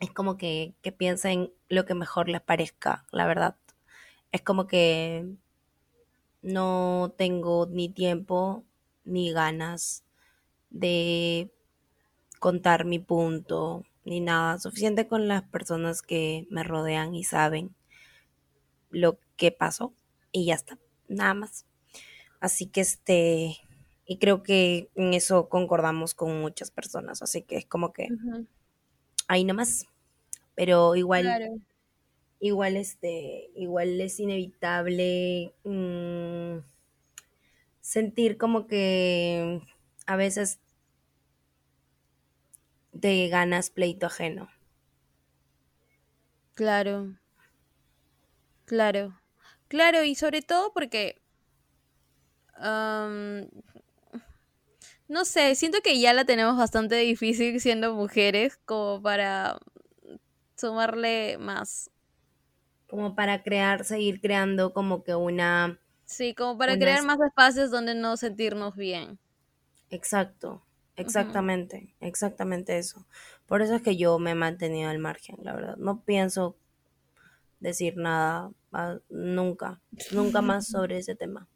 es 0.00 0.10
como 0.10 0.36
que, 0.36 0.74
que 0.82 0.92
piensen 0.92 1.52
lo 1.68 1.86
que 1.86 1.94
mejor 1.94 2.28
les 2.28 2.40
parezca, 2.42 3.06
la 3.12 3.26
verdad. 3.26 3.56
Es 4.32 4.42
como 4.42 4.66
que 4.66 5.26
no 6.42 7.14
tengo 7.16 7.66
ni 7.70 7.88
tiempo 7.88 8.64
ni 9.04 9.32
ganas 9.32 10.04
de 10.70 11.52
contar 12.40 12.84
mi 12.84 12.98
punto 12.98 13.84
ni 14.04 14.20
nada. 14.20 14.58
Suficiente 14.58 15.06
con 15.06 15.28
las 15.28 15.44
personas 15.44 16.02
que 16.02 16.46
me 16.50 16.64
rodean 16.64 17.14
y 17.14 17.22
saben 17.22 17.74
lo 18.90 19.18
que 19.36 19.52
pasó 19.52 19.94
y 20.32 20.46
ya 20.46 20.54
está, 20.54 20.78
nada 21.08 21.34
más. 21.34 21.66
Así 22.40 22.66
que 22.66 22.82
este, 22.82 23.56
y 24.06 24.18
creo 24.18 24.42
que 24.42 24.90
en 24.96 25.14
eso 25.14 25.48
concordamos 25.48 26.14
con 26.14 26.40
muchas 26.40 26.70
personas, 26.70 27.22
así 27.22 27.42
que 27.42 27.56
es 27.56 27.66
como 27.66 27.92
que 27.92 28.08
ahí 29.28 29.44
nomás. 29.44 29.86
Pero 30.54 30.96
igual 30.96 31.60
igual 32.40 32.76
este, 32.76 33.50
igual 33.54 34.00
es 34.00 34.20
inevitable 34.20 35.54
mm, 35.64 36.58
sentir 37.80 38.36
como 38.38 38.66
que 38.66 39.60
a 40.06 40.16
veces 40.16 40.60
te 42.98 43.28
ganas 43.28 43.68
pleito 43.68 44.06
ajeno. 44.06 44.48
Claro. 46.54 47.14
Claro. 48.66 49.14
Claro, 49.74 50.04
y 50.04 50.14
sobre 50.14 50.40
todo 50.40 50.72
porque 50.72 51.20
no 55.08 55.24
sé, 55.24 55.56
siento 55.56 55.80
que 55.82 55.98
ya 55.98 56.12
la 56.12 56.24
tenemos 56.24 56.56
bastante 56.56 56.94
difícil 56.94 57.60
siendo 57.60 57.92
mujeres 57.92 58.56
como 58.66 59.02
para 59.02 59.58
sumarle 60.56 61.38
más 61.38 61.90
como 62.86 63.16
para 63.16 63.42
crear, 63.42 63.84
seguir 63.84 64.20
creando 64.20 64.72
como 64.72 65.02
que 65.02 65.16
una... 65.16 65.80
Sí, 66.04 66.34
como 66.34 66.56
para 66.56 66.76
crear 66.76 67.02
más 67.02 67.18
espacios 67.20 67.72
donde 67.72 67.96
no 67.96 68.16
sentirnos 68.16 68.76
bien. 68.76 69.18
Exacto, 69.90 70.62
exactamente, 70.94 71.92
exactamente 71.98 72.78
eso. 72.78 73.04
Por 73.46 73.62
eso 73.62 73.74
es 73.74 73.82
que 73.82 73.96
yo 73.96 74.20
me 74.20 74.30
he 74.30 74.34
mantenido 74.36 74.90
al 74.90 75.00
margen, 75.00 75.38
la 75.42 75.52
verdad. 75.54 75.76
No 75.76 76.02
pienso 76.02 76.54
decir 77.58 77.96
nada 77.96 78.52
nunca, 79.08 79.80
nunca 80.12 80.42
más 80.42 80.66
sobre 80.66 80.98
ese 80.98 81.14
tema. 81.14 81.48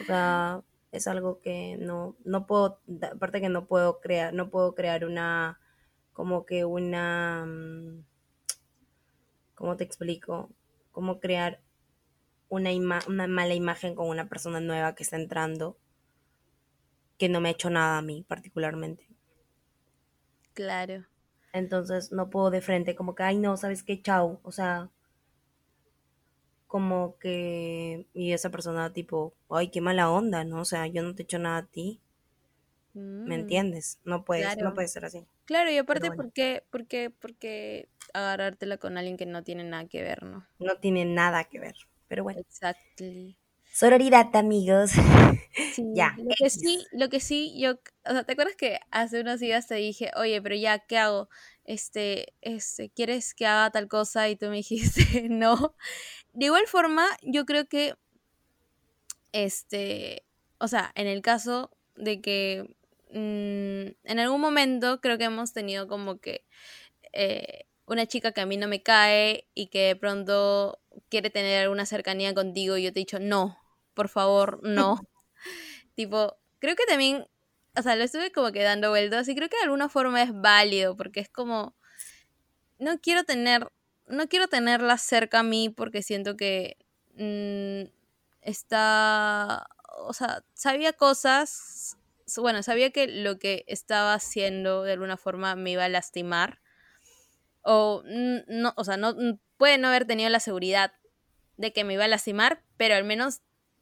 O 0.00 0.04
sea, 0.04 0.62
es 0.90 1.06
algo 1.06 1.40
que 1.40 1.76
no, 1.78 2.16
no 2.24 2.46
puedo, 2.46 2.80
aparte 3.12 3.40
que 3.40 3.48
no 3.48 3.66
puedo 3.66 4.00
crear, 4.00 4.34
no 4.34 4.50
puedo 4.50 4.74
crear 4.74 5.04
una, 5.04 5.60
como 6.12 6.44
que 6.44 6.64
una... 6.64 7.44
Mm, 7.46 8.04
¿cómo 9.54 9.76
te 9.76 9.84
explico? 9.84 10.50
Cómo 10.90 11.20
crear 11.20 11.60
una, 12.48 12.70
una 13.06 13.26
mala 13.26 13.54
imagen 13.54 13.94
con 13.94 14.08
una 14.08 14.28
persona 14.28 14.60
nueva 14.60 14.94
que 14.94 15.04
está 15.04 15.16
entrando 15.16 15.78
que 17.18 17.28
no 17.28 17.40
me 17.40 17.50
ha 17.50 17.52
hecho 17.52 17.70
nada 17.70 17.98
a 17.98 18.02
mí 18.02 18.24
particularmente. 18.26 19.08
Claro. 20.54 21.06
Entonces 21.52 22.10
no 22.10 22.30
puedo 22.30 22.50
de 22.50 22.60
frente 22.60 22.96
como 22.96 23.14
que, 23.14 23.22
ay 23.22 23.38
no, 23.38 23.56
¿sabes 23.56 23.82
qué? 23.82 24.02
Chao. 24.02 24.40
O 24.42 24.50
sea, 24.52 24.90
como 26.72 27.18
que, 27.18 28.06
y 28.14 28.32
esa 28.32 28.48
persona 28.48 28.94
tipo, 28.94 29.34
ay, 29.50 29.68
qué 29.68 29.82
mala 29.82 30.10
onda, 30.10 30.42
¿no? 30.42 30.62
O 30.62 30.64
sea, 30.64 30.86
yo 30.86 31.02
no 31.02 31.14
te 31.14 31.20
he 31.20 31.24
hecho 31.24 31.38
nada 31.38 31.58
a 31.58 31.66
ti. 31.66 32.00
¿Me 32.94 33.36
mm, 33.36 33.40
entiendes? 33.40 33.98
No 34.06 34.24
puedes, 34.24 34.56
no 34.56 34.72
puede 34.72 34.88
ser 34.88 35.04
así. 35.04 35.26
Claro, 35.44 35.70
y 35.70 35.76
aparte, 35.76 36.10
¿por 36.12 36.32
qué, 36.32 36.64
por 36.70 36.86
qué, 36.86 37.10
por 37.10 37.34
qué 37.34 37.90
agarrártela 38.14 38.78
con 38.78 38.96
alguien 38.96 39.18
que 39.18 39.26
no 39.26 39.44
tiene 39.44 39.64
nada 39.64 39.86
que 39.86 40.00
ver, 40.02 40.22
¿no? 40.22 40.46
No 40.60 40.78
tiene 40.78 41.04
nada 41.04 41.44
que 41.44 41.60
ver, 41.60 41.74
pero 42.08 42.24
bueno. 42.24 42.40
Exactly. 42.40 43.36
Sororidad, 43.70 44.34
amigos. 44.34 44.92
ya. 45.94 46.14
Lo 46.16 46.34
que 46.38 46.48
sí, 46.48 46.86
lo 46.92 47.10
que 47.10 47.20
sí, 47.20 47.54
yo, 47.60 47.72
o 48.06 48.12
sea, 48.12 48.24
¿te 48.24 48.32
acuerdas 48.32 48.56
que 48.56 48.80
hace 48.90 49.20
unos 49.20 49.40
días 49.40 49.66
te 49.66 49.74
dije, 49.74 50.10
oye, 50.16 50.40
pero 50.40 50.54
ya, 50.54 50.78
¿qué 50.78 50.96
hago? 50.96 51.28
Este, 51.64 52.34
este, 52.40 52.90
¿quieres 52.90 53.34
que 53.34 53.46
haga 53.46 53.70
tal 53.70 53.88
cosa? 53.88 54.28
Y 54.28 54.36
tú 54.36 54.46
me 54.46 54.56
dijiste, 54.68 55.28
no. 55.28 55.74
De 56.32 56.46
igual 56.46 56.66
forma, 56.66 57.06
yo 57.22 57.44
creo 57.46 57.66
que, 57.68 57.94
este, 59.32 60.24
o 60.58 60.68
sea, 60.68 60.92
en 60.94 61.06
el 61.06 61.22
caso 61.22 61.70
de 61.96 62.20
que 62.20 62.76
mm, 63.10 64.08
en 64.10 64.18
algún 64.18 64.40
momento 64.40 65.00
creo 65.00 65.18
que 65.18 65.24
hemos 65.24 65.52
tenido 65.52 65.88
como 65.88 66.18
que 66.18 66.44
eh, 67.12 67.66
una 67.86 68.06
chica 68.06 68.32
que 68.32 68.40
a 68.40 68.46
mí 68.46 68.56
no 68.56 68.68
me 68.68 68.82
cae 68.82 69.48
y 69.54 69.68
que 69.68 69.88
de 69.88 69.96
pronto 69.96 70.80
quiere 71.08 71.30
tener 71.30 71.62
alguna 71.62 71.86
cercanía 71.86 72.34
contigo 72.34 72.76
y 72.76 72.84
yo 72.84 72.92
te 72.92 73.00
he 73.00 73.02
dicho, 73.02 73.18
no, 73.18 73.58
por 73.94 74.08
favor, 74.08 74.60
no. 74.62 75.00
tipo, 75.94 76.38
creo 76.58 76.76
que 76.76 76.86
también, 76.86 77.26
o 77.76 77.82
sea, 77.82 77.96
lo 77.96 78.04
estuve 78.04 78.32
como 78.32 78.52
que 78.52 78.62
dando 78.62 78.90
vueltas 78.90 79.28
y 79.28 79.34
creo 79.34 79.48
que 79.48 79.56
de 79.56 79.64
alguna 79.64 79.88
forma 79.88 80.22
es 80.22 80.30
válido 80.32 80.96
porque 80.96 81.20
es 81.20 81.28
como, 81.28 81.74
no 82.78 82.98
quiero 83.00 83.24
tener, 83.24 83.68
no 84.06 84.28
quiero 84.28 84.48
tenerla 84.48 84.98
cerca 84.98 85.40
a 85.40 85.42
mí 85.42 85.70
porque 85.70 86.02
siento 86.02 86.36
que 86.36 86.76
mm, 87.14 87.90
está, 88.42 89.68
o 89.98 90.12
sea, 90.12 90.44
sabía 90.54 90.92
cosas, 90.92 91.96
bueno, 92.36 92.62
sabía 92.62 92.90
que 92.90 93.06
lo 93.06 93.38
que 93.38 93.64
estaba 93.66 94.14
haciendo 94.14 94.82
de 94.82 94.92
alguna 94.92 95.16
forma 95.16 95.56
me 95.56 95.70
iba 95.70 95.84
a 95.84 95.88
lastimar 95.88 96.60
o 97.62 98.02
no, 98.04 98.74
o 98.76 98.84
sea, 98.84 98.96
no 98.96 99.14
puede 99.56 99.78
no 99.78 99.88
haber 99.88 100.06
tenido 100.06 100.28
la 100.30 100.40
seguridad 100.40 100.92
de 101.56 101.72
que 101.72 101.84
me 101.84 101.94
iba 101.94 102.04
a 102.04 102.08
lastimar, 102.08 102.64
pero 102.76 102.96
al 102.96 103.04
menos 103.04 103.40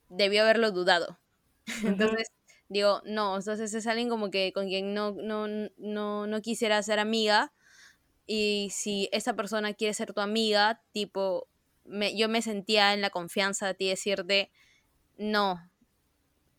debió 0.09 0.43
haberlo 0.43 0.70
dudado. 0.70 1.18
Entonces, 1.84 2.28
digo, 2.71 3.03
no, 3.05 3.37
entonces 3.37 3.75
es 3.75 3.87
alguien 3.87 4.09
como 4.09 4.31
que 4.31 4.53
con 4.55 4.68
quien 4.68 4.95
no, 4.95 5.12
no, 5.12 5.47
no, 5.77 6.27
no 6.27 6.41
quisiera 6.41 6.83
ser 6.83 6.99
amiga. 6.99 7.53
Y 8.27 8.71
si 8.73 9.09
esa 9.12 9.35
persona 9.37 9.75
quiere 9.75 9.93
ser 9.93 10.14
tu 10.14 10.23
amiga, 10.23 10.83
tipo, 10.93 11.49
me, 11.85 12.16
yo 12.16 12.29
me 12.31 12.41
sentía 12.41 12.95
en 12.95 13.03
la 13.03 13.11
confianza 13.11 13.66
de 13.66 13.75
ti 13.75 13.89
decirte, 13.89 14.51
no, 15.18 15.61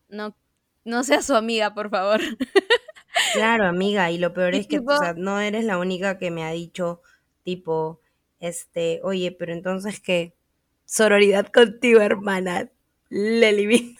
no, 0.08 0.36
no 0.84 1.02
seas 1.02 1.26
su 1.26 1.34
amiga, 1.34 1.74
por 1.74 1.90
favor. 1.90 2.20
Claro, 3.34 3.66
amiga, 3.66 4.10
y 4.10 4.18
lo 4.18 4.32
peor 4.32 4.54
es 4.54 4.66
que 4.66 4.80
no 5.16 5.40
eres 5.40 5.64
la 5.64 5.78
única 5.78 6.18
que 6.18 6.30
me 6.30 6.44
ha 6.44 6.50
dicho, 6.50 7.02
tipo, 7.44 8.00
este, 8.40 9.00
oye, 9.04 9.32
pero 9.32 9.52
entonces 9.52 10.00
que 10.00 10.34
Sororidad 10.92 11.46
contigo, 11.46 12.02
hermana. 12.02 12.70
Lely 13.08 13.96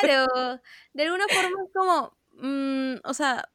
Claro, 0.00 0.60
de 0.94 1.02
alguna 1.04 1.28
forma 1.28 1.56
es 1.66 1.70
como, 1.74 2.16
mm, 2.32 3.00
o 3.04 3.14
sea, 3.14 3.50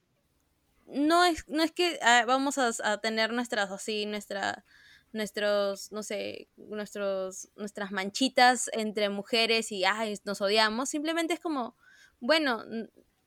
no 0.88 1.26
es, 1.26 1.48
no 1.48 1.64
es 1.64 1.72
que 1.72 2.00
ah, 2.02 2.26
vamos 2.28 2.58
a, 2.58 2.72
tener 3.02 3.34
nuestras 3.34 3.72
así, 3.72 4.06
nuestra, 4.06 4.66
nuestros, 5.14 5.92
no 5.92 6.04
sé, 6.04 6.50
nuestros, 6.58 7.50
nuestras 7.56 7.92
manchitas 7.92 8.70
entre 8.74 9.10
mujeres 9.10 9.72
y 9.72 9.86
ay, 9.86 10.16
nos 10.26 10.42
odiamos. 10.42 10.90
Simplemente 10.90 11.34
es 11.34 11.40
como, 11.40 11.76
bueno, 12.20 12.64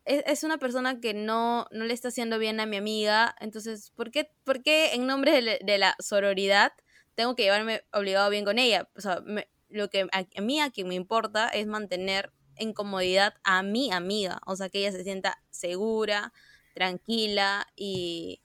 es, 0.05 0.23
es 0.27 0.45
una 0.45 0.59
persona 0.59 1.01
que 1.01 1.15
no, 1.15 1.67
no 1.71 1.85
le 1.85 1.95
está 1.95 2.09
haciendo 2.09 2.39
bien 2.39 2.61
a 2.61 2.67
mi 2.67 2.77
amiga. 2.77 3.35
Entonces, 3.41 3.91
¿por 3.93 4.11
qué, 4.11 4.31
por 4.45 4.63
qué 4.63 4.95
en 4.95 5.07
nombre 5.07 5.33
de, 5.33 5.43
la- 5.43 5.59
de 5.61 5.79
la 5.79 5.97
sororidad 6.01 6.73
tengo 7.15 7.35
que 7.35 7.43
llevarme 7.45 7.85
obligado 7.93 8.31
bien 8.31 8.45
con 8.45 8.59
ella? 8.59 8.89
O 8.97 9.01
sea, 9.01 9.21
me- 9.25 9.49
lo 9.69 9.91
que 9.91 10.03
a, 10.13 10.27
a 10.37 10.41
mí 10.41 10.61
a 10.61 10.71
quien 10.71 10.89
me 10.89 10.95
importa 10.95 11.49
es 11.49 11.67
mantener 11.67 12.33
en 12.59 12.73
comodidad 12.73 13.35
a 13.45 13.63
mi 13.63 13.93
amiga. 13.93 14.41
O 14.47 14.57
sea, 14.57 14.69
que 14.69 14.81
ella 14.81 14.93
se 14.93 15.05
sienta 15.05 15.43
segura, 15.51 16.33
tranquila 16.75 17.67
y, 17.77 18.41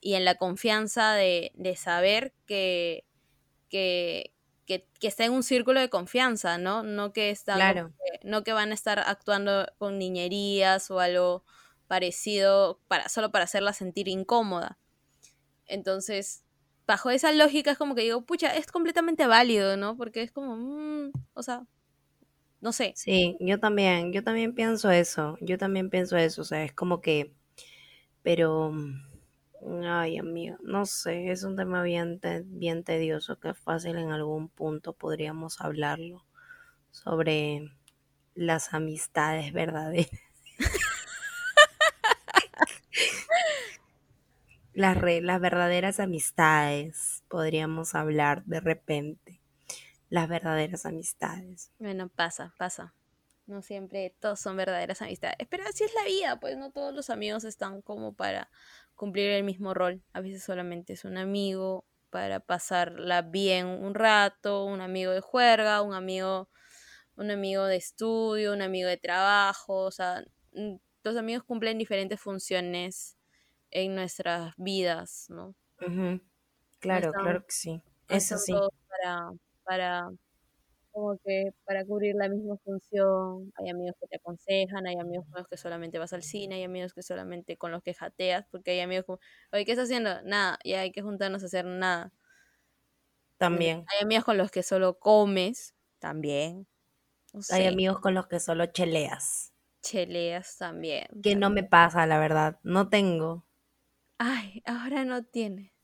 y 0.00 0.14
en 0.14 0.24
la 0.24 0.36
confianza 0.36 1.14
de, 1.14 1.52
de 1.54 1.76
saber 1.76 2.32
que, 2.46 3.04
que, 3.68 4.32
que, 4.66 4.86
que 5.00 5.06
está 5.08 5.24
en 5.24 5.32
un 5.32 5.42
círculo 5.42 5.80
de 5.80 5.90
confianza, 5.90 6.58
¿no? 6.58 6.82
No 6.82 7.12
que, 7.12 7.30
está 7.30 7.54
como 7.54 7.64
Claro. 7.64 7.92
no 8.22 8.44
que 8.44 8.52
van 8.52 8.70
a 8.70 8.74
estar 8.74 8.98
actuando 9.00 9.66
con 9.78 9.98
niñerías 9.98 10.90
o 10.90 11.00
algo 11.00 11.44
parecido 11.88 12.80
para, 12.88 13.08
solo 13.08 13.30
para 13.30 13.44
hacerla 13.44 13.72
sentir 13.72 14.08
incómoda. 14.08 14.78
Entonces, 15.66 16.44
bajo 16.86 17.10
esa 17.10 17.32
lógica 17.32 17.72
es 17.72 17.78
como 17.78 17.94
que 17.94 18.02
digo, 18.02 18.24
pucha, 18.24 18.54
es 18.56 18.66
completamente 18.70 19.26
válido, 19.26 19.76
¿no? 19.76 19.96
Porque 19.96 20.22
es 20.22 20.32
como, 20.32 20.56
mm, 20.56 21.12
o 21.34 21.42
sea, 21.42 21.66
no 22.62 22.72
sé. 22.72 22.92
Sí, 22.96 23.36
yo 23.40 23.60
también, 23.60 24.12
yo 24.14 24.24
también 24.24 24.54
pienso 24.54 24.90
eso, 24.92 25.36
yo 25.42 25.58
también 25.58 25.90
pienso 25.90 26.16
eso, 26.16 26.42
o 26.42 26.44
sea, 26.46 26.64
es 26.64 26.72
como 26.74 27.02
que, 27.02 27.34
pero, 28.22 28.72
mm, 28.72 29.84
ay, 29.86 30.18
amiga, 30.18 30.58
no 30.64 30.86
sé, 30.86 31.30
es 31.32 31.44
un 31.44 31.56
tema 31.56 31.82
bien, 31.82 32.20
bien 32.46 32.84
tedioso 32.84 33.38
que 33.40 33.54
fácil 33.54 33.96
en 33.98 34.10
algún 34.12 34.48
punto 34.50 34.94
podríamos 34.94 35.60
hablarlo 35.60 36.24
sobre 36.92 37.70
las 38.34 38.74
amistades 38.74 39.52
verdaderas. 39.54 40.10
Las, 44.74 44.96
re- 44.98 45.20
las 45.20 45.40
verdaderas 45.40 46.00
amistades, 46.00 47.24
podríamos 47.28 47.94
hablar 47.94 48.44
de 48.44 48.60
repente, 48.60 49.41
las 50.12 50.28
verdaderas 50.28 50.84
amistades. 50.84 51.70
Bueno, 51.78 52.10
pasa, 52.10 52.52
pasa. 52.58 52.94
No 53.46 53.62
siempre 53.62 54.14
todos 54.20 54.38
son 54.40 54.58
verdaderas 54.58 55.00
amistades. 55.00 55.48
Pero 55.48 55.64
así 55.64 55.84
es 55.84 55.94
la 55.94 56.04
vida, 56.04 56.38
pues 56.38 56.58
no 56.58 56.70
todos 56.70 56.94
los 56.94 57.08
amigos 57.08 57.44
están 57.44 57.80
como 57.80 58.12
para 58.12 58.50
cumplir 58.94 59.30
el 59.30 59.42
mismo 59.42 59.72
rol. 59.72 60.02
A 60.12 60.20
veces 60.20 60.42
solamente 60.44 60.92
es 60.92 61.06
un 61.06 61.16
amigo 61.16 61.86
para 62.10 62.40
pasarla 62.40 63.22
bien 63.22 63.66
un 63.66 63.94
rato, 63.94 64.66
un 64.66 64.82
amigo 64.82 65.12
de 65.12 65.22
juerga, 65.22 65.80
un 65.80 65.94
amigo, 65.94 66.50
un 67.16 67.30
amigo 67.30 67.64
de 67.64 67.76
estudio, 67.76 68.52
un 68.52 68.60
amigo 68.60 68.88
de 68.90 68.98
trabajo. 68.98 69.78
O 69.84 69.90
sea, 69.90 70.22
los 71.02 71.16
amigos 71.16 71.42
cumplen 71.42 71.78
diferentes 71.78 72.20
funciones 72.20 73.16
en 73.70 73.94
nuestras 73.94 74.52
vidas, 74.58 75.24
¿no? 75.30 75.54
Claro, 76.80 77.06
están- 77.08 77.22
claro 77.22 77.46
que 77.46 77.52
sí. 77.52 77.82
Eso 78.08 78.36
sí. 78.36 78.52
para, 78.88 79.30
para 79.64 80.10
como 80.92 81.18
que 81.24 81.52
para 81.64 81.84
cubrir 81.86 82.14
la 82.16 82.28
misma 82.28 82.56
función. 82.64 83.52
Hay 83.56 83.70
amigos 83.70 83.96
que 84.00 84.06
te 84.08 84.16
aconsejan, 84.16 84.86
hay 84.86 84.96
amigos 84.98 85.26
con 85.30 85.40
los 85.40 85.48
que 85.48 85.56
solamente 85.58 85.98
vas 85.98 86.12
al 86.12 86.22
cine, 86.22 86.56
hay 86.56 86.64
amigos 86.64 86.94
que 86.94 87.02
solamente 87.02 87.56
con 87.58 87.72
los 87.72 87.82
que 87.82 87.94
jateas, 87.94 88.46
porque 88.50 88.72
hay 88.72 88.80
amigos 88.80 89.06
como, 89.06 89.18
oye, 89.52 89.64
¿qué 89.66 89.72
estás 89.72 89.86
haciendo? 89.86 90.22
Nada, 90.24 90.58
ya 90.64 90.80
hay 90.82 90.92
que 90.92 91.02
juntarnos 91.02 91.42
a 91.44 91.46
hacer 91.46 91.64
nada. 91.66 92.12
También. 93.38 93.90
Hay 93.90 94.02
amigos 94.04 94.24
con 94.24 94.38
los 94.38 94.50
que 94.50 94.62
solo 94.62 94.98
comes, 94.98 95.74
también. 95.98 96.66
No 97.34 97.40
Hay 97.48 97.66
amigos 97.66 98.00
con 98.00 98.14
los 98.14 98.26
que 98.26 98.40
solo 98.40 98.66
cheleas. 98.66 99.52
cheleas 99.82 100.56
también. 100.58 101.06
Que 101.22 101.34
no 101.36 101.50
me 101.50 101.64
pasa, 101.64 102.06
la 102.06 102.18
verdad. 102.20 102.60
No 102.62 102.88
tengo. 102.88 103.44
Ay, 104.18 104.62
ahora 104.64 105.04
no 105.04 105.22
tiene. 105.24 105.74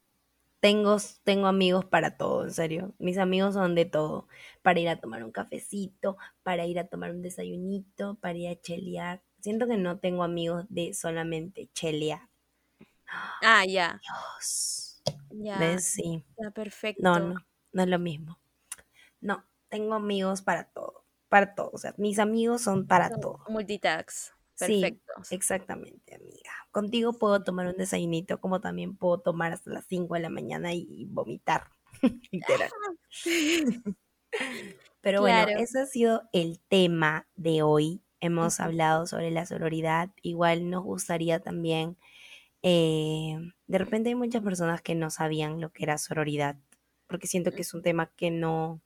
Tengo, 0.61 0.97
tengo 1.23 1.47
amigos 1.47 1.85
para 1.85 2.17
todo, 2.17 2.45
en 2.45 2.53
serio. 2.53 2.95
Mis 2.99 3.19
amigos 3.19 3.55
son 3.55 3.75
de 3.75 3.85
todo. 3.85 4.27
Para 4.63 4.81
ir 4.81 4.89
a 4.89 5.01
tomar 5.01 5.23
un 5.25 5.31
cafecito, 5.31 6.17
para 6.43 6.67
ir 6.67 6.79
a 6.79 6.89
tomar 6.89 7.11
un 7.13 7.23
desayunito, 7.23 8.17
para 8.21 8.37
ir 8.37 8.49
a 8.49 8.61
chelear. 8.61 9.23
Siento 9.41 9.69
que 9.69 9.77
no 9.77 10.01
tengo 10.01 10.25
amigos 10.25 10.67
de 10.69 10.95
solamente 10.95 11.71
chelear. 11.75 12.29
Ah, 13.43 13.65
ya, 13.67 14.01
Dios. 14.03 15.03
ya, 15.31 15.59
¿Ves? 15.59 15.85
Sí. 15.85 16.25
está 16.37 16.51
perfecto. 16.51 17.03
No, 17.03 17.19
no, 17.21 17.35
no 17.73 17.83
es 17.83 17.89
lo 17.89 17.99
mismo. 17.99 18.39
No, 19.21 19.45
tengo 19.69 19.95
amigos 19.95 20.43
para 20.43 20.65
todo. 20.65 21.05
Para 21.29 21.55
todo. 21.55 21.71
O 21.73 21.79
sea, 21.79 21.95
mis 21.99 22.19
amigos 22.19 22.63
son 22.63 22.87
para 22.87 23.09
Son 23.09 23.21
todo. 23.21 23.45
Multitax, 23.49 24.35
Sí, 24.59 24.81
perfectos. 24.81 25.33
exactamente, 25.33 26.15
amiga. 26.15 26.51
Contigo 26.71 27.13
puedo 27.13 27.43
tomar 27.45 27.67
un 27.69 27.77
desayunito, 27.77 28.41
como 28.41 28.61
también 28.61 28.97
puedo 28.97 29.21
tomar 29.21 29.53
hasta 29.53 29.71
las 29.71 29.87
5 29.87 30.15
de 30.15 30.21
la 30.21 30.31
mañana 30.31 30.73
y, 30.75 31.07
vomitar, 31.07 31.69
literal. 32.33 32.71
Pero 35.01 35.21
bueno, 35.21 35.47
Claro. 35.47 35.61
ese 35.61 35.81
ha 35.81 35.87
sido 35.87 36.23
el 36.33 36.61
tema 36.69 37.29
de 37.37 37.63
hoy. 37.63 38.03
Hemos 38.21 38.59
hablado 38.61 39.07
sobre 39.07 39.31
la 39.31 39.47
sororidad. 39.47 40.11
Igual 40.23 40.69
nos 40.71 40.83
gustaría 40.83 41.39
también, 41.41 41.97
eh, 42.63 43.37
de 43.69 43.79
repente 43.79 44.09
hay 44.09 44.17
muchas 44.17 44.43
personas 44.43 44.83
que 44.83 44.95
no 44.97 45.11
sabían 45.11 45.61
lo 45.61 45.73
que 45.73 45.85
era 45.85 45.99
sororidad, 45.99 46.57
porque 47.07 47.29
siento 47.29 47.53
que 47.53 47.63
es 47.63 47.73
un 47.75 47.83
tema 47.83 48.11
que 48.17 48.31
no, 48.33 48.83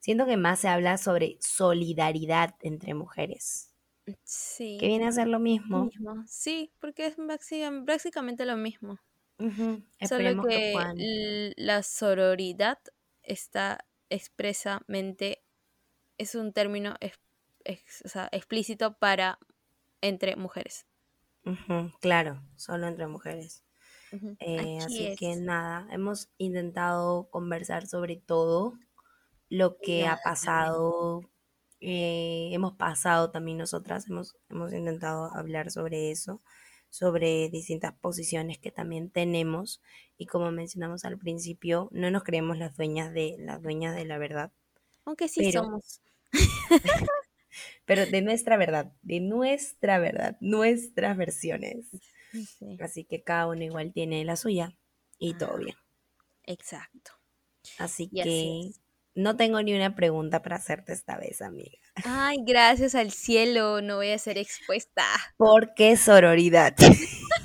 siento 0.00 0.26
que 0.26 0.36
más 0.36 0.60
se 0.60 0.68
habla 0.68 0.98
sobre 0.98 1.38
solidaridad 1.40 2.56
entre 2.60 2.94
mujeres, 2.94 3.72
Sí. 4.24 4.78
que 4.78 4.86
viene 4.88 5.06
a 5.06 5.12
ser 5.12 5.28
lo 5.28 5.38
Lo 5.38 5.84
mismo. 5.84 6.24
Sí, 6.26 6.72
porque 6.80 7.06
es 7.06 7.16
prácticamente 7.84 8.44
lo 8.44 8.56
mismo. 8.56 8.98
Ujú, 9.38 9.82
Solo 10.00 10.30
Esperemos 10.30 10.46
que 10.46 11.52
la 11.56 11.82
sororidad 11.82 12.78
está 13.22 13.84
expresamente, 14.08 15.42
es 16.18 16.34
un 16.34 16.52
término 16.52 16.96
o 18.04 18.08
sea, 18.08 18.28
explícito 18.32 18.98
para 18.98 19.38
entre 20.00 20.36
mujeres. 20.36 20.86
Claro, 22.00 22.42
solo 22.56 22.86
entre 22.86 23.06
mujeres. 23.06 23.62
Eh, 24.40 24.78
Así 24.84 25.16
que 25.16 25.36
nada, 25.36 25.86
hemos 25.90 26.28
intentado 26.38 27.28
conversar 27.30 27.86
sobre 27.86 28.16
todo 28.16 28.74
lo 29.48 29.78
que 29.78 30.06
ha 30.06 30.16
pasado. 30.22 31.22
Eh, 31.80 32.50
hemos 32.52 32.74
pasado 32.76 33.30
también 33.30 33.58
nosotras, 33.58 34.08
hemos, 34.08 34.36
hemos 34.50 34.72
intentado 34.72 35.34
hablar 35.34 35.70
sobre 35.70 36.10
eso, 36.10 36.42
sobre 36.90 37.48
distintas 37.50 37.94
posiciones 37.94 38.58
que 38.58 38.70
también 38.70 39.10
tenemos. 39.10 39.82
Y 40.18 40.26
como 40.26 40.50
mencionamos 40.52 41.04
al 41.04 41.18
principio, 41.18 41.88
no 41.92 42.10
nos 42.10 42.24
creemos 42.24 42.58
las 42.58 42.76
dueñas 42.76 43.12
de, 43.12 43.36
las 43.38 43.62
dueñas 43.62 43.94
de 43.96 44.04
la 44.06 44.18
verdad, 44.18 44.52
Aunque 45.04 45.28
sí 45.28 45.42
pero, 45.42 45.64
somos. 45.64 46.02
pero 47.84 48.06
de 48.06 48.22
nuestra 48.22 48.56
verdad, 48.56 48.92
de 49.02 49.20
nuestra 49.20 49.98
verdad, 49.98 50.36
nuestras 50.40 51.16
versiones. 51.16 51.86
Sí, 52.32 52.78
Así 52.80 53.04
que 53.04 53.22
cada 53.22 53.48
uno 53.48 53.64
igual 53.64 53.92
tiene 53.92 54.24
la 54.24 54.36
suya 54.36 54.76
y 55.18 55.34
todo 55.34 55.56
ah, 55.56 55.58
bien. 55.58 55.76
exacto. 56.44 57.12
Así 57.78 58.08
Y 58.10 58.20
que. 58.22 58.72
No 59.16 59.36
tengo 59.36 59.60
ni 59.62 59.74
una 59.74 59.94
pregunta 59.96 60.42
para 60.42 60.56
hacerte 60.56 60.92
esta 60.92 61.16
vez, 61.16 61.42
amiga. 61.42 61.78
Ay, 62.04 62.36
gracias 62.46 62.94
al 62.94 63.10
cielo, 63.10 63.80
no 63.80 63.96
voy 63.96 64.10
a 64.10 64.18
ser 64.18 64.38
expuesta. 64.38 65.04
¿Por 65.36 65.74
qué 65.74 65.96
sororidad? 65.96 66.74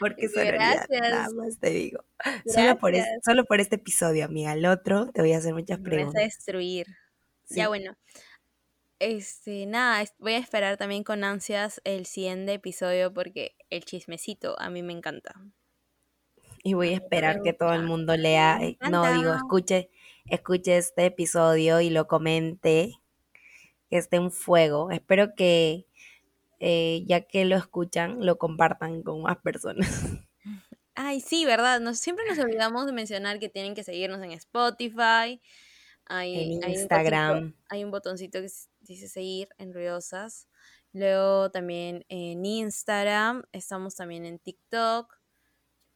¿Por 0.00 0.16
qué 0.16 0.28
sororidad? 0.28 0.86
Nada 0.88 1.08
Gracias, 1.08 1.34
más 1.34 1.58
te 1.58 1.70
digo. 1.70 2.04
Solo 2.46 2.78
por, 2.78 2.94
solo 3.24 3.44
este 3.58 3.76
episodio, 3.76 4.24
amiga. 4.24 4.52
El 4.54 4.64
otro 4.64 5.10
te 5.12 5.20
voy 5.20 5.32
a 5.32 5.38
hacer 5.38 5.54
muchas 5.54 5.78
Me 5.78 5.84
vas 5.84 5.86
a 5.86 5.90
preguntas. 5.90 6.22
destruir. 6.22 6.86
Ya 7.50 7.68
bueno, 7.68 7.96
este, 8.98 9.66
nada, 9.66 10.04
voy 10.18 10.34
a 10.34 10.38
esperar 10.38 10.76
también 10.76 11.04
con 11.04 11.22
ansias 11.22 11.80
el 11.84 12.06
siguiente 12.06 12.54
episodio 12.54 13.12
porque 13.12 13.56
el 13.70 13.84
chismecito 13.84 14.58
a 14.60 14.70
mí 14.70 14.82
me 14.82 14.92
encanta. 14.92 15.34
Y 16.62 16.74
voy 16.74 16.90
a 16.90 16.96
esperar 16.96 17.42
que 17.42 17.52
todo 17.52 17.72
el 17.74 17.84
mundo 17.84 18.16
lea, 18.16 18.58
eh, 18.62 18.76
no 18.90 19.12
digo, 19.12 19.34
escuche, 19.34 19.90
escuche 20.26 20.76
este 20.78 21.06
episodio 21.06 21.80
y 21.80 21.90
lo 21.90 22.06
comente, 22.06 22.94
que 23.90 23.98
esté 23.98 24.16
en 24.16 24.30
fuego. 24.30 24.90
Espero 24.90 25.34
que 25.34 25.86
eh, 26.60 27.04
ya 27.06 27.22
que 27.22 27.44
lo 27.44 27.56
escuchan, 27.56 28.24
lo 28.26 28.38
compartan 28.38 29.02
con 29.02 29.22
más 29.22 29.38
personas. 29.38 29.88
Ay, 30.94 31.20
sí, 31.20 31.44
¿verdad? 31.44 31.80
Nos, 31.80 31.98
siempre 32.00 32.24
nos 32.28 32.38
olvidamos 32.38 32.86
de 32.86 32.92
mencionar 32.92 33.38
que 33.38 33.48
tienen 33.48 33.74
que 33.74 33.84
seguirnos 33.84 34.20
en 34.22 34.32
Spotify. 34.32 35.40
Hay, 36.06 36.54
En 36.56 36.64
hay 36.64 36.72
un 36.72 36.78
Instagram. 36.80 37.36
botoncito- 37.38 37.54
hay 37.68 37.84
un 37.84 37.90
botoncito 37.92 38.40
que 38.40 38.48
dice 38.80 39.08
seguir 39.08 39.48
en 39.58 39.72
Ruidosas. 39.72 40.48
Luego 40.92 41.50
también 41.50 42.04
en 42.08 42.44
Instagram. 42.44 43.44
Estamos 43.52 43.94
también 43.94 44.24
en 44.24 44.38
TikTok. 44.40 45.17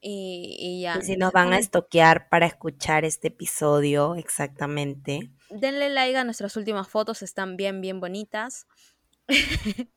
Y, 0.02 0.56
y 0.58 0.82
ya. 0.82 0.98
Y 0.98 1.02
si 1.02 1.16
nos 1.16 1.32
van 1.32 1.52
a 1.52 1.58
estoquear 1.58 2.28
para 2.28 2.46
escuchar 2.46 3.04
este 3.04 3.28
episodio, 3.28 4.14
exactamente. 4.16 5.30
Denle 5.50 5.90
like 5.90 6.16
a 6.16 6.24
nuestras 6.24 6.56
últimas 6.56 6.88
fotos. 6.88 7.22
Están 7.22 7.56
bien, 7.56 7.80
bien 7.80 8.00
bonitas. 8.00 8.66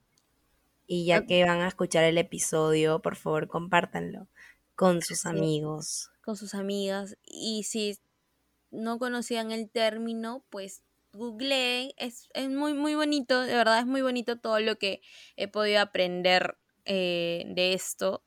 Y 0.88 1.06
ya 1.06 1.26
que 1.26 1.44
van 1.46 1.62
a 1.62 1.68
escuchar 1.68 2.04
el 2.06 2.18
episodio, 2.18 3.02
por 3.02 3.16
favor, 3.16 3.48
compártanlo 3.48 4.28
con 4.76 5.02
sus 5.02 5.26
Sí. 5.30 5.30
amigos. 5.30 6.10
con 6.22 6.36
sus 6.38 6.56
amigas 6.56 7.18
y 7.24 7.64
si 7.64 8.00
no 8.72 9.00
conocían 9.00 9.52
el 9.52 9.70
término, 9.72 10.46
pues 10.52 10.84
googleen, 11.14 11.92
es, 11.98 12.30
es 12.34 12.50
muy 12.50 12.74
muy 12.76 12.96
bonito, 12.96 13.42
de 13.44 13.56
verdad 13.56 13.80
es 13.80 13.88
muy 13.88 14.02
bonito 14.04 14.40
todo 14.40 14.60
lo 14.62 14.78
que 14.78 15.02
he 15.38 15.48
podido 15.48 15.82
aprender 15.82 16.58
eh, 16.86 17.46
de 17.50 17.74
esto 17.76 18.25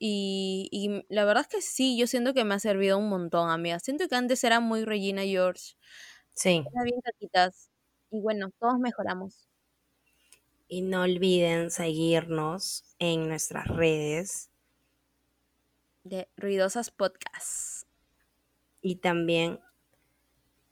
y, 0.00 0.68
y 0.72 1.04
la 1.14 1.24
verdad 1.24 1.42
es 1.42 1.48
que 1.48 1.62
sí, 1.62 1.98
yo 1.98 2.06
siento 2.06 2.34
que 2.34 2.44
me 2.44 2.54
ha 2.54 2.58
servido 2.60 2.98
un 2.98 3.08
montón, 3.08 3.50
amiga, 3.50 3.78
siento 3.80 4.08
que 4.08 4.16
antes 4.16 4.44
era 4.44 4.60
muy 4.60 4.84
Regina 4.84 5.22
George, 5.24 5.74
Sí. 6.34 6.72
era 6.72 6.84
bien 6.84 7.00
caquitas 7.02 7.70
y 8.10 8.20
bueno, 8.22 8.50
todos 8.60 8.78
mejoramos. 8.78 9.48
Y 10.66 10.80
no 10.80 11.02
olviden 11.02 11.70
seguirnos 11.70 12.84
en 12.98 13.28
nuestras 13.28 13.66
redes 13.66 14.50
De 16.02 16.28
Ruidosas 16.36 16.90
Podcasts. 16.90 17.86
y 18.82 18.96
también 18.96 19.60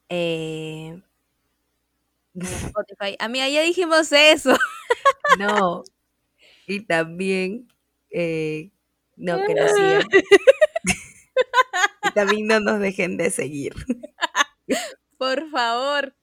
eh, 0.09 1.01
Spotify. 2.43 3.17
Amiga, 3.21 3.49
ya 3.49 3.63
dijimos 3.63 4.13
eso. 4.13 4.57
no 5.29 5.85
y 6.67 6.87
también 6.87 7.69
eh, 8.11 8.71
no 9.17 9.45
que 9.47 9.55
nos 9.55 9.73
sigan 9.73 10.03
y 12.05 12.11
también 12.15 12.47
no 12.47 12.61
nos 12.61 12.81
dejen 12.81 13.17
de 13.17 13.31
seguir 13.31 13.75
Por 15.19 15.49
favor, 15.51 16.15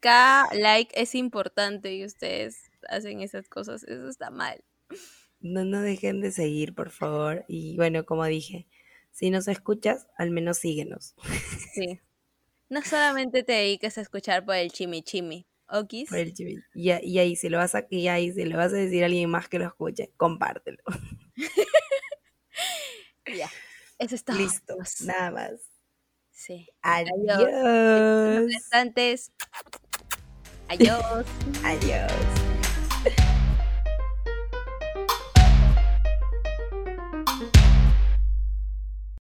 cada 0.00 0.52
like 0.54 0.92
es 1.00 1.14
importante 1.14 1.94
y 1.94 2.04
ustedes 2.04 2.70
hacen 2.88 3.22
esas 3.22 3.48
cosas. 3.48 3.82
Eso 3.84 4.08
está 4.08 4.30
mal. 4.30 4.62
no 5.40 5.64
nos 5.64 5.82
dejen 5.82 6.20
de 6.20 6.30
seguir 6.30 6.74
por 6.74 6.90
favor 6.90 7.44
y 7.48 7.76
bueno 7.76 8.04
como 8.04 8.24
dije 8.26 8.66
si 9.10 9.30
nos 9.30 9.48
escuchas 9.48 10.06
al 10.16 10.30
menos 10.30 10.58
síguenos 10.58 11.14
Sí. 11.74 12.00
No 12.68 12.80
solamente 12.80 13.42
te 13.42 13.52
dediques 13.52 13.98
a 13.98 14.00
escuchar 14.00 14.46
por 14.46 14.54
el 14.54 14.72
chimichimi. 14.72 15.46
¿Okis? 15.68 16.08
por 16.08 16.18
el 16.18 16.32
chivi. 16.32 16.58
y, 16.74 16.88
ahí 17.18 17.36
si 17.36 17.50
lo 17.50 17.58
vas 17.58 17.74
a 17.74 17.86
y 17.90 18.08
ahí 18.08 18.32
si 18.32 18.44
le 18.46 18.56
vas 18.56 18.72
a 18.72 18.76
decir 18.76 19.02
a 19.02 19.06
alguien 19.06 19.28
más 19.28 19.48
que 19.50 19.58
lo 19.58 19.66
escuche 19.66 20.10
compártelo 20.16 20.82
Ya. 23.36 23.50
Eso 23.98 24.14
es 24.14 24.24
todo. 24.24 24.36
listo 24.36 24.76
nada 25.00 25.30
más 25.30 25.52
Sí. 26.30 26.68
adiós 26.82 28.50
Instantes. 28.52 29.30
Adiós. 30.68 31.26
adiós 31.64 32.12